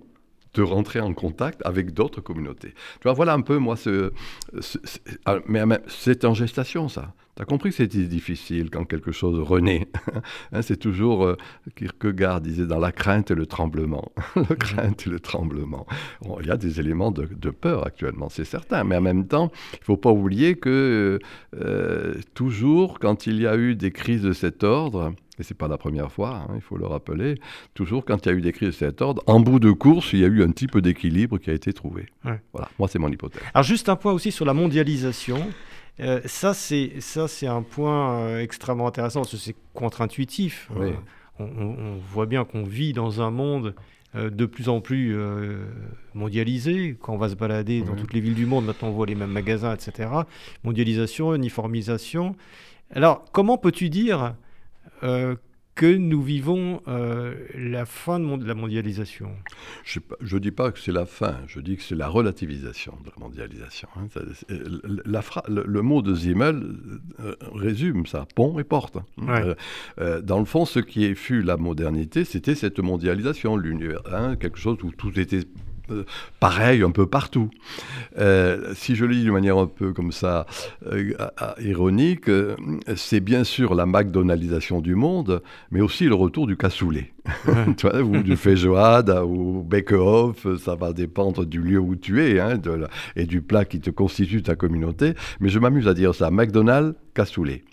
de 0.54 0.62
rentrer 0.62 1.00
en 1.00 1.14
contact 1.14 1.62
avec 1.66 1.94
d'autres 1.94 2.22
communautés. 2.22 2.70
Tu 3.00 3.04
vois, 3.04 3.14
voilà 3.14 3.34
un 3.34 3.42
peu, 3.42 3.58
moi, 3.58 3.76
ce, 3.78 4.12
ce- 4.60 4.78
ce- 4.84 5.00
ah, 5.26 5.38
mais 5.48 5.66
mais 5.66 5.80
c'est 5.88 6.26
en 6.26 6.34
gestation, 6.34 6.90
ça. 6.90 7.14
Tu 7.38 7.42
as 7.42 7.46
compris 7.46 7.70
que 7.70 7.78
c'était 7.78 8.04
difficile 8.04 8.70
quand 8.70 8.84
quelque 8.84 9.14
chose 9.14 9.40
renaît. 9.40 9.88
Hein, 10.52 10.62
c'est 10.62 10.76
toujours, 10.76 11.24
euh, 11.26 11.38
Kierkegaard 11.78 12.42
disait, 12.42 12.66
dans 12.66 12.80
la 12.80 12.92
crainte 12.92 13.32
et 13.32 13.36
le 13.36 13.46
tremblement. 13.46 14.12
la 14.36 14.56
crainte 14.58 15.08
et 15.08 15.10
le 15.10 15.22
tremblement. 15.22 15.88
Bon, 16.22 16.38
il 16.42 16.48
y 16.48 16.52
a 16.52 16.58
des 16.58 16.82
éléments 16.82 17.12
de, 17.12 17.26
de 17.34 17.50
peur 17.50 17.88
actuellement, 17.88 18.28
c'est 18.28 18.44
certain, 18.44 18.84
mais 18.84 18.98
en 18.98 19.02
même 19.02 19.28
temps, 19.28 19.50
il 19.74 19.80
ne 19.80 19.86
faut 19.86 19.98
pas 19.98 20.12
oublier 20.12 20.56
que 20.56 21.20
euh, 21.56 22.16
toujours, 22.34 23.00
quand 23.00 23.28
il 23.28 23.40
y 23.42 23.48
a 23.48 23.56
eu 23.56 23.76
des 23.76 23.92
crises 23.92 24.22
de 24.24 24.34
cet 24.34 24.66
ordre, 24.66 25.14
et 25.42 25.44
c'est 25.44 25.58
pas 25.58 25.68
la 25.68 25.78
première 25.78 26.12
fois, 26.12 26.46
hein, 26.48 26.54
il 26.56 26.62
faut 26.62 26.78
le 26.78 26.86
rappeler, 26.86 27.36
toujours 27.74 28.06
quand 28.06 28.26
il 28.26 28.30
y 28.30 28.32
a 28.32 28.36
eu 28.38 28.42
des 28.42 28.54
crises 28.54 28.70
de 28.70 28.74
cet 28.74 29.02
ordre, 29.02 29.24
en 29.26 29.40
bout 29.40 29.60
de 29.60 29.72
course, 29.72 30.14
il 30.14 30.20
y 30.20 30.24
a 30.24 30.28
eu 30.28 30.44
un 30.44 30.52
type 30.52 30.78
d'équilibre 30.78 31.40
qui 31.40 31.50
a 31.50 31.54
été 31.54 31.74
trouvé. 31.74 32.06
Ouais. 32.24 32.40
Voilà, 32.54 32.70
moi 32.80 32.88
c'est 32.88 33.00
mon 33.00 33.10
hypothèse. 33.10 33.42
Alors 33.54 33.64
juste 33.64 33.90
un 33.90 33.96
point 33.96 34.14
aussi 34.14 34.32
sur 34.32 34.46
la 34.46 34.54
mondialisation. 34.54 35.40
Euh, 36.00 36.22
ça, 36.26 36.54
c'est 36.54 36.94
ça, 37.00 37.28
c'est 37.28 37.48
un 37.48 37.64
point 37.64 38.20
euh, 38.20 38.40
extrêmement 38.40 38.88
intéressant 38.88 39.22
parce 39.22 39.32
que 39.32 39.38
c'est 39.38 39.56
contre-intuitif. 39.74 40.70
Oui. 40.76 40.90
Euh, 40.90 40.94
on, 41.40 41.98
voit 42.12 42.28
bien 42.28 42.46
qu'on 42.46 42.64
vit 42.64 42.94
dans 42.94 43.22
un 43.22 43.32
monde 43.32 43.74
euh, 44.16 44.30
de 44.30 44.46
plus 44.46 44.70
en 44.70 44.80
plus 44.80 45.18
mondialisé. 46.14 46.98
Quand 47.02 47.14
on 47.14 47.18
va 47.18 47.30
se 47.30 47.36
balader 47.36 47.82
dans 47.82 47.96
toutes 47.96 48.14
les 48.14 48.20
villes 48.20 48.36
du 48.36 48.46
monde, 48.46 48.66
maintenant 48.66 48.90
on 48.90 48.92
voit 48.92 49.08
les 49.08 49.16
mêmes 49.16 49.32
magasins, 49.32 49.74
etc. 49.74 50.10
Mondialisation, 50.64 51.34
uniformisation. 51.34 52.36
Alors, 52.94 53.26
comment 53.32 53.58
peux-tu 53.58 53.90
dire 53.90 54.36
que 55.74 55.86
nous 55.96 56.22
vivons 56.22 56.82
euh, 56.90 57.34
la 57.56 57.86
fin 57.86 58.20
de, 58.20 58.46
la 58.46 58.54
mondialisation 58.54 59.32
Je 59.86 60.00
ne 60.36 60.40
dis 60.40 60.52
pas 60.52 60.72
que 60.72 60.80
c'est 60.80 60.92
la 60.92 61.06
fin, 61.06 61.38
je 61.48 61.62
dis 61.62 61.78
que 61.78 61.82
c'est 61.84 61.96
la 61.96 62.10
relativisation 62.10 62.94
de 63.04 63.10
la 63.10 63.14
mondialisation. 63.18 63.88
hein. 63.96 64.08
La 65.06 65.22
phra- 65.22 65.50
le, 65.50 65.64
le 65.66 65.82
mot 65.82 66.02
de 66.02 66.14
Zimmel 66.14 66.62
euh, 67.22 67.36
résume 67.54 68.06
ça, 68.06 68.28
pont 68.36 68.60
et 68.60 68.66
porte. 68.66 68.98
hein. 68.98 69.06
Ouais. 69.20 69.42
Euh, 69.46 69.56
euh, 70.00 70.22
dans 70.22 70.40
le 70.40 70.46
fond, 70.46 70.66
ce 70.66 70.80
qui 70.80 71.16
fut 71.16 71.42
la 71.42 71.56
modernité, 71.58 72.26
c'était 72.26 72.56
cette 72.56 72.80
mondialisation, 72.80 73.56
l'univers, 73.56 74.02
hein, 74.12 74.36
quelque 74.36 74.60
chose 74.60 74.78
où 74.84 74.92
tout 74.92 75.18
était 75.20 75.38
euh, 75.38 75.44
pareil 76.40 76.84
un 76.84 76.92
peu 76.92 77.06
partout. 77.06 77.50
Euh, 78.18 78.74
si 78.76 78.96
je 78.96 79.06
le 79.06 79.16
dis 79.16 79.24
d'une 79.24 79.34
manière 79.34 79.58
un 79.58 79.68
peu 79.68 79.94
comme 79.94 80.12
ça, 80.12 80.46
euh, 80.92 81.14
à- 81.20 81.52
à- 81.52 81.62
ironique, 81.62 82.30
euh, 82.30 82.56
c'est 82.96 83.20
bien 83.20 83.44
sûr 83.44 83.76
la 83.76 83.86
McDonaldisation 83.86 84.82
du 84.82 84.96
monde, 84.96 85.42
mais 85.72 85.82
aussi 85.82 86.06
le 86.06 86.16
retour 86.16 86.48
du 86.48 86.58
cassoulet. 86.58 87.12
tu 87.78 87.88
vois, 87.88 88.02
ou 88.02 88.18
du 88.24 88.36
feijoada 88.36 89.26
ou 89.26 89.62
bake-off, 89.64 90.48
ça 90.58 90.76
va 90.76 90.92
dépendre 90.92 91.46
du 91.46 91.62
lieu 91.62 91.80
où 91.80 91.96
tu 91.96 92.24
es 92.24 92.40
hein, 92.40 92.58
de 92.58 92.72
la- 92.72 92.90
et 93.16 93.26
du 93.26 93.42
plat 93.42 93.64
qui 93.66 93.80
te 93.80 93.90
constitue 93.92 94.42
ta 94.42 94.56
communauté. 94.56 95.14
Mais 95.40 95.50
je 95.50 95.60
m'amuse 95.60 95.88
à 95.88 95.94
dire 95.94 96.16
ça, 96.16 96.32
McDonald's, 96.32 96.96
cassoulet. 97.14 97.64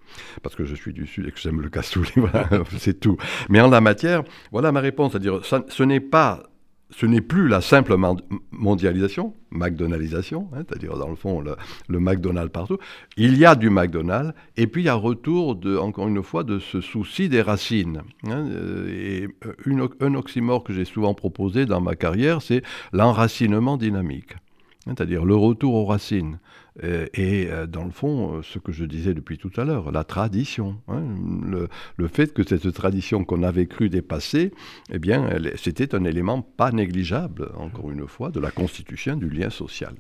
Parce 0.43 0.55
que 0.57 0.65
je 0.65 0.75
suis 0.75 0.93
du 0.93 1.07
Sud 1.07 1.27
et 1.29 1.31
que 1.33 1.39
j'aime 1.39 1.61
le 1.61 1.69
cassoulet, 1.69 2.11
voilà, 2.17 2.49
c'est 2.79 2.99
tout. 3.01 3.17
Mais 3.49 3.61
en 3.61 3.69
la 3.71 3.81
matière, 3.81 4.23
voilà 4.53 4.73
ma 4.73 4.81
réponse, 4.81 5.13
c'est-à-dire 5.13 5.45
ça- 5.45 5.65
ce 5.69 5.83
n'est 5.83 6.01
pas 6.01 6.43
ce 6.91 7.05
n'est 7.07 7.21
plus 7.21 7.49
la 7.49 7.61
simple 7.61 7.97
mon- 7.97 8.17
mondialisation, 8.51 9.35
McDonaldisation, 9.51 10.49
hein, 10.53 10.63
c'est-à-dire 10.67 10.97
dans 10.97 11.09
le 11.09 11.17
fond 11.17 11.41
le, 11.41 11.57
le 11.89 12.01
McDonald's 12.01 12.51
partout. 12.53 12.79
Il 13.17 13.37
y 13.37 13.45
a 13.45 13.55
du 13.55 13.69
McDonald's 13.71 14.33
et 14.57 14.67
puis 14.67 14.83
il 14.83 14.87
y 14.87 14.89
a 14.89 14.95
retour, 14.95 15.55
de, 15.57 15.77
encore 15.77 16.09
une 16.09 16.23
fois, 16.23 16.45
de 16.45 16.59
ce 16.59 16.81
souci 16.81 17.29
des 17.29 17.43
racines. 17.43 18.03
hein, 18.27 18.47
euh, 18.51 18.89
et 18.89 19.29
euh, 19.47 19.89
un 20.01 20.15
oxymore 20.15 20.65
que 20.65 20.73
j'ai 20.73 20.85
souvent 20.87 21.15
proposé 21.15 21.67
dans 21.67 21.81
ma 21.81 21.95
carrière, 21.95 22.41
c'est 22.43 22.63
l'enracinement 22.93 23.77
dynamique, 23.77 24.33
hein, 24.87 24.95
c'est-à-dire 24.97 25.25
le 25.25 25.35
retour 25.35 25.75
aux 25.75 25.85
racines. 25.87 26.39
Euh, 26.85 27.07
et 27.15 27.49
euh, 27.49 27.67
dans 27.67 27.85
le 27.85 27.91
fond, 27.91 28.37
euh, 28.37 28.43
ce 28.43 28.59
que 28.59 28.73
je 28.73 28.85
disais 28.85 29.15
depuis 29.15 29.39
tout 29.39 29.51
à 29.57 29.65
l'heure, 29.65 29.91
la 29.91 30.05
tradition, 30.05 30.81
hein, 30.89 31.03
le, 31.97 32.09
fait 32.09 32.33
que 32.33 32.47
cette 32.47 32.73
tradition 32.73 33.25
qu'on 33.25 33.43
avait 33.43 33.67
cru 33.67 33.89
dépasser, 33.89 34.53
eh 34.93 34.99
bien, 34.99 35.29
c'était 35.57 35.95
un 35.95 36.05
élément 36.05 36.43
pas 36.43 36.73
négligeable, 36.73 37.51
encore 37.57 37.91
une 37.91 38.07
fois, 38.07 38.31
de 38.31 38.41
la 38.41 38.51
constitution 38.51 39.17
du 39.17 39.29
lien 39.29 39.51
social. 39.51 39.95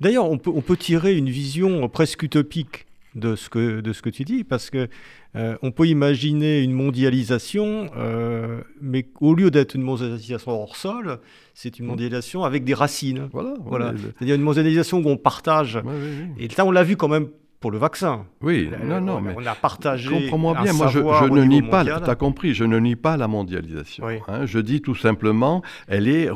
D'ailleurs, 0.00 0.30
on 0.30 0.38
peut 0.38 0.76
tirer 0.76 1.16
une 1.16 1.30
vision 1.30 1.88
presque 1.88 2.22
utopique 2.22 2.86
de 3.16 3.34
ce 3.34 3.48
que, 3.48 3.80
de 3.80 3.92
ce 3.92 4.02
que 4.02 4.10
tu 4.10 4.22
dis, 4.24 4.44
parce 4.44 4.70
que 4.70 4.88
euh, 5.34 5.56
on 5.62 5.72
peut 5.72 5.86
imaginer 5.88 6.62
une 6.62 6.72
mondialisation, 6.72 7.90
euh, 7.96 8.60
mais 8.80 9.08
au 9.20 9.34
lieu 9.34 9.50
d'être 9.50 9.74
une 9.74 9.82
mondialisation 9.82 10.52
hors 10.52 10.76
sol, 10.76 11.18
c'est 11.54 11.78
une 11.78 11.86
mondialisation 11.86 12.44
avec 12.44 12.62
des 12.64 12.74
racines. 12.74 13.28
Voilà. 13.32 13.54
Voilà. 13.64 13.92
le- 13.92 13.98
C'est-à-dire 14.16 14.34
une 14.36 14.42
mondialisation 14.42 14.98
où 14.98 15.08
on 15.08 15.16
partage. 15.16 15.76
ouais. 15.76 16.28
Et 16.38 16.48
ça, 16.50 16.64
on 16.64 16.70
l'a 16.70 16.84
vu 16.84 16.96
quand 16.96 17.08
même 17.08 17.26
pour 17.58 17.70
le 17.70 17.78
vaccin. 17.78 18.26
Oui, 18.42 18.68
Là, 18.70 18.78
non, 18.84 19.00
non, 19.00 19.16
on, 19.16 19.20
mais 19.22 19.34
on 19.34 19.46
a 19.46 19.54
partagé. 19.54 20.10
Comprends-moi 20.10 20.60
bien, 20.62 20.74
moi 20.74 20.88
je, 20.88 20.98
je 20.98 21.30
ne 21.32 21.42
nie 21.44 21.62
pas, 21.62 21.84
tu 21.86 21.90
as 21.90 22.14
compris, 22.14 22.52
je 22.52 22.64
ne 22.64 22.78
nie 22.78 22.96
pas 22.96 23.16
la 23.16 23.28
mondialisation. 23.28 24.04
Oui. 24.04 24.16
hein. 24.28 24.44
je 24.44 24.58
dis 24.58 24.82
tout 24.82 24.94
simplement, 24.94 25.62
elle 25.88 26.06
est 26.06 26.28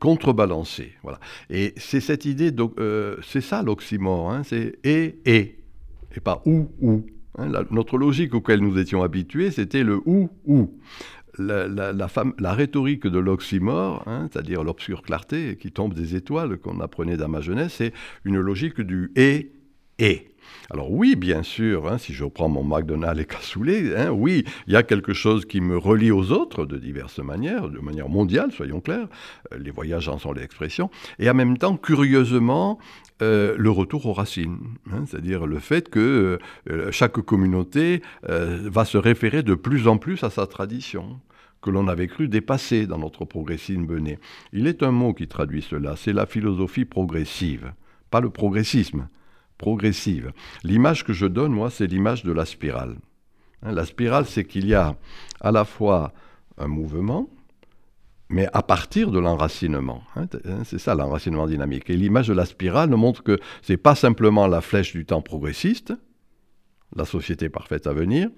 contrebalancée. 0.00 0.92
Voilà. 1.02 1.18
Et 1.50 1.74
c'est 1.76 2.00
cette 2.00 2.24
idée, 2.24 2.50
euh, 2.78 3.16
c'est 3.22 3.40
ça 3.42 3.62
l'oxymore, 3.62 4.30
hein, 4.32 4.42
c'est 4.44 4.76
et, 4.82 5.16
et, 5.26 5.56
et 6.14 6.20
pas 6.20 6.42
ou, 6.46 6.68
ou. 6.80 7.04
hein. 7.38 7.50
Notre 7.70 7.98
logique 7.98 8.34
auquel 8.34 8.60
nous 8.60 8.78
étions 8.78 9.02
habitués, 9.02 9.50
c'était 9.50 9.84
le 9.84 10.00
ou, 10.06 10.28
ou. 10.46 10.70
La 11.38 12.52
rhétorique 12.52 13.06
de 13.06 13.18
l'oxymore, 13.18 14.02
hein, 14.06 14.28
c'est-à-dire 14.30 14.62
l'obscure 14.62 15.02
clarté 15.02 15.56
qui 15.56 15.72
tombe 15.72 15.94
des 15.94 16.14
étoiles 16.14 16.58
qu'on 16.58 16.80
apprenait 16.80 17.16
dans 17.16 17.28
ma 17.28 17.40
jeunesse, 17.40 17.74
c'est 17.78 17.92
une 18.24 18.38
logique 18.38 18.80
du 18.82 19.10
et, 19.16 19.52
et. 19.98 20.31
Alors 20.70 20.90
oui, 20.90 21.16
bien 21.16 21.42
sûr, 21.42 21.86
hein, 21.88 21.98
si 21.98 22.12
je 22.12 22.24
reprends 22.24 22.48
mon 22.48 22.64
McDonald's 22.64 23.20
et 23.20 23.24
cassoulet, 23.24 23.96
hein, 23.96 24.10
oui, 24.10 24.44
il 24.66 24.72
y 24.72 24.76
a 24.76 24.82
quelque 24.82 25.12
chose 25.12 25.44
qui 25.44 25.60
me 25.60 25.76
relie 25.76 26.10
aux 26.10 26.32
autres 26.32 26.64
de 26.64 26.78
diverses 26.78 27.18
manières, 27.18 27.68
de 27.68 27.78
manière 27.78 28.08
mondiale, 28.08 28.52
soyons 28.52 28.80
clairs. 28.80 29.08
Euh, 29.52 29.58
Les 29.58 29.70
voyages 29.70 30.08
en 30.08 30.18
sont 30.18 30.32
l'expression. 30.32 30.90
Et 31.18 31.28
en 31.28 31.34
même 31.34 31.58
temps, 31.58 31.76
curieusement, 31.76 32.78
euh, 33.20 33.54
le 33.58 33.70
retour 33.70 34.06
aux 34.06 34.12
racines, 34.12 34.58
hein, 34.90 35.04
c'est-à-dire 35.06 35.46
le 35.46 35.58
fait 35.58 35.88
que 35.88 36.38
euh, 36.70 36.90
chaque 36.90 37.20
communauté 37.20 38.02
va 38.22 38.84
se 38.84 38.98
référer 38.98 39.42
de 39.42 39.54
plus 39.54 39.88
en 39.88 39.98
plus 39.98 40.22
à 40.24 40.30
sa 40.30 40.46
tradition 40.46 41.20
que 41.60 41.70
l'on 41.70 41.88
avait 41.88 42.08
cru 42.08 42.28
dépasser 42.28 42.86
dans 42.86 42.98
notre 42.98 43.24
progressisme 43.24 43.86
bené. 43.86 44.18
Il 44.52 44.66
est 44.66 44.82
un 44.82 44.90
mot 44.90 45.14
qui 45.14 45.28
traduit 45.28 45.62
cela, 45.62 45.94
c'est 45.96 46.12
la 46.12 46.26
philosophie 46.26 46.84
progressive, 46.84 47.72
pas 48.10 48.20
le 48.20 48.30
progressisme 48.30 49.08
progressive. 49.62 50.32
L'image 50.64 51.04
que 51.04 51.14
je 51.14 51.26
donne, 51.26 51.52
moi, 51.52 51.70
c'est 51.70 51.86
l'image 51.86 52.24
de 52.24 52.32
la 52.32 52.44
spirale. 52.44 52.96
Hein, 53.62 53.72
la 53.72 53.86
spirale, 53.86 54.26
c'est 54.26 54.44
qu'il 54.44 54.66
y 54.66 54.74
a 54.74 54.96
à 55.40 55.52
la 55.52 55.64
fois 55.64 56.12
un 56.58 56.66
mouvement, 56.66 57.30
mais 58.28 58.48
à 58.52 58.62
partir 58.62 59.10
de 59.12 59.20
l'enracinement. 59.20 60.02
hein, 60.16 60.26
hein, 60.44 60.62
c'est 60.64 60.78
ça 60.78 60.94
l'enracinement 60.94 61.46
dynamique. 61.46 61.88
Et 61.90 61.96
l'image 61.96 62.28
de 62.28 62.34
la 62.34 62.44
spirale 62.44 62.90
nous 62.90 62.96
montre 62.96 63.22
que 63.22 63.38
c'est 63.62 63.76
pas 63.76 63.94
simplement 63.94 64.48
la 64.48 64.60
flèche 64.60 64.92
du 64.92 65.04
temps 65.04 65.22
progressiste, 65.22 65.92
la 66.94 67.04
société 67.04 67.48
parfaite 67.48 67.86
à 67.86 67.92
venir, 67.92 68.28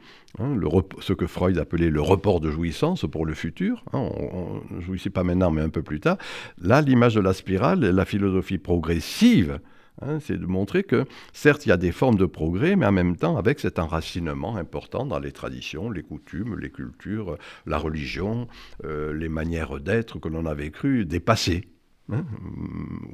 ce 1.01 1.13
que 1.13 1.27
Freud 1.27 1.59
appelait 1.59 1.91
le 1.91 2.03
report 2.03 2.41
de 2.41 2.51
jouissance 2.51 3.07
pour 3.11 3.25
le 3.25 3.35
futur. 3.35 3.83
on 3.93 4.61
ne 4.71 4.81
jouissait 4.81 5.11
pas 5.11 5.25
maintenant, 5.25 5.51
mais 5.51 5.63
un 5.63 5.71
peu 5.71 5.83
plus 5.83 6.01
tard. 6.01 6.19
Là, 6.59 6.81
l'image 6.83 7.15
de 7.15 7.21
la 7.21 7.33
spirale, 7.33 7.81
la 7.81 8.05
philosophie 8.05 8.59
progressive, 8.59 9.59
Hein, 10.03 10.19
c'est 10.21 10.39
de 10.39 10.47
montrer 10.47 10.83
que, 10.83 11.05
certes, 11.33 11.67
il 11.67 11.69
y 11.69 11.73
a 11.73 11.77
des 11.77 11.93
formes 11.93 12.17
de 12.17 12.27
progrès, 12.27 12.75
mais 12.75 12.87
en 12.87 12.93
même 12.93 13.17
temps, 13.17 13.37
avec 13.37 13.61
cet 13.61 13.79
enracinement 13.79 14.57
important 14.57 15.07
dans 15.07 15.21
les 15.21 15.33
traditions, 15.33 15.91
les 15.91 16.03
coutumes, 16.03 16.59
les 16.59 16.71
cultures, 16.71 17.39
la 17.67 17.79
religion, 17.79 18.49
euh, 18.85 19.13
les 19.15 19.29
manières 19.29 19.79
d'être 19.81 20.19
que 20.19 20.29
l'on 20.29 20.47
avait 20.47 20.71
cru 20.71 21.05
dépasser. 21.05 21.74
Hein, 22.13 22.27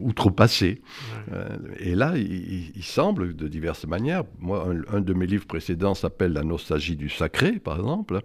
outrepassé. 0.00 0.83
Euh, 1.31 1.57
et 1.79 1.94
là, 1.94 2.14
il, 2.16 2.83
semble, 2.83 3.37
de 3.37 3.46
diverses 3.46 3.87
manières, 3.87 4.24
moi, 4.40 4.66
un, 4.92 5.00
de 5.00 5.14
mes 5.14 5.29
livres 5.29 5.46
précédents 5.46 5.94
s'appelle 5.94 6.33
La 6.33 6.42
nostalgie 6.42 6.96
du 6.96 7.09
sacré, 7.09 7.61
par 7.61 7.76
exemple, 7.76 8.20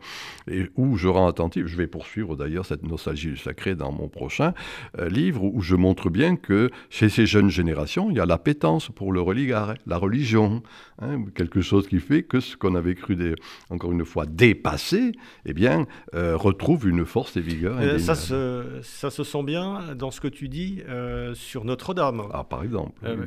et 0.49 0.65
où 0.75 0.97
je 0.97 1.08
rends 1.08 1.28
attentif, 1.28 1.67
je 1.67 1.78
vais 1.78 1.86
poursuivre 1.86 2.36
d'ailleurs 2.36 2.65
cette 2.65 2.82
nostalgie 2.82 3.28
du 3.28 3.38
sacré 3.38 3.75
dans 3.75 3.91
mon 3.91 4.08
prochain 4.08 4.56
euh, 4.97 5.08
livre, 5.08 5.43
où 5.43 5.62
je 5.62 5.75
montre 5.75 6.10
bien 6.10 6.36
que 6.36 6.72
chez 6.89 7.09
ces 7.09 7.28
jeunes 7.28 7.51
générations, 7.51 8.09
il 8.09 8.18
y 8.18 8.20
a 8.20 8.26
l'appétence 8.26 8.89
pour 8.89 9.13
le 9.13 9.22
religion, 9.22 9.76
la 9.86 9.97
religion, 9.97 10.63
hein, 10.99 11.26
quelque 11.36 11.61
chose 11.61 11.88
qui 11.88 11.99
fait 11.99 12.24
que 12.24 12.39
ce 12.39 12.57
qu'on 12.57 12.74
avait 12.74 12.95
cru, 12.95 13.16
des, 13.16 13.36
encore 13.70 13.91
une 13.91 14.03
fois, 14.03 14.26
dépasser, 14.26 15.11
eh 15.45 15.53
bien, 15.53 15.86
euh, 16.16 16.36
retrouve 16.36 16.89
une 16.89 17.05
force 17.05 17.38
et 17.38 17.41
vigueur. 17.41 17.99
ça, 17.99 18.16
se, 18.16 18.80
ça 18.82 19.11
se 19.11 19.24
sent 19.24 19.43
bien 19.43 19.93
dans 19.95 20.09
ce 20.09 20.20
que 20.20 20.28
tu 20.28 20.49
dis 20.49 20.55
euh, 20.88 21.34
sur 21.36 21.66
Notre-Dame. 21.66 22.24
Ah, 22.34 22.43
par 22.43 22.64
exemple. 22.64 22.93
Euh, 23.03 23.26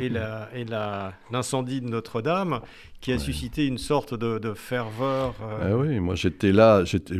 et, 0.00 0.64
l'incendie 1.30 1.80
de 1.80 1.88
Notre-Dame 1.88 2.60
qui 3.00 3.12
a 3.12 3.18
suscité 3.18 3.66
une 3.66 3.78
sorte 3.78 4.14
de, 4.14 4.54
ferveur. 4.54 5.34
Euh. 5.40 5.70
Ah 5.70 5.76
oui, 5.76 6.00
moi 6.00 6.16
j'étais 6.16 6.50
là, 6.50 6.84
j'étais 6.84 7.14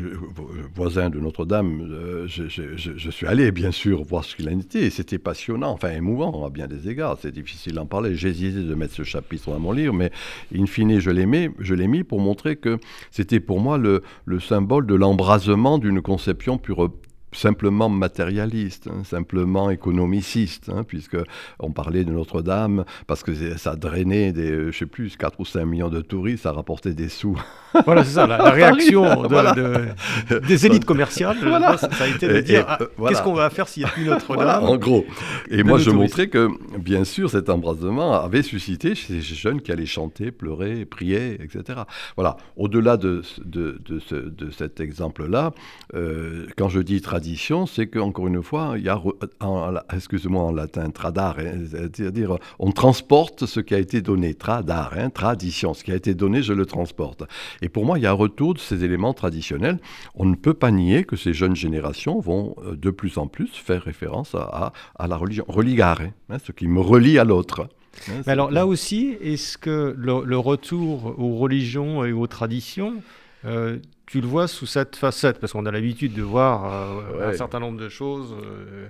voisin 0.74 1.09
de 1.09 1.20
Notre-Dame. 1.20 2.26
Je, 2.26 3.11
suis 3.11 3.26
allé 3.26 3.53
bien 3.53 3.70
sûr 3.70 4.03
voir 4.03 4.24
ce 4.24 4.34
qu'il 4.34 4.49
en 4.49 4.59
était. 4.59 4.90
C'était 4.90 5.18
passionnant, 5.18 5.70
enfin 5.70 5.90
émouvant 5.92 6.44
à 6.44 6.51
bien 6.51 6.66
des 6.66 6.88
égards. 6.88 7.16
C'est 7.20 7.32
difficile 7.32 7.74
d'en 7.74 7.86
parler. 7.86 8.11
Hésité 8.11 8.62
de 8.62 8.74
mettre 8.74 8.94
ce 8.94 9.05
chapitre 9.05 9.51
dans 9.51 9.61
mon 9.61 9.72
livre, 9.72 9.94
mais 9.94 10.11
in 10.55 10.66
fine, 10.66 10.99
je 10.99 11.11
l'ai 11.11 11.26
mis, 11.26 11.49
je 11.61 11.74
l'ai 11.74 11.86
mis 11.86 12.03
pour 12.03 12.20
montrer 12.20 12.57
que 12.57 12.78
c'était 13.11 13.40
pour 13.40 13.61
moi 13.61 13.78
le, 13.78 14.03
le 14.24 14.40
symbole 14.40 14.86
de 14.86 14.94
l'embrasement 14.94 15.78
d'une 15.78 16.03
conception 16.03 16.59
pure, 16.59 16.90
simplement 17.39 17.89
matérialiste, 17.89 18.89
hein, 18.89 19.05
simplement 19.05 19.70
économiciste, 19.70 20.70
hein, 20.74 20.84
puisque 20.86 21.16
on 21.61 21.70
parlait 21.70 22.05
de 22.05 22.12
Notre-Dame 22.12 22.84
parce 23.07 23.22
que 23.22 23.57
ça 23.57 23.76
drainait 23.76 24.32
des, 24.32 24.72
je 24.72 24.76
sais 24.76 24.86
plus, 24.86 25.16
4 25.16 25.39
ou 25.41 25.45
5 25.45 25.64
millions 25.64 25.89
de 25.89 26.01
touristes, 26.01 26.43
ça 26.43 26.53
rapportait 26.53 26.95
des 26.95 27.09
sous. 27.09 27.41
Voilà, 27.84 28.03
c'est 28.03 28.14
ça, 28.14 28.26
la, 28.26 28.51
réaction 28.51 29.05
des 30.49 30.66
élites 30.66 30.86
commerciales, 30.86 31.36
ça, 31.78 31.89
a 32.01 32.09
été 32.09 32.26
de 32.26 32.41
dire 32.41 32.64
ah, 32.66 32.78
euh, 32.80 33.09
qu'est-ce 33.09 33.22
qu'on 33.22 33.34
va 33.34 33.51
faire 33.51 33.68
s'il 33.68 33.84
n'y 33.84 33.89
a 33.89 33.93
plus 33.93 34.05
Notre-Dame 34.05 34.64
En 34.64 34.76
gros. 34.76 35.05
Et 35.51 35.62
moi, 35.62 35.78
je 35.78 35.91
montrais 35.91 36.28
que, 36.28 36.49
bien 36.78 37.05
sûr, 37.05 37.30
cet 37.30 37.51
embrasement 37.51 38.14
avait 38.14 38.43
suscité 38.43 38.95
chez 38.95 39.20
ces 39.20 39.34
jeunes 39.34 39.61
qui 39.61 39.70
allaient 39.70 39.86
chanter, 39.86 40.30
pleurer, 40.30 40.86
prier, 40.86 41.34
etc. 41.43 41.80
Voilà. 42.16 42.39
Au-delà 42.57 42.97
de, 42.97 43.22
de, 43.45 43.78
de, 43.84 44.51
cet 44.51 44.80
exemple-là, 44.80 45.53
euh, 45.95 46.47
quand 46.57 46.68
je 46.68 46.80
dis 46.80 47.01
tradition, 47.01 47.28
c'est 47.66 47.87
qu'encore 47.87 48.29
une 48.29 48.43
fois, 48.43 48.74
il 48.76 48.85
y 48.85 48.89
a, 48.89 49.01
excusez-moi 49.93 50.43
en 50.43 50.53
latin, 50.53 50.91
tradare, 50.91 51.39
hein, 51.41 51.64
c'est-à-dire 51.95 52.39
on 52.59 52.72
transporte 52.72 53.47
ce 53.47 53.61
qui 53.61 53.74
a 53.74 53.79
été 53.79 54.01
donné, 54.01 54.35
tradare, 54.35 54.95
hein, 54.97 55.11
tradition, 55.11 55.74
ce 55.74 55.85
qui 55.85 55.93
a 55.93 55.97
été 55.97 56.14
donné, 56.14 56.43
je 56.43 56.53
le 56.53 56.66
transporte. 56.66 57.24
Et 57.62 57.68
pour 57.68 57.85
moi, 57.85 57.99
il 57.99 58.03
y 58.03 58.07
a 58.07 58.11
un 58.11 58.14
retour 58.14 58.55
de 58.55 58.59
ces 58.59 58.85
éléments 58.85 59.14
traditionnels. 59.14 59.79
On 60.14 60.26
ne 60.26 60.35
peut 60.35 60.55
pas 60.55 60.70
nier 60.70 61.05
que 61.05 61.16
ces 61.16 61.33
jeunes 61.33 61.57
générations 61.57 62.20
vont 62.20 62.55
euh, 62.64 62.76
de 62.76 62.91
plus 62.91 63.18
en 63.18 63.26
plus 63.26 63.51
faire 63.55 63.83
référence 63.83 64.35
à, 64.35 64.72
la 65.07 65.16
religion, 65.16 65.45
religare, 65.49 66.01
hein, 66.31 66.39
ce 66.45 66.53
qui 66.53 66.68
me 66.68 66.81
relie 66.81 67.18
à 67.18 67.24
l'autre. 67.24 67.68
alors 68.26 68.51
là 68.51 68.66
aussi, 68.66 69.16
est-ce 69.20 69.59
que 69.59 69.95
le, 69.97 70.39
retour 70.39 71.14
aux 71.18 71.37
religions 71.37 72.05
et 72.05 72.12
aux 72.12 72.26
traditions 72.26 73.03
euh, 73.45 73.79
tu 74.09 74.22
le 74.22 74.26
vois 74.26 74.48
sous 74.48 74.66
cette 74.66 74.96
facette 74.96 75.38
Parce 75.38 75.52
qu'on 75.52 75.66
a 75.66 75.70
l'habitude 75.70 76.14
de 76.14 76.22
voir 76.22 76.64
euh, 76.64 77.30
un 77.30 77.34
certain 77.34 77.61
nombre 77.61 77.78
de 77.78 77.88
choses 77.88 78.34
euh, 78.42 78.88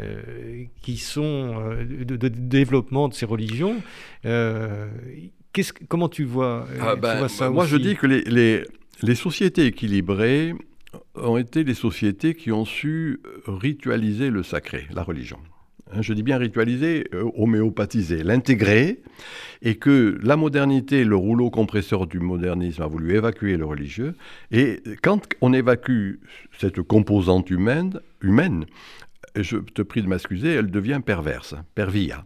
euh, 0.00 0.64
qui 0.82 0.98
sont 0.98 1.74
de, 1.88 2.28
développement 2.28 3.08
de 3.08 3.14
ces 3.14 3.26
religions. 3.26 3.82
comment 5.88 6.08
tu 6.08 6.24
vois, 6.24 6.66
ah 6.80 6.96
ben, 6.96 7.28
ça 7.28 7.50
Moi, 7.50 7.66
je 7.66 7.76
dis 7.76 7.96
que 7.96 8.06
les, 8.06 8.62
les, 9.02 9.14
sociétés 9.14 9.66
équilibrées 9.66 10.54
ont 11.14 11.38
été 11.38 11.64
les 11.64 11.74
sociétés 11.74 12.34
qui 12.34 12.52
ont 12.52 12.66
su 12.66 13.20
ritualiser 13.46 14.30
le 14.30 14.42
sacré, 14.42 14.86
la 14.92 15.02
religion. 15.02 15.38
Hein, 15.92 16.02
je 16.02 16.12
dis 16.12 16.22
bien 16.22 16.38
ritualiser, 16.38 17.06
homéopathiser, 17.36 18.22
l'intégrer, 18.22 19.00
et 19.62 19.76
que 19.76 20.18
la 20.22 20.36
modernité, 20.36 21.04
le 21.04 21.16
rouleau 21.16 21.50
compresseur 21.50 22.06
du 22.06 22.20
modernisme 22.20 22.82
a 22.82 22.86
voulu 22.86 23.14
évacuer 23.14 23.56
le 23.56 23.64
religieux, 23.64 24.14
et 24.50 24.82
quand 25.02 25.26
on 25.40 25.52
évacue 25.52 26.16
cette 26.58 26.82
composante 26.82 27.50
humaine, 27.50 28.00
humaine 28.20 28.66
je 29.36 29.58
te 29.58 29.82
prie 29.82 30.02
de 30.02 30.08
m'excuser, 30.08 30.54
elle 30.54 30.70
devient 30.70 31.00
perverse, 31.04 31.54
pervia. 31.74 32.24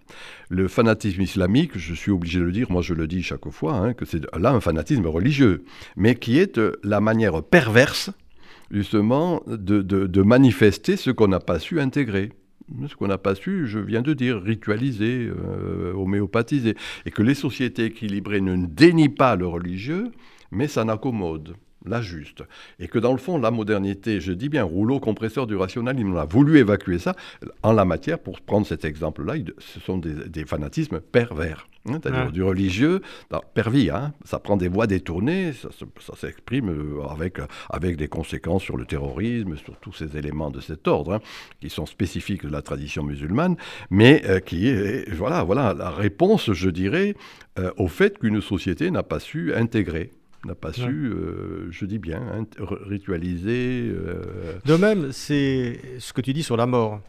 Le 0.49 0.69
fanatisme 0.69 1.21
islamique, 1.21 1.77
je 1.77 1.95
suis 1.95 2.11
obligé 2.11 2.39
de 2.39 2.45
le 2.45 2.53
dire, 2.53 2.71
moi 2.71 2.81
je 2.81 2.95
le 2.95 3.07
dis 3.07 3.23
chaque 3.23 3.49
fois, 3.51 3.75
hein, 3.75 3.93
que 3.93 4.05
c'est 4.05 4.25
là 4.39 4.51
un 4.51 4.61
fanatisme 4.61 5.07
religieux, 5.07 5.65
mais 5.97 6.15
qui 6.15 6.39
est 6.39 6.61
la 6.83 7.01
manière 7.01 7.43
perverse, 7.43 8.11
justement, 8.71 9.43
de 9.47 10.23
manifester 10.23 10.97
ce 10.97 11.11
qu'on 11.11 11.29
n'a 11.29 11.41
pas 11.41 11.59
su 11.59 11.81
intégrer 11.81 12.31
ce 12.89 12.97
qu'on 12.97 13.09
n'a 13.09 13.19
pas 13.19 13.35
su, 13.35 13.67
je 13.67 13.79
viens 13.79 14.03
de 14.03 14.13
dire, 14.13 14.41
ritualiser, 14.41 15.29
euh, 15.29 15.93
homéopathiser, 15.95 16.75
et 17.07 17.11
que 17.11 17.23
les 17.23 17.35
sociétés 17.35 17.87
équilibrées 17.87 18.41
ne 18.41 18.67
dénient 18.67 19.09
pas 19.09 19.37
le 19.37 19.47
religieux, 19.47 20.13
mais 20.51 20.69
ça 20.69 20.85
n'accommode 20.85 21.55
la 21.87 22.01
juste. 22.01 22.43
Et 22.79 22.89
que 22.89 22.99
dans 22.99 23.13
le 23.13 23.19
fond, 23.19 23.39
la 23.39 23.51
modernité, 23.51 24.21
je 24.21 24.33
dis 24.33 24.49
bien 24.49 24.65
rouleau 24.65 25.01
compresseur 25.01 25.47
du 25.47 25.57
rationalisme, 25.57 26.13
on 26.13 26.17
a 26.17 26.25
voulu 26.25 26.59
évacuer 26.59 26.99
ça. 26.99 27.15
En 27.63 27.73
la 27.73 27.85
matière, 27.85 28.19
pour 28.19 28.41
prendre 28.41 28.67
cet 28.67 28.85
exemple-là, 28.85 29.35
ce 29.59 29.81
sont 29.81 29.99
des, 29.99 30.45
fanatismes 30.45 31.01
pervers. 31.01 31.67
Hein, 31.89 31.99
c'est-à-dire 32.01 32.31
du 32.31 32.45
religieux, 32.45 33.03
pervis, 33.55 33.91
hein, 33.91 34.13
ça 34.25 34.39
prend 34.39 34.57
des 34.57 34.69
voies 34.69 34.87
détournées, 34.87 35.53
ça, 35.53 36.15
s'exprime 36.17 36.69
euh, 36.69 37.03
avec, 37.09 37.39
avec 37.71 37.97
des 37.97 38.07
conséquences 38.07 38.63
sur 38.63 38.77
le 38.77 38.85
terrorisme, 38.85 39.57
sur 39.57 39.77
tous 39.79 39.93
ces 39.93 40.17
éléments 40.17 40.51
de 40.51 40.61
cet 40.61 40.87
ordre, 40.87 41.15
hein, 41.15 41.21
qui 41.61 41.71
sont 41.71 41.87
spécifiques 41.87 42.45
de 42.45 42.53
la 42.53 42.63
tradition 42.63 43.03
musulmane, 43.03 43.57
mais 43.91 44.23
euh, 44.27 44.39
qui 44.39 44.69
est, 44.69 45.11
voilà, 45.13 45.43
voilà 45.43 45.75
la 45.75 45.91
réponse, 45.91 46.53
je 46.53 46.71
dirais, 46.71 47.17
euh, 47.59 47.73
au 47.77 47.89
fait 47.89 48.17
qu'une 48.19 48.41
société 48.41 48.93
n'a 48.93 49.03
pas 49.03 49.19
su 49.19 49.53
intégrer 49.53 50.13
n'a 50.45 50.55
pas 50.55 50.73
su, 50.73 50.83
euh, 50.83 51.69
je 51.71 51.85
dis 51.85 51.99
bien, 51.99 52.21
hein, 52.21 52.47
ritualiser. 52.59 53.89
Euh, 53.89 54.59
de 54.65 54.75
même, 54.75 55.13
c'est 55.13 55.81
ce 55.99 56.13
que 56.13 56.21
tu 56.21 56.33
dis 56.33 56.43
sur 56.43 56.57
la 56.57 56.67
mort. 56.67 57.01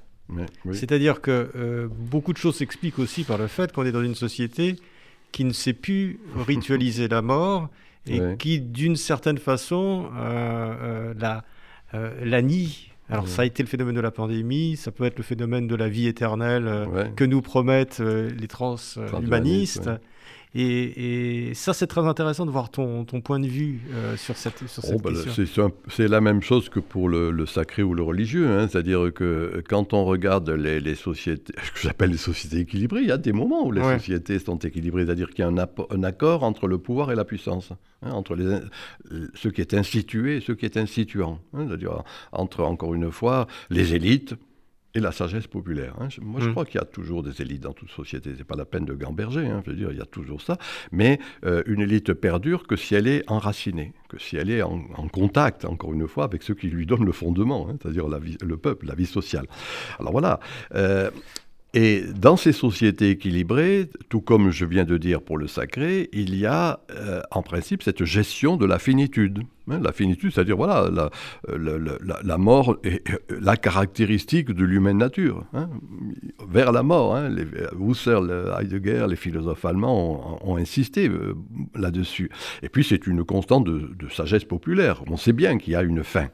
C'est-à-dire 0.72 1.22
que 1.22 1.50
euh, 1.56 1.88
beaucoup 1.90 2.34
de 2.34 2.38
choses 2.38 2.56
s'expliquent 2.56 3.00
aussi 3.00 3.24
par 3.24 3.38
le 3.38 3.48
fait 3.48 3.72
qu'on 3.72 3.86
est 3.86 3.92
dans 3.92 4.04
une 4.04 4.16
société 4.16 4.78
qui 5.32 5.44
ne 5.44 5.52
sait 5.52 5.74
plus 5.74 6.20
ritualiser 6.48 7.08
la 7.08 7.22
mort 7.22 7.70
et 8.08 8.20
qui, 8.38 8.60
d'une 8.60 8.96
certaine 8.96 9.38
façon, 9.38 10.10
la, 10.14 11.44
la 11.92 12.42
nie. 12.42 12.90
Alors 13.10 13.28
ça 13.28 13.44
a 13.44 13.46
été 13.46 13.64
le 13.64 13.68
phénomène 13.68 13.96
de 13.96 14.02
la 14.02 14.12
pandémie, 14.12 14.76
ça 14.76 14.92
peut 14.92 15.04
être 15.06 15.18
le 15.18 15.24
phénomène 15.24 15.68
de 15.68 15.76
la 15.76 15.88
vie 15.88 16.08
éternelle 16.08 16.88
que 17.16 17.24
nous 17.24 17.42
promettent 17.42 18.00
les 18.00 18.48
transhumanistes. 18.48 19.90
Et, 20.56 21.52
ça, 21.56 21.74
c'est 21.74 21.88
très 21.88 22.02
intéressant 22.02 22.46
de 22.46 22.52
voir 22.52 22.70
ton, 22.70 23.06
ton 23.06 23.22
point 23.22 23.40
de 23.40 23.48
vue 23.48 23.82
euh, 23.92 24.16
sur 24.18 24.38
cette, 24.38 24.68
sur 24.68 24.84
cette 24.84 24.96
oh, 24.96 25.02
bah, 25.04 25.12
question. 25.12 25.72
c'est 25.90 26.08
la 26.08 26.22
même 26.22 26.42
chose 26.42 26.70
que 26.70 26.80
pour 26.80 27.10
le, 27.10 27.46
sacré 27.46 27.82
ou 27.82 27.94
le 27.96 28.04
religieux. 28.04 28.48
Hein. 28.50 28.68
C'est-à-dire 28.68 29.12
que 29.14 29.64
quand 29.68 29.94
on 29.94 30.06
regarde 30.06 30.50
les, 30.50 30.80
les 30.80 30.96
sociétés, 30.96 31.54
ce 31.64 31.72
que 31.72 31.80
j'appelle 31.80 32.12
les 32.12 32.18
sociétés 32.18 32.60
équilibrées, 32.60 33.02
il 33.02 33.08
y 33.08 33.12
a 33.12 33.18
des 33.18 33.34
moments 33.34 33.66
où 33.66 33.72
les 33.72 33.82
sociétés 33.82 34.38
sont 34.40 34.58
équilibrées. 34.58 35.06
C'est-à-dire 35.06 35.30
qu'il 35.30 35.40
y 35.40 35.48
a 35.48 35.50
un, 35.50 35.58
un, 35.58 36.04
accord 36.04 36.44
entre 36.44 36.68
le 36.68 36.78
pouvoir 36.78 37.12
et 37.12 37.16
la 37.16 37.26
puissance, 37.26 37.72
hein, 38.04 38.12
entre 38.12 38.36
les, 38.36 38.60
ce 39.34 39.48
qui 39.48 39.62
est 39.62 39.74
institué 39.74 40.38
et 40.38 40.42
ce 40.42 40.52
qui 40.52 40.66
est 40.66 40.78
instituant. 40.78 41.40
Hein. 41.54 41.66
C'est-à-dire 41.68 42.04
entre, 42.32 42.64
encore 42.64 42.94
une 42.94 43.12
fois, 43.12 43.48
les 43.70 43.96
élites 43.96 44.36
et 44.96 45.00
la 45.00 45.12
sagesse 45.12 45.48
populaire. 45.48 45.96
Hein. 46.00 46.10
Moi, 46.22 46.40
je 46.42 46.50
mm. 46.50 46.52
crois 46.52 46.66
qu'il 46.66 46.76
y 46.76 46.84
a 46.84 46.86
toujours 46.86 47.24
des 47.24 47.42
élites 47.42 47.62
dans 47.62 47.74
toute 47.74 47.90
société. 47.90 48.32
C'est 48.38 48.44
pas 48.44 48.56
la 48.56 48.66
peine 48.66 48.86
de 48.86 48.94
gamberger. 48.94 49.48
Hein. 49.48 49.64
Je 49.66 49.72
veux 49.72 49.78
dire, 49.78 49.92
il 49.92 49.98
y 49.98 50.02
a 50.02 50.06
toujours 50.06 50.42
ça. 50.42 50.58
Mais 50.92 51.20
euh, 51.46 51.64
une 51.66 51.82
élite 51.82 52.14
perdure 52.14 52.68
que 52.68 52.76
si 52.76 52.94
elle 52.94 53.08
est 53.08 53.24
enracinée, 53.30 53.94
que 54.10 54.20
si 54.20 54.38
elle 54.38 54.52
est 54.52 54.62
en, 54.62 54.80
contact, 55.12 55.66
encore 55.66 55.94
une 55.94 56.08
fois, 56.08 56.26
avec 56.26 56.44
ceux 56.44 56.54
qui 56.54 56.68
lui 56.68 56.86
donnent 56.86 57.06
le 57.06 57.12
fondement, 57.12 57.68
hein, 57.70 57.78
c'est-à-dire 57.82 58.08
le 58.08 58.58
peuple, 58.58 58.86
la 58.86 58.96
vie 58.96 59.06
sociale. 59.06 59.48
Alors 60.00 60.12
voilà. 60.12 60.40
Euh, 60.76 61.10
et 61.74 62.04
dans 62.16 62.38
ces 62.38 62.52
sociétés 62.52 63.10
équilibrées, 63.10 63.90
tout 64.10 64.22
comme 64.22 64.52
je 64.52 64.64
viens 64.66 64.86
de 64.86 64.98
dire 64.98 65.24
pour 65.24 65.40
le 65.40 65.48
sacré, 65.48 66.08
il 66.14 66.36
y 66.36 66.46
a 66.46 66.82
euh, 66.92 67.22
en 67.32 67.42
principe 67.42 67.82
cette 67.82 68.06
gestion 68.06 68.58
de 68.58 68.66
la 68.68 68.78
finitude. 68.78 69.42
Hein, 69.70 69.80
la 69.82 69.94
finitude, 69.94 70.34
c'est-à-dire 70.34 70.58
voilà, 70.58 71.10
la, 71.48 72.38
mort 72.38 72.78
est 72.84 73.02
la 73.30 73.56
caractéristique 73.56 74.52
de 74.52 74.66
l'humaine 74.66 74.98
nature. 74.98 75.46
Hein. 75.54 75.70
vers 76.50 76.74
la 76.74 76.84
mort, 76.84 77.16
hein, 77.16 77.34
Husserl, 77.80 78.54
Heidegger, 78.60 79.06
les 79.10 79.16
philosophes 79.16 79.64
allemands 79.64 80.40
ont, 80.46 80.58
insisté 80.58 81.08
euh, 81.08 81.34
là-dessus. 81.76 82.30
Et 82.62 82.70
puis 82.70 82.84
c'est 82.84 83.08
une 83.08 83.24
constante 83.24 83.64
de, 83.66 84.10
sagesse 84.10 84.44
populaire. 84.44 85.02
On 85.08 85.18
sait 85.18 85.34
bien 85.34 85.58
qu'il 85.58 85.74
y 85.74 85.76
a 85.76 85.82
une 85.82 86.04
fin. 86.04 86.28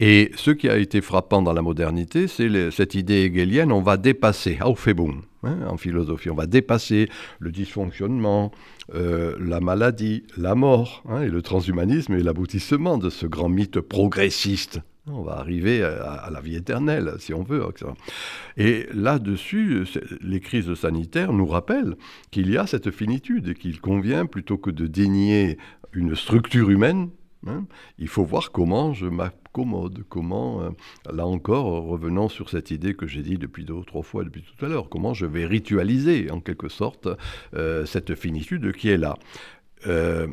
Et 0.00 0.32
ce 0.34 0.50
qui 0.50 0.68
a 0.68 0.76
été 0.76 1.00
frappant 1.00 1.42
dans 1.42 1.52
la 1.52 1.62
modernité, 1.62 2.26
c'est 2.26 2.70
cette 2.70 2.94
idée 2.94 3.24
hegelienne, 3.24 3.70
on 3.70 3.82
va 3.82 3.96
dépasser, 3.96 4.58
Aufhebung, 4.60 5.22
en 5.46 5.76
philosophie, 5.76 6.30
on 6.30 6.34
va 6.34 6.46
dépasser 6.46 7.08
le 7.38 7.50
dysfonctionnement, 7.50 8.52
euh, 8.94 9.36
la 9.40 9.60
maladie, 9.60 10.24
la 10.36 10.54
mort, 10.54 11.02
hein, 11.08 11.22
et 11.22 11.28
le 11.28 11.42
transhumanisme 11.42 12.14
est 12.14 12.22
l'aboutissement 12.22 12.98
de 12.98 13.10
ce 13.10 13.26
grand 13.26 13.48
mythe 13.48 13.80
progressiste. 13.80 14.80
On 15.06 15.22
va 15.22 15.32
arriver 15.32 15.82
à, 15.82 16.30
la 16.32 16.40
vie 16.40 16.56
éternelle, 16.56 17.12
si 17.18 17.34
on 17.34 17.42
veut. 17.42 17.62
Et 18.56 18.86
là-dessus, 18.94 19.84
les 20.22 20.40
crises 20.40 20.72
sanitaires 20.74 21.34
nous 21.34 21.46
rappellent 21.46 21.96
qu'il 22.30 22.50
y 22.50 22.56
a 22.56 22.66
cette 22.66 22.90
finitude 22.90 23.48
et 23.48 23.54
qu'il 23.54 23.82
convient, 23.82 24.24
plutôt 24.24 24.56
que 24.56 24.70
de 24.70 24.86
dénier 24.86 25.58
une 25.92 26.16
structure 26.16 26.70
humaine, 26.70 27.10
hein, 27.46 27.66
il 27.98 28.08
faut 28.08 28.24
voir 28.24 28.50
comment 28.50 28.94
je 28.94 29.06
m'accommode, 29.54 30.04
comment, 30.08 30.62
euh, 30.62 30.70
là 31.12 31.26
encore, 31.26 31.84
revenons 31.84 32.28
sur 32.28 32.50
cette 32.50 32.70
idée 32.70 32.94
que 32.94 33.06
j'ai 33.06 33.22
dit 33.22 33.38
depuis 33.38 33.64
deux 33.64 33.74
ou 33.74 33.84
trois 33.84 34.02
fois 34.02 34.24
depuis 34.24 34.42
tout 34.42 34.64
à 34.64 34.68
l'heure, 34.68 34.88
comment 34.88 35.14
je 35.14 35.26
vais 35.26 35.46
ritualiser 35.46 36.30
en 36.30 36.40
quelque 36.40 36.68
sorte 36.68 37.08
euh, 37.54 37.86
cette 37.86 38.14
finitude 38.14 38.72
qui 38.72 38.88
est 38.88 38.96
là. 38.96 39.16
Euh, 39.86 40.26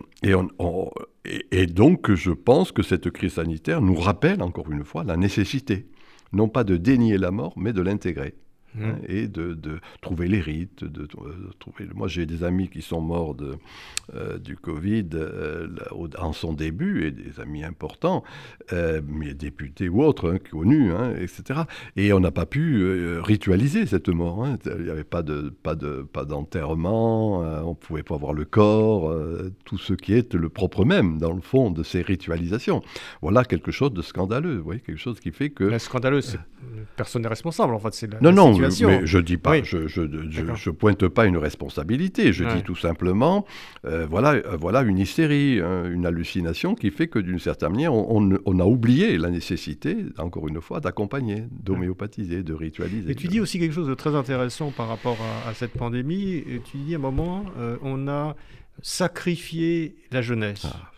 et, 1.51 1.67
donc, 1.67 2.13
je 2.13 2.31
pense 2.31 2.71
que 2.71 2.83
cette 2.83 3.09
crise 3.11 3.33
sanitaire 3.33 3.81
nous 3.81 3.95
rappelle 3.95 4.41
encore 4.41 4.71
une 4.71 4.83
fois 4.83 5.03
la 5.03 5.17
nécessité, 5.17 5.87
non 6.33 6.47
pas 6.47 6.63
de 6.63 6.77
dénier 6.77 7.17
la 7.17 7.31
mort, 7.31 7.53
mais 7.57 7.73
de 7.73 7.81
l'intégrer. 7.81 8.33
Mmh. 8.75 8.83
Hein, 8.83 8.95
et 9.07 9.27
de, 9.27 9.57
trouver 10.01 10.27
les 10.27 10.39
rites. 10.39 10.83
De, 10.83 11.05
trouver... 11.05 11.85
Moi, 11.93 12.07
j'ai 12.07 12.25
des 12.25 12.43
amis 12.43 12.69
qui 12.69 12.81
sont 12.81 13.01
morts 13.01 13.35
de, 13.35 13.55
euh, 14.15 14.37
du 14.37 14.55
Covid 14.55 15.09
euh, 15.13 15.67
en 16.17 16.33
son 16.33 16.53
début, 16.53 17.05
et 17.05 17.11
des 17.11 17.39
amis 17.39 17.63
importants, 17.63 18.23
euh, 18.71 19.01
mais 19.07 19.33
députés 19.33 19.89
ou 19.89 20.03
autres, 20.03 20.31
hein, 20.31 20.37
connus, 20.51 20.91
hein, 20.91 21.13
etc. 21.19 21.61
Et 21.95 22.13
on 22.13 22.19
n'a 22.19 22.31
pas 22.31 22.45
pu 22.45 23.19
ritualiser 23.19 23.85
cette 23.85 24.09
mort. 24.09 24.43
Hein. 24.45 24.57
Il 24.65 24.83
n'y 24.83 24.89
avait 24.89 25.03
pas 25.03 25.23
de 25.23 25.53
pas 25.63 25.75
de 25.75 26.03
pas 26.03 26.25
d'enterrement, 26.25 27.39
on 27.39 27.69
ne 27.69 27.75
pouvait 27.75 28.03
pas 28.03 28.17
voir 28.17 28.33
le 28.33 28.45
corps, 28.45 29.13
tout 29.65 29.77
ce 29.77 29.93
qui 29.93 30.13
est 30.13 30.33
le 30.33 30.49
propre 30.49 30.85
même, 30.85 31.17
dans 31.17 31.33
le 31.33 31.41
fond, 31.41 31.71
de 31.71 31.83
ces 31.83 32.01
ritualisations. 32.01 32.81
Voilà 33.21 33.43
quelque 33.43 33.71
chose 33.71 33.93
de 33.93 34.01
scandaleux, 34.01 34.57
vous 34.57 34.63
voyez, 34.63 34.81
quelque 34.81 34.99
chose 34.99 35.19
qui 35.19 35.31
fait 35.31 35.49
que... 35.49 35.77
scandaleux, 35.77 36.21
personne 36.95 37.23
n'est 37.23 37.27
responsable, 37.27 37.73
en 37.73 37.79
fait, 37.79 37.93
c'est 37.93 38.11
la, 38.11 38.31
non, 38.31 38.53
mais 38.61 39.05
je 39.05 39.19
dis 39.19 39.37
pas, 39.37 39.61
je, 39.63 39.87
je, 39.87 40.01
je, 40.29 40.69
pointe 40.69 41.07
pas 41.07 41.25
une 41.25 41.37
responsabilité. 41.37 42.33
Je 42.33 42.43
dis 42.43 42.63
tout 42.63 42.75
simplement, 42.75 43.45
euh, 43.85 44.05
voilà, 44.09 44.33
euh, 44.33 44.57
voilà 44.59 44.81
une 44.81 44.99
hystérie, 44.99 45.59
hein, 45.59 45.85
une 45.89 46.05
hallucination 46.05 46.75
qui 46.75 46.91
fait 46.91 47.07
que 47.07 47.19
d'une 47.19 47.39
certaine 47.39 47.71
manière, 47.71 47.93
on, 47.93 48.37
on, 48.45 48.59
a 48.59 48.65
oublié 48.65 49.17
la 49.17 49.29
nécessité, 49.29 49.97
encore 50.17 50.47
une 50.47 50.61
fois, 50.61 50.79
d'accompagner, 50.79 51.43
d'homéopathiser, 51.51 52.43
de 52.43 52.53
ritualiser. 52.53 53.11
Et 53.11 53.15
tu 53.15 53.27
dis 53.27 53.39
aussi 53.39 53.59
quelque 53.59 53.73
chose 53.73 53.87
de 53.87 53.93
très 53.93 54.15
intéressant 54.15 54.71
par 54.71 54.87
rapport 54.87 55.17
à, 55.47 55.53
cette 55.53 55.73
pandémie. 55.73 56.35
Et 56.35 56.61
tu 56.63 56.77
dis 56.77 56.93
à 56.93 56.97
un 56.97 57.01
moment, 57.01 57.45
euh, 57.59 57.77
on 57.81 58.07
a 58.07 58.35
sacrifié 58.81 59.95
la 60.11 60.21
jeunesse. 60.21 60.65
Ah. 60.65 60.91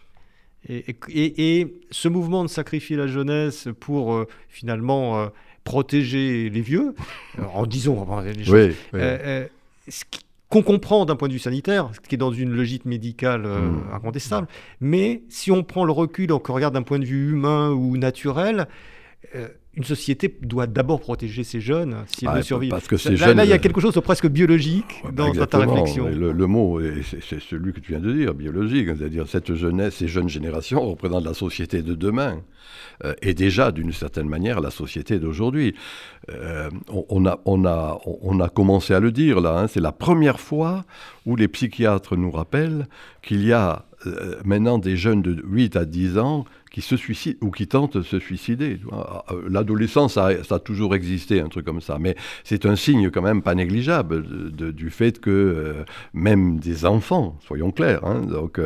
Et, 0.70 0.96
et, 1.10 1.60
et, 1.60 1.82
ce 1.92 2.08
mouvement 2.08 2.44
de 2.44 2.50
sacrifier 2.50 2.96
la 2.96 3.08
jeunesse 3.08 3.68
pour 3.82 4.26
finalement 4.48 5.30
protéger 5.64 6.50
les 6.50 6.62
vieux, 6.62 6.94
euh, 7.40 7.44
en 7.54 7.66
disant 7.66 8.22
les 8.22 8.44
choses, 8.44 8.54
oui, 8.54 8.76
euh, 8.96 9.48
euh, 9.48 9.48
qu'on 10.50 10.62
comprend 10.62 11.06
d'un 11.06 11.16
point 11.16 11.28
de 11.28 11.34
vue 11.34 11.40
sanitaire, 11.40 11.90
ce 11.94 12.00
qui 12.00 12.16
est 12.16 12.18
dans 12.18 12.32
une 12.32 12.52
logique 12.52 12.86
médicale 12.86 13.48
hmm. 13.48 13.94
incontestable, 13.94 14.48
mais 14.82 15.24
si 15.30 15.52
on 15.52 15.64
prend 15.64 15.86
le 15.86 15.92
recul, 15.92 16.28
qu'on 16.28 16.54
regarde 16.54 16.74
d'un 16.74 16.84
point 16.84 17.00
de 17.00 17.06
vue 17.06 17.32
humain 17.32 17.72
ou 17.72 17.98
naturel, 17.98 18.68
une 19.76 19.84
société 19.84 20.36
doit 20.42 20.68
d'abord 20.68 21.00
protéger 21.00 21.44
ses 21.44 21.60
jeunes 21.60 21.96
si 22.08 22.26
elle 22.26 22.36
veut 22.36 22.42
survivre. 22.44 22.76
Parce 22.76 22.88
que 22.88 23.10
là, 23.20 23.34
là, 23.34 23.44
il 23.44 23.50
y 23.50 23.54
a 23.54 23.58
quelque 23.58 23.82
chose 23.82 23.96
de 23.96 24.00
presque 24.00 24.28
biologique 24.28 25.04
dans 25.12 25.34
ta 25.34 25.58
réflexion. 25.58 26.08
Le, 26.08 26.32
le, 26.32 26.48
mot, 26.48 26.80
c'est 27.22 27.42
celui 27.42 27.74
que 27.74 27.80
tu 27.80 27.94
viens 27.94 28.00
de 28.02 28.12
dire, 28.12 28.36
biologique. 28.36 28.90
C'est-à-dire 28.96 29.28
cette 29.28 29.56
jeunesse, 29.56 29.96
ces 29.96 30.08
jeunes 30.08 30.30
générations 30.30 30.88
représentent 30.88 31.26
la 31.26 31.34
société 31.34 31.82
de 31.82 31.96
demain. 31.96 32.42
Euh, 33.04 33.14
et 33.22 33.34
déjà, 33.34 33.72
d'une 33.72 33.92
certaine 33.92 34.30
manière, 34.30 34.62
la 34.62 34.72
société 34.72 35.20
d'aujourd'hui. 35.20 35.74
Euh, 36.30 36.70
on, 37.10 37.26
a, 37.26 37.40
on, 37.46 37.66
a, 37.66 38.00
on 38.06 38.40
a 38.40 38.50
commencé 38.50 38.94
à 38.94 39.00
le 39.00 39.12
dire 39.12 39.42
là. 39.42 39.60
Hein. 39.60 39.68
c'est 39.68 39.82
la 39.82 39.92
première 39.92 40.40
fois 40.40 40.86
où 41.26 41.36
les 41.36 41.48
psychiatres 41.48 42.16
nous 42.16 42.32
rappellent 42.32 42.88
qu'il 43.22 43.46
y 43.46 43.52
a 43.52 43.86
euh, 44.06 44.36
maintenant 44.46 44.78
des 44.78 44.96
jeunes 44.96 45.22
de 45.22 45.42
8 45.46 45.76
à 45.76 45.86
10 45.86 46.18
ans 46.18 46.46
qui 46.74 46.82
se 46.82 46.98
suicident 46.98 47.38
ou 47.42 47.52
qui 47.52 47.68
tentent 47.68 47.98
de 47.98 48.02
se 48.02 48.20
suicider. 48.20 48.80
Ah, 48.92 49.24
euh, 49.32 49.44
l'adolescence, 49.48 50.16
ça, 50.16 50.30
a 50.50 50.60
toujours 50.60 50.96
existé, 50.96 51.40
un 51.40 51.48
truc 51.48 51.66
comme 51.66 51.82
ça, 51.82 52.00
mais 52.00 52.16
c'est 52.44 52.66
un 52.66 52.76
signe 52.76 53.12
quand 53.12 53.22
même 53.22 53.44
pas 53.44 53.54
négligeable 53.54 54.24
du 54.52 54.90
fait 54.90 55.20
que 55.20 55.30
euh, 55.30 55.84
même 56.14 56.60
des 56.60 56.86
enfants, 56.86 57.38
soyons 57.46 57.70
clairs, 57.72 58.04
hein, 58.04 58.22
donc, 58.22 58.60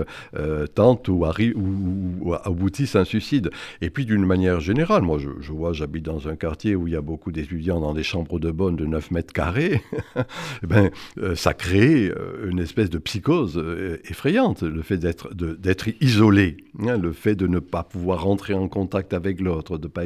tentent 0.73 1.09
ou, 1.09 1.25
ou, 1.55 2.33
aboutissent 2.33 2.95
à 2.95 3.01
un 3.01 3.05
suicide. 3.05 3.51
Et 3.81 3.89
puis 3.89 4.05
d'une 4.05 4.25
manière 4.25 4.61
générale, 4.61 5.01
moi 5.01 5.19
je, 5.19 5.51
vois, 5.51 5.73
j'habite 5.73 6.05
dans 6.05 6.29
un 6.29 6.37
quartier 6.37 6.75
où 6.75 6.87
il 6.87 6.93
y 6.93 6.95
a 6.95 7.01
beaucoup 7.01 7.33
d'étudiants 7.33 7.81
dans 7.81 7.93
des 7.93 8.03
chambres 8.03 8.39
de 8.39 8.51
bonne 8.51 8.77
de 8.77 8.85
9 8.85 9.11
mètres 9.11 9.33
carrés, 9.33 9.81
eh 10.63 10.67
ben, 10.67 10.89
ça 11.35 11.53
crée 11.53 12.09
une 12.47 12.59
espèce 12.59 12.89
de 12.89 12.99
psychose 12.99 13.61
effrayante, 14.05 14.63
le 14.63 14.81
fait 14.81 14.97
d'être 14.97 15.89
isolé, 15.99 16.57
hein, 16.79 16.97
le 16.97 17.11
fait 17.11 17.35
de 17.35 17.47
ne 17.47 17.59
pas 17.59 17.83
pouvoir 17.83 17.96
rentrer 18.05 18.53
en 18.53 18.67
contact 18.67 19.13
avec 19.13 19.41
l'autre, 19.41 19.77
de 19.77 19.87
pas 19.87 20.03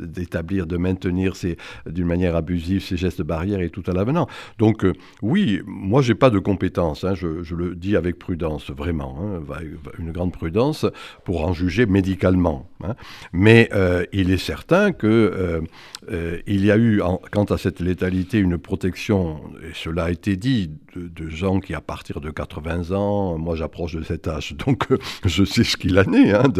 d'établir, 0.00 0.66
de 0.66 0.76
maintenir 0.76 1.32
d'une 1.86 2.06
manière 2.06 2.36
abusive 2.36 2.82
ces 2.82 2.96
gestes 2.96 3.22
barrières 3.22 3.60
et 3.60 3.70
tout 3.70 3.82
à 3.86 3.92
l'avenant. 3.92 4.26
Donc 4.58 4.84
euh, 4.84 4.92
oui, 5.22 5.60
moi 5.66 6.02
j'ai 6.02 6.14
pas 6.14 6.30
de 6.30 6.38
compétences, 6.38 7.04
hein, 7.04 7.14
je, 7.14 7.54
le 7.54 7.74
dis 7.74 7.96
avec 7.96 8.18
prudence, 8.18 8.70
vraiment, 8.70 9.18
hein, 9.20 9.54
une 9.98 10.12
grande 10.12 10.32
prudence 10.32 10.86
pour 11.24 11.46
en 11.46 11.52
juger 11.52 11.86
médicalement. 11.86 12.68
Mais 13.32 13.68
euh, 13.72 14.04
il 14.12 14.30
est 14.30 14.38
certain 14.38 14.92
que 14.92 15.62
euh, 16.10 16.38
il 16.46 16.64
y 16.64 16.70
a 16.70 16.78
eu, 16.78 17.00
quant 17.32 17.44
à 17.44 17.58
cette 17.58 17.80
létalité, 17.80 18.38
une 18.38 18.58
protection, 18.58 19.40
et 19.62 19.74
cela 19.74 20.04
a 20.04 20.10
été 20.10 20.36
dit, 20.36 20.70
de, 20.96 21.28
gens 21.28 21.60
qui, 21.60 21.74
à 21.74 21.80
partir 21.80 22.20
de 22.20 22.30
80 22.30 22.92
ans, 22.92 23.38
moi 23.38 23.54
j'approche 23.54 23.94
de 23.94 24.02
cet 24.02 24.26
âge, 24.26 24.54
donc 24.66 24.86
je 25.24 25.44
sais 25.44 25.64
ce 25.64 25.76
qu'il 25.76 25.98
en 25.98 26.12
est, 26.12 26.32
hein, 26.32 26.52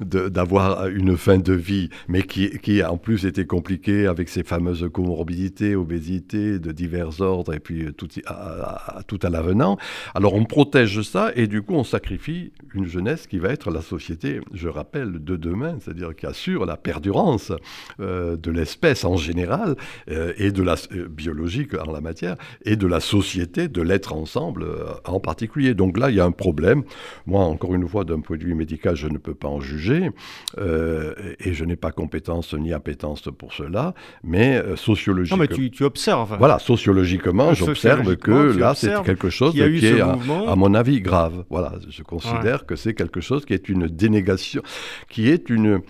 d'avoir 0.00 0.86
une 0.88 1.16
fin 1.16 1.38
de 1.38 1.52
vie, 1.52 1.90
mais 2.08 2.22
qui, 2.22 2.58
qui 2.58 2.82
en 2.82 2.96
plus 2.96 3.24
était 3.26 3.46
compliqué 3.46 4.06
avec 4.06 4.28
ces 4.28 4.42
fameuses 4.42 4.88
comorbidités, 4.92 5.76
obésité 5.76 6.58
de 6.58 6.72
divers 6.72 7.20
ordres, 7.20 7.54
et 7.54 7.60
puis 7.60 7.92
tout 7.96 8.08
à, 8.26 9.02
tout 9.06 9.18
à 9.22 9.30
l'avenant. 9.30 9.78
Alors 10.14 10.34
on 10.34 10.44
protège 10.44 11.02
ça, 11.02 11.32
et 11.34 11.46
du 11.46 11.62
coup 11.62 11.74
on 11.74 11.84
sacrifie 11.84 12.52
une 12.74 12.86
jeunesse 12.86 13.26
qui 13.26 13.38
va 13.38 13.50
être 13.50 13.70
la 13.70 13.82
société, 13.82 14.40
je 14.52 14.68
rappelle, 14.68 15.24
de 15.24 15.36
demain, 15.36 15.76
c'est-à-dire 15.80 16.14
qui 16.14 16.26
assure 16.26 16.66
la 16.66 16.76
perdurance 16.76 17.52
euh, 18.00 18.36
de 18.36 18.50
l'espèce 18.50 19.04
en 19.04 19.16
général, 19.16 19.76
euh, 20.10 20.32
et 20.36 20.50
de 20.52 20.62
la 20.62 20.76
biologique 21.08 21.74
en 21.74 21.92
la 21.92 22.00
matière, 22.00 22.36
et 22.64 22.76
de 22.76 22.86
la 22.86 23.00
société, 23.00 23.68
de 23.68 23.82
l'être 23.82 24.12
ensemble 24.12 24.66
en 25.04 25.20
particulier. 25.20 25.74
Donc 25.74 25.98
là, 25.98 26.10
il 26.10 26.16
y 26.16 26.20
a 26.20 26.24
un 26.24 26.32
problème. 26.32 26.82
Moi, 27.26 27.42
encore 27.44 27.74
une 27.74 27.88
fois, 27.88 28.04
d'un 28.04 28.20
point 28.20 28.36
de 28.36 28.44
vue 28.44 28.54
médical, 28.54 28.96
je 28.96 29.08
ne 29.08 29.18
peux 29.18 29.34
pas 29.36 29.48
en 29.48 29.60
juger, 29.60 30.10
euh, 30.58 31.14
et 31.38 31.52
je 31.52 31.64
n'ai 31.64 31.76
pas 31.76 31.92
compétence 31.92 32.54
ni 32.54 32.72
appétence 32.72 33.22
pour 33.38 33.52
cela, 33.52 33.94
mais 34.24 34.56
euh, 34.56 34.76
sociologiquement... 34.76 35.44
Non, 35.44 35.48
mais 35.48 35.70
tu, 35.70 35.84
observes. 35.84 36.36
Voilà, 36.38 36.58
sociologiquement, 36.58 37.54
j'observe 37.54 38.16
que 38.16 38.58
là, 38.58 38.74
c'est 38.74 39.02
quelque 39.04 39.30
chose 39.30 39.52
qui, 39.52 39.60
est, 39.60 40.00
à, 40.00 40.56
mon 40.56 40.74
avis, 40.74 41.00
grave. 41.00 41.44
Voilà, 41.50 41.74
je 41.88 42.02
considère 42.02 42.66
que 42.66 42.76
c'est 42.76 42.94
quelque 42.94 43.20
chose 43.20 43.44
qui 43.44 43.54
est 43.54 43.68
une 43.68 43.86
dénégation, 43.86 44.62
qui 45.08 45.28
est 45.28 45.50
une... 45.50 45.80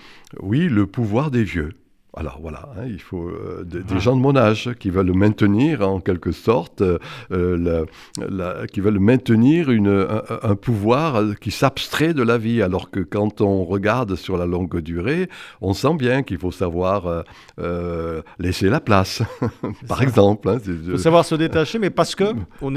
Oui, 0.40 0.68
le 0.68 0.86
pouvoir 0.86 1.30
des 1.30 1.44
vieux 1.44 1.70
alors 2.18 2.38
voilà, 2.40 2.70
hein, 2.78 2.84
il 2.86 3.00
faut 3.00 3.28
euh, 3.28 3.62
des 3.62 3.82
ah. 3.90 3.98
gens 3.98 4.16
de 4.16 4.22
mon 4.22 4.36
âge 4.36 4.70
qui 4.80 4.88
veulent 4.88 5.12
maintenir 5.12 5.86
en 5.86 6.00
quelque 6.00 6.32
sorte, 6.32 6.82
euh, 7.30 7.84
qui 8.72 8.80
veulent 8.80 8.98
maintenir 8.98 9.70
une, 9.70 10.06
un, 10.42 10.54
pouvoir 10.54 11.38
qui 11.38 11.50
s'abstrait 11.50 12.14
de 12.14 12.22
la 12.22 12.38
vie, 12.38 12.62
alors 12.62 12.90
que 12.90 13.00
quand 13.00 13.42
on 13.42 13.64
regarde 13.64 14.16
sur 14.16 14.38
la 14.38 14.46
longue 14.46 14.80
durée, 14.80 15.28
on 15.60 15.74
sent 15.74 15.94
bien 15.98 16.22
qu'il 16.22 16.38
faut 16.38 16.50
savoir 16.50 17.24
euh, 17.58 18.22
laisser 18.38 18.70
la 18.70 18.80
place, 18.80 19.22
par 19.86 20.02
exemple. 20.02 20.48
Hein, 20.48 20.58
il 20.66 20.92
faut 20.92 20.96
savoir 20.96 21.26
se 21.26 21.34
détacher, 21.34 21.78
mais 21.78 21.90
parce 21.90 22.14
que 22.14 22.24
on, 22.62 22.72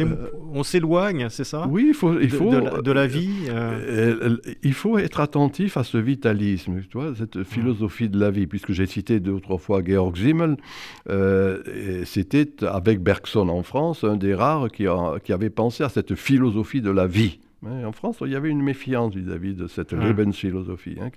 on 0.54 0.64
s'éloigne, 0.64 1.28
c'est 1.30 1.46
ça? 1.46 1.66
Oui, 1.70 1.86
il 1.88 1.94
faut, 1.94 2.20
il 2.20 2.30
faut 2.30 2.50
de, 2.50 2.92
la, 2.92 3.08
vie. 3.08 3.48
il 4.64 4.74
faut 4.74 4.98
être 4.98 5.22
attentif 5.22 5.78
à 5.78 5.86
ce 5.86 5.98
vitalisme, 5.98 6.82
tu 6.90 6.98
vois, 6.98 7.14
cette 7.18 7.44
philosophie 7.46 8.10
de 8.10 8.20
la 8.20 8.32
vie, 8.32 8.46
puisque 8.46 8.74
j'ai 8.74 8.86
cité 8.86 9.22
deux 9.30 9.36
ou 9.36 9.40
trois 9.40 9.58
fois 9.58 9.82
Georg 9.86 10.16
Simmel. 10.18 10.58
Euh, 11.10 12.04
c'était 12.06 12.64
avec 12.66 13.02
Bergson 13.02 13.48
en 13.50 13.64
France, 13.64 14.04
un 14.04 14.18
des 14.18 14.34
rares 14.34 14.70
qui, 14.70 14.86
qui 15.24 15.34
avait 15.34 15.50
pensé 15.50 15.84
à 15.84 15.90
cette 15.90 16.16
philosophie 16.16 16.82
de 16.82 16.92
la 16.92 17.08
vie. 17.08 17.40
En 17.66 17.92
France, 17.92 18.20
il 18.26 18.32
y 18.32 18.36
avait 18.38 18.50
une 18.50 18.62
méfiance 18.62 19.14
vis-à-vis 19.14 19.54
de 19.54 19.68
cette 19.68 19.92
Lebensphilosophie. 19.92 20.96
Hein, 21.02 21.10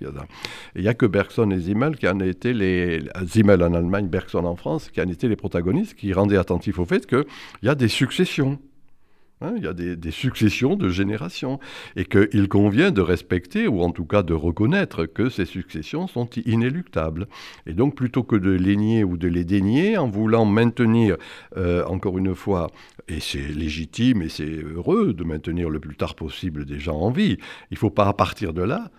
il 0.75 0.81
n'y 0.81 0.89
a 0.89 0.93
que 0.93 1.05
Bergson 1.05 1.49
et 1.51 1.61
Simmel 1.61 1.95
qui 1.95 2.07
en 2.07 2.19
étaient 2.19 2.51
les. 2.51 3.01
Simmel 3.25 3.63
en 3.63 3.73
Allemagne, 3.73 4.07
Bergson 4.07 4.43
en 4.43 4.57
France, 4.57 4.89
qui 4.89 5.01
en 5.01 5.07
étaient 5.07 5.29
les 5.29 5.37
protagonistes, 5.37 5.93
qui 5.95 6.11
rendaient 6.11 6.37
attentifs 6.37 6.79
au 6.79 6.85
fait 6.85 7.07
qu'il 7.07 7.23
y 7.63 7.69
a 7.69 7.75
des 7.75 7.87
successions. 7.87 8.59
Hein, 9.41 9.53
il 9.57 9.63
y 9.63 9.67
a 9.67 9.73
des, 9.73 10.11
successions 10.11 10.75
de 10.75 10.89
générations 10.89 11.59
et 11.95 12.05
qu'il 12.05 12.47
convient 12.47 12.91
de 12.91 13.01
respecter 13.01 13.67
ou 13.67 13.81
en 13.81 13.91
tout 13.91 14.05
cas 14.05 14.23
de 14.23 14.33
reconnaître 14.33 15.05
que 15.05 15.29
ces 15.29 15.45
successions 15.45 16.07
sont 16.07 16.29
inéluctables. 16.45 17.27
Et 17.65 17.73
donc 17.73 17.95
plutôt 17.95 18.23
que 18.23 18.35
de 18.35 18.51
les 18.51 18.77
nier 18.77 19.03
ou 19.03 19.17
de 19.17 19.27
les 19.27 19.43
dénier 19.43 19.97
en 19.97 20.07
voulant 20.07 20.45
maintenir, 20.45 21.17
euh, 21.57 21.83
encore 21.85 22.17
une 22.17 22.35
fois, 22.35 22.71
et 23.07 23.19
c'est 23.19 23.49
légitime 23.49 24.21
et 24.21 24.29
c'est 24.29 24.63
heureux 24.63 25.13
de 25.13 25.23
maintenir 25.23 25.69
le 25.69 25.79
plus 25.79 25.95
tard 25.95 26.15
possible 26.15 26.65
des 26.65 26.79
gens 26.79 26.99
en 26.99 27.11
vie, 27.11 27.37
il 27.69 27.73
ne 27.73 27.77
faut 27.77 27.89
pas 27.89 28.07
à 28.07 28.13
partir 28.13 28.53
de 28.53 28.61
là 28.61 28.91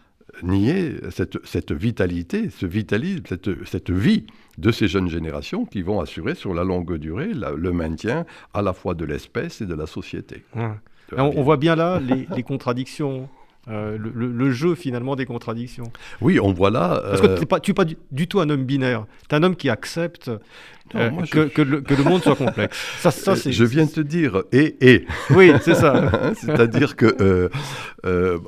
nier 0.43 0.97
cette, 1.11 1.73
vitalité, 1.73 2.51
ce 2.51 2.67
vitalisme, 2.67 3.23
cette, 3.65 3.91
vie 3.91 4.27
de 4.59 4.71
ces 4.71 4.89
jeunes 4.89 5.09
générations 5.09 5.65
qui 5.65 5.83
vont 5.83 6.01
assurer 6.01 6.35
sur 6.35 6.55
la 6.55 6.65
longue 6.65 6.97
durée 6.97 7.33
le 7.35 7.73
maintien 7.73 8.25
à 8.53 8.63
la 8.63 8.73
fois 8.73 8.95
de 8.95 9.05
l'espèce 9.05 9.61
et 9.61 9.67
de 9.67 9.75
la 9.75 9.87
société. 9.87 10.45
On, 11.17 11.43
voit 11.43 11.57
bien 11.57 11.77
là 11.77 12.01
les 12.01 12.43
contradictions 12.43 13.29
euh, 13.71 13.97
le, 13.99 14.51
jeu 14.51 14.75
finalement 14.75 15.17
des 15.17 15.25
contradictions. 15.25 15.91
Oui, 16.21 16.39
on 16.39 16.53
voit 16.53 16.71
là. 16.71 17.01
Parce 17.03 17.21
que 17.23 17.35
tu 17.35 17.41
n'es 17.41 17.47
pas, 17.47 17.61
pas 17.61 17.85
du, 17.85 18.29
tout 18.29 18.41
un 18.41 18.51
homme 18.51 18.65
binaire. 18.65 19.07
Tu 19.29 19.35
es 19.35 19.39
un 19.39 19.43
homme 19.43 19.57
qui 19.57 19.71
accepte 19.71 20.31
euh, 20.95 21.11
que, 21.49 21.63
le, 21.63 22.05
monde 22.05 22.23
soit 22.23 22.37
complexe. 22.37 22.77
Ça, 22.99 23.11
ça, 23.11 23.33
euh, 23.33 23.37
je 23.47 23.65
viens 23.65 23.85
de 23.85 23.91
te 23.91 24.01
dire 24.01 24.45
et 24.53 24.77
et. 24.81 25.07
Oui, 25.31 25.53
c'est 25.61 25.75
ça. 25.85 26.33
C'est-à-dire 26.37 26.97
que, 26.97 27.51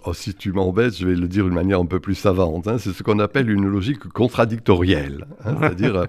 oh, 0.04 0.14
si 0.14 0.34
tu 0.34 0.52
m'embêtes, 0.52 0.98
je 0.98 1.06
vais 1.06 1.14
le 1.14 1.28
dire 1.28 1.44
d'une 1.44 1.54
manière 1.54 1.80
un 1.80 1.86
peu 1.86 2.00
plus 2.00 2.14
savante. 2.14 2.68
Hein, 2.68 2.76
c'est 2.78 2.92
ce 2.92 3.02
qu'on 3.02 3.18
appelle 3.18 3.50
une 3.50 3.66
logique 3.66 4.08
contradictorielle. 4.08 5.26
Hein, 5.44 5.56
c'est-à-dire 5.60 6.06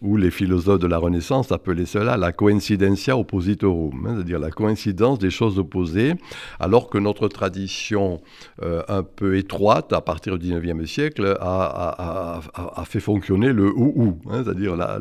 où 0.00 0.16
les 0.16 0.30
philosophes 0.30 0.80
de 0.80 0.86
la 0.86 0.98
Renaissance 0.98 1.52
appelaient 1.52 1.86
cela 1.86 2.16
la 2.16 2.32
coincidentia 2.32 3.16
oppositorum. 3.16 4.06
Hein, 4.06 4.14
c'est-à-dire 4.16 4.38
la 4.38 4.50
coïncidence 4.50 5.18
des 5.18 5.30
choses 5.30 5.58
opposées, 5.58 6.14
alors 6.58 6.88
que 6.88 6.98
notre 6.98 7.28
tradition 7.28 8.20
euh, 8.62 8.82
un 8.88 9.02
peu 9.02 9.36
étroite 9.36 9.92
à 9.92 10.00
partir 10.00 10.38
du 10.38 10.52
19e 10.52 10.86
siècle 10.86 11.36
a, 11.40 12.40
fait 12.84 13.00
fonctionner 13.00 13.52
le 13.52 13.70
ou-ou, 13.70 14.18
hein, 14.30 14.42
c'est-à-dire 14.44 14.76
la, 14.76 14.98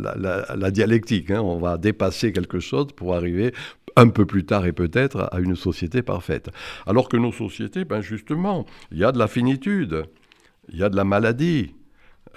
dialectique. 0.71 1.31
Hein. 1.31 1.41
On 1.41 1.59
va 1.59 1.77
dépasser 1.77 2.31
quelque 2.31 2.59
chose 2.59 2.87
pour 2.95 3.15
arriver 3.15 3.53
un 3.95 4.09
peu 4.09 4.25
plus 4.25 4.45
tard 4.45 4.65
et 4.65 4.73
peut-être 4.73 5.27
à 5.31 5.39
une 5.39 5.55
société 5.55 6.03
parfaite. 6.03 6.49
Alors 6.85 7.09
que 7.09 7.17
nos 7.17 7.31
sociétés, 7.31 7.83
ben 7.83 8.01
justement, 8.01 8.65
il 8.91 8.99
y 8.99 9.03
a 9.03 9.11
de 9.11 9.17
la 9.17 9.27
finitude, 9.27 10.05
il 10.69 10.77
y 10.77 10.83
a 10.83 10.89
de 10.89 10.95
la 10.95 11.03
maladie, 11.03 11.73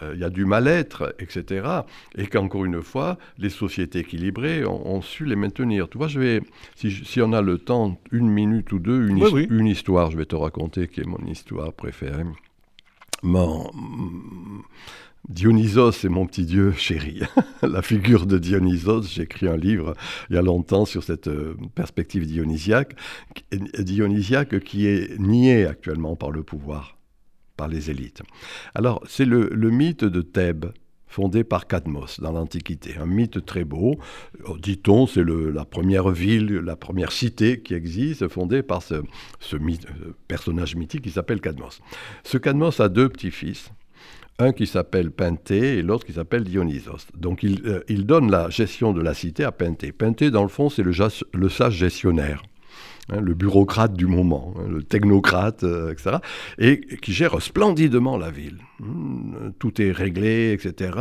euh, 0.03 0.13
il 0.15 0.21
y 0.21 0.25
a 0.25 0.31
du 0.31 0.47
mal-être, 0.47 1.15
etc. 1.19 1.83
Et 2.17 2.27
qu'encore 2.27 2.65
une 2.65 2.83
fois, 2.83 3.19
les 3.39 3.51
sociétés 3.51 4.01
équilibrées 4.01 4.65
ont, 4.65 5.03
su 5.03 5.27
les 5.27 5.37
maintenir. 5.37 5.89
Tu 5.89 5.99
vois, 5.99 6.09
je 6.09 6.21
vais, 6.21 6.41
si, 6.75 7.21
on 7.21 7.33
a 7.33 7.43
le 7.43 7.59
temps, 7.59 8.01
une 8.11 8.31
minute 8.31 8.73
ou 8.73 8.79
deux, 8.79 9.09
une, 9.09 9.23
une 9.51 9.67
histoire, 9.67 10.11
je 10.11 10.17
vais 10.17 10.27
te 10.27 10.37
raconter 10.37 10.89
qui 10.89 11.01
est 11.01 11.07
mon 11.07 11.25
histoire 11.27 11.73
préférée. 11.73 12.25
Mon, 13.23 13.71
Dionysos 15.31 16.05
est 16.05 16.09
mon 16.09 16.27
petit 16.27 16.45
dieu 16.45 16.73
chéri. 16.73 17.21
la 17.63 17.83
figure 17.83 18.27
de 18.27 18.37
Dionysos, 18.37 19.03
j'ai 19.03 19.23
écrit 19.23 19.47
un 19.47 19.57
livre 19.57 19.95
il 20.29 20.35
y 20.35 20.39
a 20.39 20.43
longtemps 20.43 20.85
sur 20.85 21.05
cette 21.05 21.29
euh, 21.29 21.57
perspective 21.77 22.27
dionysiaque, 22.27 22.97
dionysiaque 23.79 24.59
qui 24.59 24.87
est 24.87 25.19
niée 25.21 25.67
actuellement 25.67 26.17
par 26.17 26.33
le 26.33 26.43
pouvoir 26.43 26.97
par 27.57 27.69
les 27.69 27.91
élites. 27.91 28.23
Alors, 28.75 29.03
c'est 29.07 29.27
le, 29.27 29.51
mythe 29.71 30.05
de 30.05 30.23
Thèbes, 30.23 30.73
fondé 31.07 31.45
par 31.45 31.67
Cadmos 31.67 32.19
dans 32.19 32.33
l'Antiquité. 32.33 32.97
Un 32.97 33.05
mythe 33.05 33.45
très 33.45 33.65
beau. 33.65 33.99
Euh, 34.49 34.55
dit-on, 34.59 35.07
c'est 35.07 35.23
la 35.23 35.67
première 35.67 36.09
ville, 36.09 36.55
la 36.55 36.77
première 36.77 37.13
cité 37.13 37.61
qui 37.61 37.75
existe, 37.75 38.29
fondée 38.29 38.63
par 38.63 38.83
ce, 38.83 39.03
personnage 40.27 40.75
mythique 40.75 41.03
qui 41.03 41.11
s'appelle 41.11 41.43
Cadmos. 41.43 41.83
Ce 42.25 42.39
Cadmos 42.39 42.81
a 42.81 42.89
deux 42.89 43.11
petits-fils. 43.11 43.71
Un 44.41 44.53
qui 44.53 44.67
s'appelle 44.67 45.11
Penthé 45.11 45.79
et 45.79 45.83
l'autre 45.83 46.07
qui 46.07 46.15
s'appelle 46.15 46.45
Dionysos. 46.45 47.07
Donc 47.15 47.43
il, 47.43 47.61
euh, 47.67 47.83
il, 47.89 48.07
donne 48.07 48.31
la 48.31 48.49
gestion 48.49 48.95
de 48.95 49.03
la 49.03 49.13
cité 49.13 49.45
à 49.45 49.53
Penthé. 49.53 49.93
Penthé, 49.93 50.31
dans 50.31 50.43
le 50.43 50.49
fond, 50.49 50.71
c'est 50.71 50.83
le, 50.83 50.93
le 51.35 51.49
sage 51.51 51.75
gestionnaire. 51.75 52.43
Hein, 53.13 53.21
le 53.21 53.35
bureaucrate 53.35 53.95
du 53.95 54.07
moment, 54.07 54.55
hein, 54.57 54.67
le 54.69 54.83
technocrate, 54.83 55.65
euh, 55.65 55.93
etc., 55.93 56.17
et 56.59 56.81
qui 56.81 57.13
gère 57.13 57.41
splendidement 57.43 58.17
la 58.17 58.31
ville. 58.31 58.59
Hmm, 58.79 59.51
tout 59.59 59.81
est 59.83 59.91
réglé, 59.91 60.53
etc. 60.53 60.99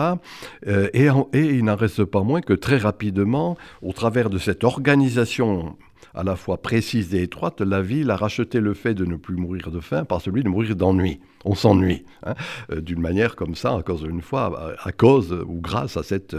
Euh, 0.67 0.89
et, 0.93 1.07
il 1.33 1.63
n'en 1.63 1.75
reste 1.75 2.05
pas 2.05 2.23
moins 2.23 2.41
que 2.41 2.53
très 2.53 2.77
rapidement, 2.77 3.57
au 3.81 3.93
travers 3.93 4.29
de 4.29 4.37
cette 4.37 4.63
organisation 4.63 5.77
à 6.13 6.23
la 6.23 6.35
fois 6.35 6.61
précise 6.61 7.13
et 7.13 7.23
étroite, 7.23 7.61
la 7.61 7.81
ville 7.81 8.11
a 8.11 8.15
racheté 8.15 8.59
le 8.59 8.73
fait 8.73 8.93
de 8.93 9.05
ne 9.05 9.15
plus 9.15 9.35
mourir 9.35 9.71
de 9.71 9.79
faim 9.79 10.05
par 10.05 10.21
celui 10.21 10.43
de 10.43 10.49
mourir 10.49 10.75
d'ennui. 10.75 11.19
On 11.45 11.55
s'ennuie, 11.55 12.03
hein, 12.25 12.35
euh, 12.71 12.81
d'une 12.81 13.01
manière 13.01 13.35
comme 13.35 13.55
ça, 13.55 13.75
à 13.75 13.83
cause 13.83 14.03
d'une 14.03 14.21
fois, 14.21 14.75
à 14.81 14.91
cause 14.91 15.31
ou 15.31 15.61
grâce 15.61 15.97
à 15.97 16.03
cette 16.03 16.35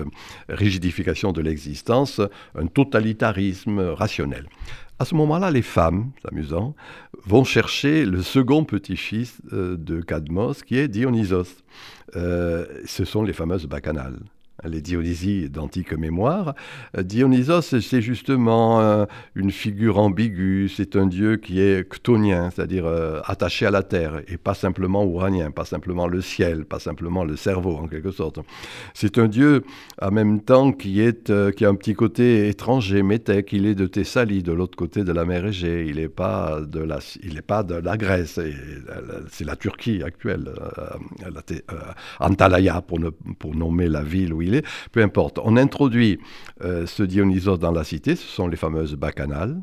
rigidification 0.49 1.33
de 1.33 1.41
l'existence, 1.41 2.21
un 2.55 2.67
totalitarisme 2.67 3.81
rationnel. 3.81 4.47
À 5.01 5.07
ce 5.07 5.15
moment-là, 5.15 5.51
les 5.51 5.63
femmes, 5.63 6.11
c'est 6.21 6.29
amusant, 6.31 6.75
vont 7.25 7.43
chercher 7.43 8.05
le 8.05 8.21
second 8.21 8.65
petit-fils 8.65 9.41
euh, 9.51 9.79
de 9.79 10.03
Cadmos, 10.03 10.63
qui 10.63 10.77
est 10.77 10.89
Dionysos. 10.89 11.63
Euh, 12.17 12.67
ce 12.85 13.07
sont 13.07 13.23
les 13.23 13.33
fameuses 13.33 13.65
bacchanales 13.65 14.19
les 14.65 14.81
Dionysies 14.81 15.49
d'antique 15.49 15.93
mémoire. 15.93 16.55
Euh, 16.97 17.03
Dionysos, 17.03 17.81
c'est 17.81 18.03
justement 18.03 18.81
euh, 18.81 19.05
une 19.35 19.51
figure 19.51 19.99
ambiguë, 19.99 20.69
c'est 20.69 20.97
un 20.97 21.07
dieu 21.07 21.37
qui 21.37 21.61
est 21.61 21.85
chtonien, 21.93 22.51
c'est-à-dire 22.51 22.87
euh, 22.87 23.21
attaché 23.25 23.67
à 23.67 23.71
la 23.71 23.83
terre, 23.83 24.21
et 24.29 24.37
pas 24.37 24.55
simplement 24.55 25.05
ouranien, 25.05 25.51
pas 25.51 25.65
simplement 25.65 26.07
le 26.07 26.21
ciel, 26.21 26.65
pas 26.65 26.79
simplement 26.79 27.25
le 27.25 27.37
cerveau 27.37 27.77
en 27.77 27.87
quelque 27.87 28.11
sorte. 28.11 28.41
C'est 28.95 29.19
un 29.19 29.29
dieu 29.29 29.65
en 30.01 30.11
même 30.11 30.41
temps 30.41 30.73
qui, 30.73 31.01
est, 31.01 31.33
qui 31.55 31.65
a 31.65 31.69
un 31.69 31.75
petit 31.75 31.95
côté 31.95 32.49
étranger, 32.49 33.03
métèque, 33.03 33.53
il 33.53 33.67
est 33.67 33.75
de 33.75 33.87
Thessalie, 33.87 34.43
de 34.43 34.53
l'autre 34.53 34.77
côté 34.77 35.05
de 35.05 35.13
la 35.13 35.25
mer 35.25 35.47
Égée, 35.47 35.87
il 35.89 35.97
n'est 35.97 36.09
pas, 36.09 36.61
de 36.61 36.81
la, 36.81 36.99
pas 37.47 37.63
de 37.63 37.75
la 37.75 37.97
Grèce, 37.97 38.41
c'est 39.31 39.45
la 39.45 39.57
Turquie 39.57 40.03
actuelle, 40.03 40.51
Antalya 42.19 42.83
pour, 42.83 42.99
pour 43.39 43.55
nommer 43.55 43.89
la 43.89 44.03
ville 44.03 44.33
où 44.33 44.43
il 44.43 44.50
peu 44.93 45.03
importe. 45.03 45.39
On 45.43 45.57
introduit 45.57 46.19
euh, 46.63 46.87
ce 46.87 47.03
Dionysos 47.03 47.59
dans 47.59 47.73
la 47.73 47.85
cité, 47.85 48.17
ce 48.17 48.27
sont 48.27 48.49
les 48.49 48.57
fameuses 48.57 48.95
bacchanales, 48.95 49.63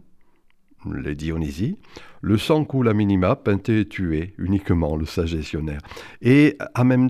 les 0.94 1.16
Dionysies. 1.16 1.78
Le 2.22 2.38
sang 2.38 2.66
coule 2.66 2.90
à 2.90 2.94
minima, 2.94 3.36
Pinté 3.36 3.82
est 3.82 3.90
tué, 3.90 4.34
uniquement 4.38 4.96
le 4.96 5.06
sagestionnaire. 5.06 5.82
Et, 6.22 6.58
même, 6.84 7.10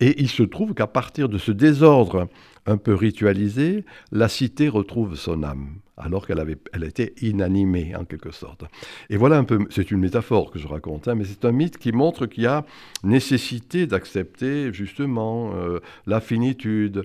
et 0.00 0.20
il 0.20 0.28
se 0.28 0.42
trouve 0.42 0.74
qu'à 0.74 0.86
partir 0.86 1.28
de 1.28 1.38
ce 1.38 1.52
désordre 1.52 2.28
un 2.66 2.76
peu 2.76 2.94
ritualisé, 2.94 3.84
la 4.12 4.28
cité 4.28 4.68
retrouve 4.68 5.16
son 5.16 5.42
âme, 5.42 5.78
alors 5.96 6.26
qu'elle 6.26 6.38
avait, 6.38 6.58
elle 6.72 6.84
était 6.84 7.14
inanimée 7.22 7.96
en 7.96 8.04
quelque 8.04 8.30
sorte. 8.30 8.64
Et 9.08 9.16
voilà 9.16 9.38
un 9.38 9.44
peu, 9.44 9.58
c'est 9.70 9.90
une 9.90 10.00
métaphore 10.00 10.50
que 10.50 10.58
je 10.58 10.68
raconte, 10.68 11.08
hein, 11.08 11.14
mais 11.14 11.24
c'est 11.24 11.44
un 11.44 11.52
mythe 11.52 11.78
qui 11.78 11.92
montre 11.92 12.26
qu'il 12.26 12.44
y 12.44 12.46
a 12.46 12.64
nécessité 13.02 13.86
d'accepter 13.86 14.72
justement 14.72 15.52
euh, 15.54 15.80
la 16.06 16.20
finitude, 16.20 17.04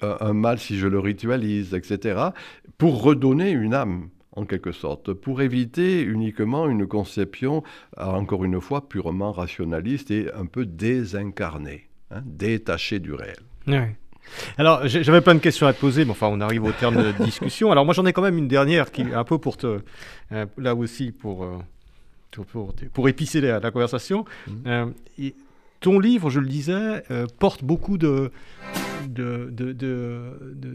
un 0.00 0.32
mal 0.32 0.58
si 0.58 0.78
je 0.78 0.86
le 0.86 0.98
ritualise, 0.98 1.74
etc., 1.74 2.20
pour 2.78 3.02
redonner 3.02 3.50
une 3.50 3.74
âme 3.74 4.08
en 4.34 4.46
quelque 4.46 4.72
sorte, 4.72 5.12
pour 5.12 5.42
éviter 5.42 6.02
uniquement 6.02 6.68
une 6.68 6.86
conception, 6.86 7.62
encore 7.98 8.44
une 8.44 8.60
fois, 8.60 8.88
purement 8.88 9.32
rationaliste 9.32 10.10
et 10.10 10.32
un 10.32 10.46
peu 10.46 10.64
désincarnée. 10.64 11.91
Hein, 12.12 12.22
détaché 12.24 12.98
du 12.98 13.12
réel. 13.12 13.36
Alors, 14.56 14.86
j'avais 14.86 15.20
plein 15.20 15.34
de 15.34 15.40
questions 15.40 15.66
à 15.66 15.72
te 15.72 15.80
poser, 15.80 16.04
mais 16.04 16.12
enfin, 16.12 16.28
on 16.28 16.40
arrive 16.40 16.64
au 16.64 16.72
terme 16.72 16.96
de 16.96 17.12
discussion. 17.24 17.70
Alors, 17.70 17.84
moi, 17.84 17.94
j'en 17.94 18.06
ai 18.06 18.12
quand 18.12 18.22
même 18.22 18.38
une 18.38 18.48
dernière 18.48 18.90
qui 18.90 19.02
est 19.02 19.14
un 19.14 19.24
peu 19.24 19.38
pour 19.38 19.56
te. 19.56 19.80
Euh, 20.32 20.46
là 20.56 20.74
aussi, 20.74 21.12
pour, 21.12 21.44
euh, 21.44 21.58
pour, 22.30 22.72
pour, 22.92 23.08
épicer 23.08 23.40
la, 23.40 23.70
conversation. 23.70 24.24
Mmh. 24.46 24.52
Euh, 24.66 24.86
ton 25.80 25.98
livre, 25.98 26.30
je 26.30 26.40
le 26.40 26.46
disais, 26.46 27.02
porte 27.40 27.64
beaucoup 27.64 27.98
de, 27.98 28.30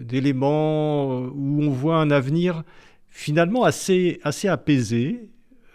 d'éléments 0.04 1.20
où 1.20 1.64
on 1.64 1.70
voit 1.70 1.98
un 1.98 2.12
avenir 2.12 2.64
finalement 3.10 3.64
assez, 3.64 4.20
assez 4.24 4.50
apaisé, 4.50 5.30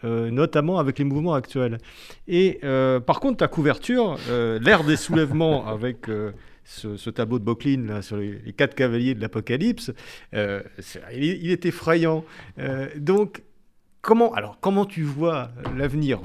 notamment 0.05 0.79
avec 0.79 0.99
les 0.99 1.05
mouvements 1.05 1.35
actuels. 1.35 1.79
Et 2.29 2.61
par 3.07 3.21
contre, 3.21 3.39
ta 3.39 3.49
couverture, 3.49 4.17
l'ère 4.29 4.85
des 4.85 4.97
soulèvements 4.97 5.67
avec 5.69 6.09
ce, 6.65 7.11
tableau 7.11 7.39
de 7.39 7.45
Bocklin 7.45 8.03
sur 8.03 8.17
les, 8.17 8.53
quatre 8.57 8.75
cavaliers 8.75 9.15
de 9.15 9.21
l'Apocalypse, 9.21 9.93
euh, 10.35 10.63
il, 11.15 11.51
est 11.51 11.67
effrayant. 11.67 12.25
Euh, 12.59 12.89
donc, 12.97 13.43
comment, 14.03 14.35
alors, 14.35 14.59
comment 14.61 14.85
tu 14.85 15.03
vois 15.05 15.51
l'avenir? 15.77 16.21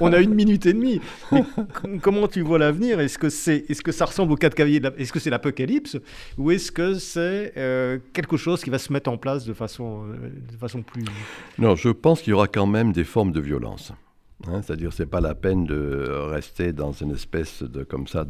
On, 0.00 0.12
a, 0.12 0.20
une 0.20 0.34
minute 0.34 0.64
et 0.64 0.72
demie. 0.72 1.00
comment 2.00 2.28
tu 2.28 2.40
vois 2.40 2.58
l'avenir? 2.58 3.00
Est-ce 3.00 3.18
que, 3.18 3.28
c'est, 3.28 3.66
est-ce 3.68 3.82
que 3.82 3.92
ça 3.92 4.06
ressemble 4.06 4.32
aux 4.32 4.36
quatre 4.36 4.54
cavaliers 4.54 4.80
Est-ce 4.96 5.12
que 5.12 5.20
c'est 5.20 5.30
l'Apocalypse 5.30 5.98
Ou 6.38 6.52
est-ce 6.52 6.72
que 6.72 6.94
c'est 6.94 7.52
euh, 7.56 7.98
quelque 8.12 8.36
chose 8.36 8.62
qui 8.62 8.70
va 8.70 8.78
se 8.78 8.92
mettre 8.92 9.10
en 9.10 9.18
place 9.18 9.44
de 9.44 9.52
façon, 9.52 10.06
de 10.06 10.56
façon 10.56 10.82
plus... 10.82 11.04
Non, 11.58 11.74
je 11.74 11.90
pense 11.90 12.22
qu'il 12.22 12.30
y 12.30 12.34
aura 12.34 12.48
quand 12.48 12.66
même 12.66 12.92
des 12.92 13.04
formes 13.04 13.32
de 13.32 13.40
violence. 13.40 13.92
Hein, 14.46 14.62
c'est-à-dire, 14.62 14.92
c'est 14.92 15.06
pas 15.06 15.20
la 15.20 15.34
peine 15.34 15.64
de 15.64 16.06
rester 16.30 16.72
dans 16.72 16.92
une 16.92 17.12
espèce 17.12 17.62
de 17.62 17.82
comme 17.82 18.06
ça 18.06 18.24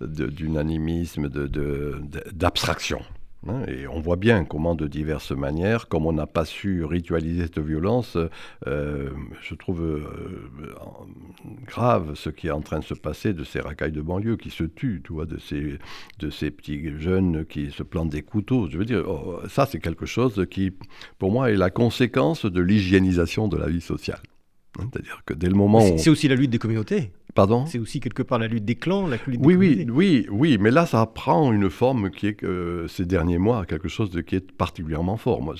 d'unanimisme, 0.00 1.28
de, 1.28 2.00
d'abstraction. 2.32 3.00
Hein. 3.46 3.62
et 3.68 3.86
on 3.86 4.00
voit 4.00 4.16
bien 4.16 4.44
comment, 4.44 4.74
de 4.74 4.86
diverses 4.86 5.30
manières, 5.30 5.88
comme 5.88 6.06
on 6.06 6.12
n'a 6.12 6.26
pas 6.26 6.44
su 6.44 6.84
ritualiser 6.84 7.42
cette 7.42 7.60
violence, 7.60 8.18
euh, 8.66 9.10
je 9.40 9.54
trouve 9.54 9.82
euh, 9.82 10.02
grave 11.66 12.14
ce 12.14 12.30
qui 12.30 12.48
est 12.48 12.50
en 12.50 12.60
train 12.60 12.80
de 12.80 12.84
se 12.84 12.94
passer 12.94 13.32
de 13.32 13.44
ces 13.44 13.60
racailles 13.60 13.92
de 13.92 14.02
banlieue 14.02 14.36
qui 14.36 14.50
se 14.50 14.64
tuent, 14.64 15.02
tu 15.04 15.12
vois, 15.12 15.26
de 15.26 15.38
ces, 15.38 15.78
de 16.18 16.30
ces 16.30 16.50
petits 16.50 16.98
jeunes 16.98 17.44
qui 17.44 17.70
se 17.70 17.82
plantent 17.82 18.10
des 18.10 18.22
couteaux. 18.22 18.68
Je 18.70 18.78
veux 18.78 18.84
dire, 18.84 19.04
oh, 19.06 19.40
ça, 19.48 19.66
c'est 19.66 19.78
quelque 19.78 20.06
chose 20.06 20.46
qui, 20.50 20.72
pour 21.18 21.30
moi, 21.30 21.50
est 21.50 21.56
la 21.56 21.70
conséquence 21.70 22.44
de 22.44 22.60
l'hygiénisation 22.60 23.48
de 23.48 23.56
la 23.56 23.68
vie 23.68 23.80
sociale. 23.80 24.20
C'est-à-dire 24.78 25.22
que 25.26 25.34
dès 25.34 25.48
le 25.48 25.54
moment 25.54 25.80
où... 25.80 25.98
C'est 25.98 26.10
aussi 26.10 26.28
la 26.28 26.34
lutte 26.34 26.50
des 26.50 26.58
communautés. 26.58 27.12
Pardon? 27.38 27.66
C'est 27.66 27.78
aussi 27.78 28.00
quelque 28.00 28.24
part 28.24 28.40
la 28.40 28.48
lutte 28.48 28.64
des 28.64 28.74
clans, 28.74 29.06
la 29.06 29.16
lutte 29.24 29.40
des 29.40 29.46
oui, 29.46 29.54
oui, 29.54 29.86
oui, 29.88 30.26
oui, 30.28 30.58
mais 30.58 30.72
là, 30.72 30.86
ça 30.86 31.06
prend 31.06 31.52
une 31.52 31.70
forme 31.70 32.10
qui 32.10 32.26
est, 32.26 32.42
euh, 32.42 32.88
ces 32.88 33.04
derniers 33.04 33.38
mois, 33.38 33.64
quelque 33.64 33.86
chose 33.86 34.10
de, 34.10 34.22
qui 34.22 34.34
est 34.34 34.50
particulièrement 34.50 35.16
fort. 35.16 35.40
Moi, 35.40 35.54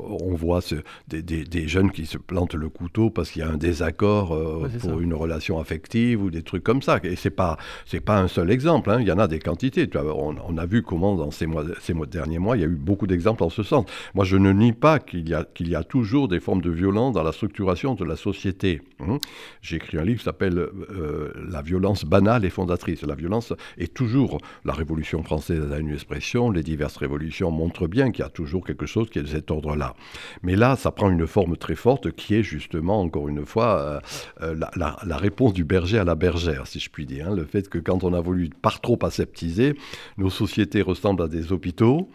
on 0.00 0.34
voit 0.34 0.58
des, 1.06 1.22
des, 1.22 1.68
jeunes 1.68 1.92
qui 1.92 2.04
se 2.04 2.18
plantent 2.18 2.56
le 2.56 2.68
couteau 2.68 3.10
parce 3.10 3.30
qu'il 3.30 3.42
y 3.42 3.44
a 3.44 3.48
un 3.48 3.56
désaccord 3.56 4.34
euh, 4.34 4.68
pour 4.80 4.98
une 4.98 5.14
relation 5.14 5.60
affective 5.60 6.20
ou 6.20 6.32
des 6.32 6.42
trucs 6.42 6.64
comme 6.64 6.82
ça. 6.82 6.98
Et 7.04 7.14
c'est 7.14 7.30
pas, 7.30 7.56
c'est 7.86 8.00
pas 8.00 8.18
un 8.18 8.26
seul 8.26 8.50
exemple. 8.50 8.90
Hein. 8.90 8.98
Il 9.00 9.06
y 9.06 9.12
en 9.12 9.20
a 9.20 9.28
des 9.28 9.38
quantités. 9.38 9.88
On, 9.94 10.34
on, 10.48 10.58
a 10.58 10.66
vu 10.66 10.82
comment 10.82 11.14
dans 11.14 11.30
ces, 11.30 11.46
mois, 11.46 11.62
ces 11.80 11.94
mois, 11.94 12.06
derniers 12.06 12.40
mois, 12.40 12.56
il 12.56 12.60
y 12.60 12.64
a 12.64 12.68
eu 12.68 12.74
beaucoup 12.74 13.06
d'exemples 13.06 13.44
en 13.44 13.50
ce 13.50 13.62
sens. 13.62 13.86
Moi, 14.14 14.24
je 14.24 14.36
ne 14.36 14.52
nie 14.52 14.72
pas 14.72 14.98
qu'il 14.98 15.28
y 15.28 15.34
a, 15.34 15.44
qu'il 15.44 15.68
y 15.68 15.76
a 15.76 15.84
toujours 15.84 16.26
des 16.26 16.40
formes 16.40 16.60
de 16.60 16.72
violence 16.72 17.14
dans 17.14 17.22
la 17.22 17.30
structuration 17.30 17.94
de 17.94 18.04
la 18.04 18.16
société. 18.16 18.82
Hein. 18.98 19.18
J'ai 19.62 19.76
écrit 19.76 19.96
un 19.96 20.04
livre 20.04 20.23
s'appelle 20.24 20.58
euh, 20.58 21.32
La 21.48 21.62
violence 21.62 22.04
banale 22.04 22.44
et 22.44 22.50
fondatrice. 22.50 23.02
La 23.02 23.14
violence 23.14 23.52
est 23.78 23.92
toujours, 23.92 24.38
la 24.64 24.72
Révolution 24.72 25.22
française 25.22 25.72
a 25.72 25.78
une 25.78 25.92
expression, 25.92 26.50
les 26.50 26.62
diverses 26.62 26.96
révolutions 26.96 27.50
montrent 27.50 27.86
bien 27.86 28.10
qu'il 28.10 28.24
y 28.24 28.26
a 28.26 28.30
toujours 28.30 28.64
quelque 28.64 28.86
chose 28.86 29.08
qui 29.10 29.18
est 29.18 29.22
de 29.22 29.28
cet 29.28 29.50
ordre-là. 29.50 29.94
Mais 30.42 30.56
là, 30.56 30.76
ça 30.76 30.90
prend 30.90 31.10
une 31.10 31.26
forme 31.26 31.56
très 31.56 31.74
forte 31.74 32.12
qui 32.12 32.34
est 32.34 32.42
justement, 32.42 33.00
encore 33.00 33.28
une 33.28 33.44
fois, 33.44 33.80
euh, 33.80 34.00
euh, 34.42 34.66
la, 34.76 35.16
réponse 35.16 35.52
du 35.52 35.64
berger 35.64 35.98
à 35.98 36.04
la 36.04 36.14
bergère, 36.14 36.66
si 36.66 36.80
je 36.80 36.90
puis 36.90 37.06
dire. 37.06 37.28
Hein. 37.28 37.34
Le 37.34 37.44
fait 37.44 37.68
que 37.68 37.78
quand 37.78 38.04
on 38.04 38.12
a 38.12 38.20
voulu 38.20 38.50
par 38.62 38.80
trop 38.80 38.98
aseptiser, 39.02 39.76
nos 40.18 40.30
sociétés 40.30 40.82
ressemblent 40.82 41.22
à 41.22 41.28
des 41.28 41.52
hôpitaux 41.52 42.08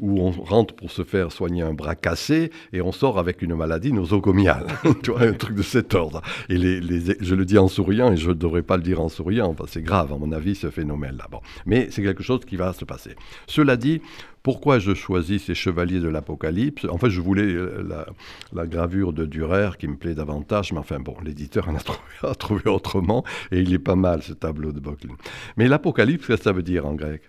où 0.00 0.20
on 0.20 0.30
rentre 0.30 0.74
pour 0.74 0.90
se 0.90 1.04
faire 1.04 1.30
soigner 1.30 1.62
un 1.62 1.72
bras 1.72 1.94
cassé 1.94 2.50
et 2.72 2.80
on 2.80 2.92
sort 2.92 3.18
avec 3.18 3.42
une 3.42 3.54
maladie 3.54 3.92
nosocomiale. 3.92 4.66
tu 5.02 5.10
vois, 5.10 5.22
un 5.22 5.32
truc 5.32 5.56
de 5.56 5.62
cet 5.62 5.94
ordre. 5.94 6.20
Et 6.48 6.56
je 6.56 7.34
le 7.34 7.44
dis 7.44 7.53
en 7.58 7.68
souriant 7.68 8.12
et 8.12 8.16
je 8.16 8.28
ne 8.28 8.34
devrais 8.34 8.62
pas 8.62 8.76
le 8.76 8.82
dire 8.82 9.00
en 9.00 9.08
souriant, 9.08 9.54
c'est 9.66 9.82
grave, 9.82 10.12
à 10.12 10.16
mon 10.16 10.32
avis, 10.32 10.54
ce 10.54 10.70
phénomène-là. 10.70 11.26
Bon. 11.30 11.40
Mais 11.66 11.88
c'est 11.90 12.02
quelque 12.02 12.22
chose 12.22 12.40
qui 12.44 12.56
va 12.56 12.72
se 12.72 12.84
passer. 12.84 13.14
Cela 13.46 13.76
dit, 13.76 14.00
pourquoi 14.42 14.78
je 14.78 14.94
choisis 14.94 15.44
ces 15.44 15.54
chevaliers 15.54 16.00
de 16.00 16.08
l'Apocalypse? 16.08 16.84
En 16.90 16.98
fait, 16.98 17.10
je 17.10 17.20
voulais 17.20 17.42
euh, 17.44 18.04
la, 18.52 18.66
gravure 18.66 19.12
de 19.12 19.24
Durer 19.24 19.70
qui 19.78 19.88
me 19.88 19.96
plaît 19.96 20.14
davantage, 20.14 20.72
mais 20.72 20.78
enfin 20.78 21.00
bon, 21.00 21.16
l'éditeur 21.24 21.68
en 21.68 21.74
a 21.74 21.78
trouvé, 21.80 22.00
a 22.22 22.34
trouvé, 22.34 22.62
autrement 22.66 23.24
et 23.50 23.60
il 23.60 23.72
est 23.72 23.78
pas 23.78 23.96
mal 23.96 24.22
ce 24.22 24.32
tableau 24.32 24.72
de 24.72 24.80
Bocklin. 24.80 25.14
Mais 25.56 25.66
l'Apocalypse, 25.66 26.26
qu'est-ce 26.26 26.38
que 26.38 26.44
ça 26.44 26.52
veut 26.52 26.62
dire 26.62 26.86
en 26.86 26.94
grec? 26.94 27.22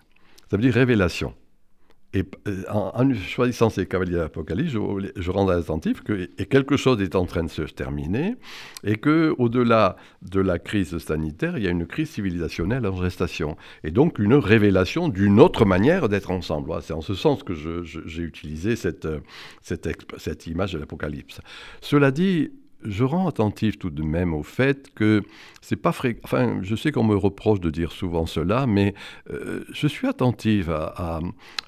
Ça 0.49 0.57
veut 0.57 0.63
dire 0.63 0.73
révélation. 0.73 1.33
Et 2.15 2.23
euh, 2.47 2.63
en, 2.69 3.13
choisissant 3.13 3.69
ces 3.69 3.85
cavaliers 3.85 4.13
de 4.13 4.19
l'Apocalypse, 4.19 4.71
je, 4.71 5.31
rends 5.31 5.49
attentif 5.49 6.01
que 6.01 6.25
quelque 6.45 6.77
chose 6.77 7.01
est 7.01 7.13
en 7.13 7.25
train 7.25 7.43
de 7.43 7.49
se 7.49 7.63
terminer 7.63 8.35
et 8.85 8.95
que 8.95 9.35
au-delà 9.37 9.97
de 10.21 10.39
la 10.39 10.57
crise 10.57 10.97
sanitaire, 10.97 11.57
il 11.57 11.65
y 11.65 11.67
a 11.67 11.71
une 11.71 11.85
crise 11.85 12.09
civilisationnelle 12.09 12.87
en 12.87 12.95
gestation 13.03 13.57
et 13.83 13.91
donc 13.91 14.17
une 14.17 14.35
révélation 14.35 15.09
d'une 15.09 15.41
autre 15.41 15.65
manière 15.65 16.07
d'être 16.07 16.31
ensemble. 16.31 16.71
C'est 16.81 16.93
en 16.93 17.01
ce 17.01 17.15
sens 17.15 17.43
que 17.43 17.53
j'ai 17.53 18.21
utilisé 18.21 18.77
cette, 18.77 19.07
cette, 19.61 19.89
cette 20.17 20.47
image 20.47 20.71
de 20.71 20.79
l'Apocalypse. 20.79 21.41
Cela 21.81 22.11
dit, 22.11 22.51
je 22.85 23.03
rends 23.03 23.27
attentif 23.27 23.77
tout 23.77 23.89
de 23.89 24.03
même 24.03 24.33
au 24.33 24.43
fait 24.43 24.93
que 24.93 25.23
c'est 25.61 25.75
pas 25.75 25.91
fréquent. 25.91 26.21
Enfin, 26.23 26.59
je 26.61 26.75
sais 26.75 26.91
qu'on 26.91 27.03
me 27.03 27.15
reproche 27.15 27.59
de 27.59 27.69
dire 27.69 27.91
souvent 27.91 28.25
cela, 28.25 28.67
mais 28.67 28.93
euh, 29.31 29.63
je 29.71 29.87
suis 29.87 30.07
attentif 30.07 30.69
à, 30.69 31.19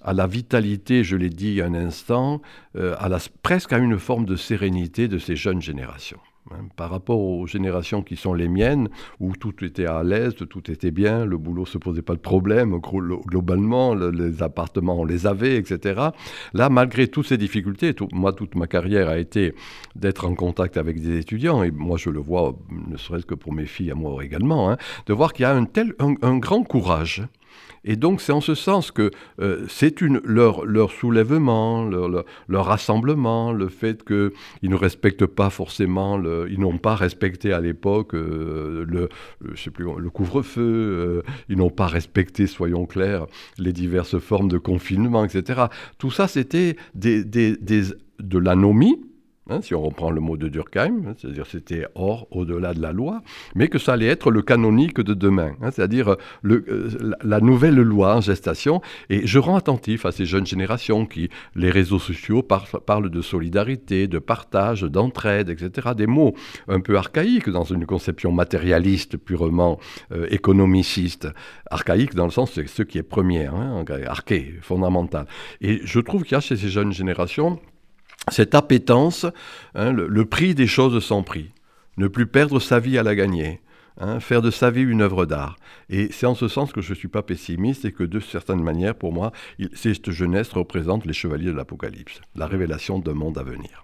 la 0.06 0.28
vitalité, 0.28 1.04
je 1.04 1.16
l'ai 1.16 1.30
dit 1.30 1.62
un 1.62 1.74
instant, 1.74 2.42
euh, 2.76 2.96
à 3.00 3.10
presque 3.42 3.74
à 3.74 3.78
une 3.78 3.98
forme 3.98 4.26
de 4.26 4.36
sérénité 4.36 5.08
de 5.08 5.18
ces 5.18 5.36
jeunes 5.36 5.62
générations. 5.62 6.20
Hein, 6.52 6.68
par 6.76 6.90
rapport 6.90 7.20
aux 7.20 7.46
générations 7.46 8.02
qui 8.02 8.16
sont 8.16 8.34
les 8.34 8.48
miennes, 8.48 8.90
où 9.20 9.36
tout 9.36 9.66
était 9.66 9.86
à 9.86 10.04
l'aise, 10.04 10.36
tout 10.36 10.72
était 10.72 10.92
bien, 10.92 11.26
le 11.26 11.38
boulot 11.38 11.64
ne 11.64 11.68
se 11.68 11.78
posait 11.78 12.02
pas 12.02 12.14
de 12.14 12.20
problème, 12.20 12.80
globalement, 12.80 13.94
les 13.96 14.42
appartements, 14.44 15.00
on 15.00 15.06
les 15.06 15.28
avait, 15.28 15.58
etc. 15.58 16.10
Là, 16.54 16.70
malgré 16.70 17.08
toutes 17.08 17.28
ces 17.28 17.38
difficultés, 17.38 17.94
moi, 18.14 18.32
toute 18.32 18.56
ma 18.56 18.68
carrière 18.68 19.10
a 19.10 19.18
été 19.18 19.56
d'être 19.96 20.26
en 20.26 20.36
contact 20.36 20.78
avec 20.78 21.02
des 21.02 21.18
étudiants, 21.20 21.64
et 21.64 21.72
moi, 21.72 21.98
je 21.98 22.10
le 22.10 22.20
vois, 22.20 22.56
ne 22.88 22.98
serait-ce 22.98 23.26
que 23.26 23.36
pour 23.36 23.54
mes 23.54 23.66
filles, 23.66 23.92
à 23.92 23.96
moi 23.96 24.24
également, 24.24 24.70
hein, 24.70 24.78
de 25.08 25.14
voir 25.14 25.34
qu'il 25.34 25.44
y 25.44 25.46
a 25.46 25.54
un, 25.54 25.66
tel, 25.66 25.96
un 26.00 26.38
grand 26.38 26.64
courage 26.64 27.28
et 27.84 27.96
donc 27.96 28.22
c'est 28.22 28.32
en 28.32 28.42
ce 28.42 28.56
sens 28.56 28.92
que 28.92 29.12
euh, 29.40 29.66
c'est 29.70 30.02
leur, 30.02 30.66
leur 30.66 30.92
soulèvement, 30.92 31.86
leur, 31.86 32.66
rassemblement, 32.66 33.52
le 33.52 33.70
fait 33.70 34.04
qu'ils 34.04 34.32
ne 34.70 34.76
respectent 34.76 35.26
pas 35.26 35.50
forcément, 35.50 36.22
ils 36.48 36.60
n'ont 36.60 36.78
pas 36.78 36.96
respecté 36.96 37.54
à 37.54 37.60
l'époque 37.60 38.14
euh, 38.14 39.08
plus, 39.74 39.86
le 39.98 40.10
couvre-feu, 40.10 40.62
euh, 40.62 41.22
ils 41.50 41.58
n'ont 41.58 41.70
pas 41.70 41.88
respecté, 41.88 42.48
soyons 42.48 42.86
clairs, 42.86 43.28
les 43.58 43.74
diverses 43.74 44.20
formes 44.20 44.50
de 44.50 44.58
confinement, 44.58 45.26
etc. 45.26 45.66
Tout 45.98 46.12
ça, 46.12 46.28
c'était 46.28 46.76
de 46.96 48.38
l'anomie, 48.38 49.02
Hein, 49.50 49.62
si 49.62 49.74
on 49.74 49.82
reprend 49.82 50.12
le 50.12 50.20
mot 50.20 50.36
de 50.36 50.50
Durkheim, 50.50 51.04
hein, 51.08 51.14
c'est-à-dire 51.18 51.46
c'était 51.46 51.86
hors, 51.96 52.28
au-delà 52.32 52.74
de 52.74 52.82
la 52.82 52.92
loi, 52.92 53.22
mais 53.56 53.70
que 53.70 53.80
ça 53.80 53.94
allait 53.94 54.08
être 54.08 54.30
le 54.30 54.42
canonique 54.42 55.00
de 55.00 55.14
demain, 55.14 55.54
hein, 55.62 55.72
c'est-à-dire 55.72 56.18
euh, 56.46 57.16
la 57.24 57.40
nouvelle 57.40 57.76
loi 57.76 58.18
en 58.18 58.22
gestation. 58.22 58.82
Et 59.10 59.26
je 59.26 59.40
rends 59.40 59.56
attentif 59.56 60.06
à 60.06 60.12
ces 60.12 60.26
jeunes 60.26 60.46
générations 60.46 61.06
qui, 61.06 61.30
les 61.56 61.70
réseaux 61.70 62.00
sociaux 62.00 62.44
parlent 62.44 63.10
de 63.10 63.22
solidarité, 63.22 64.08
de 64.08 64.20
partage, 64.20 64.82
d'entraide, 64.82 65.50
etc. 65.50 65.90
Des 65.96 66.08
mots 66.08 66.34
un 66.68 66.82
peu 66.82 66.98
archaïques 66.98 67.50
dans 67.50 67.64
une 67.64 67.86
conception 67.86 68.32
matérialiste 68.34 69.18
purement 69.18 69.80
euh, 70.12 70.28
économiciste. 70.30 71.28
Archaïque 71.72 72.16
dans 72.16 72.26
le 72.26 72.32
sens 72.32 72.52
c'est 72.54 72.68
ce 72.68 72.84
qui 72.84 72.98
est 72.98 73.04
premier, 73.04 73.50
arché, 74.08 74.56
fondamental. 74.62 75.26
Et 75.62 75.80
je 75.84 76.00
trouve 76.00 76.24
qu'il 76.24 76.34
y 76.34 76.36
a 76.36 76.42
chez 76.42 76.58
ces 76.58 76.70
jeunes 76.70 76.92
générations 76.92 77.60
cette 78.30 78.56
appétence, 78.56 79.26
hein, 79.76 79.92
le, 79.92 80.26
prix 80.26 80.56
des 80.56 80.68
choses 80.68 81.04
sans 81.04 81.24
prix, 81.24 81.52
ne 81.98 82.08
plus 82.08 82.28
perdre 82.28 82.60
sa 82.60 82.80
vie 82.80 82.98
à 82.98 83.04
la 83.04 83.16
gagner, 83.16 83.62
hein, 84.00 84.20
faire 84.20 84.42
de 84.42 84.52
sa 84.52 84.72
vie 84.72 84.84
une 84.84 85.02
œuvre 85.02 85.26
d'art. 85.26 85.58
Et 85.90 86.10
c'est 86.12 86.26
en 86.26 86.36
ce 86.36 86.48
sens 86.48 86.72
que 86.72 86.82
je 86.82 86.92
ne 86.92 86.96
suis 86.96 87.08
pas 87.08 87.24
pessimiste 87.24 87.86
et 87.86 87.92
que 87.92 88.04
de 88.04 88.20
certaines 88.20 88.62
manières, 88.62 88.96
pour 88.96 89.14
moi, 89.14 89.32
cette 89.74 90.12
jeunesse 90.12 90.50
représente 90.50 91.06
les 91.06 91.14
chevaliers 91.14 91.52
de 91.52 91.58
l'Apocalypse, 91.58 92.22
la 92.36 92.48
révélation 92.48 93.00
d'un 93.00 93.14
monde 93.14 93.38
à 93.38 93.44
venir. 93.44 93.84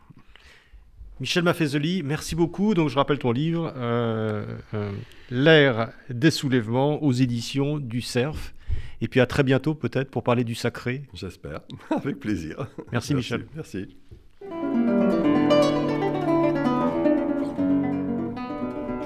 Michel 1.19 1.43
Maffezoli, 1.43 2.03
merci 2.03 2.35
beaucoup. 2.35 2.73
Donc, 2.73 2.89
je 2.89 2.95
rappelle 2.95 3.19
ton 3.19 3.31
livre, 3.31 3.71
euh, 3.77 4.45
euh, 4.73 4.91
L'ère 5.29 5.93
des 6.09 6.31
soulèvements 6.31 7.01
aux 7.01 7.13
éditions 7.13 7.77
du 7.77 8.01
CERF. 8.01 8.53
Et 9.01 9.07
puis 9.07 9.19
à 9.19 9.25
très 9.25 9.43
bientôt 9.43 9.75
peut-être 9.75 10.09
pour 10.09 10.23
parler 10.23 10.43
du 10.43 10.55
sacré. 10.55 11.03
J'espère, 11.13 11.61
avec 11.89 12.19
plaisir. 12.19 12.67
Merci, 12.91 13.13
Michel. 13.13 13.45
Merci. 13.55 13.97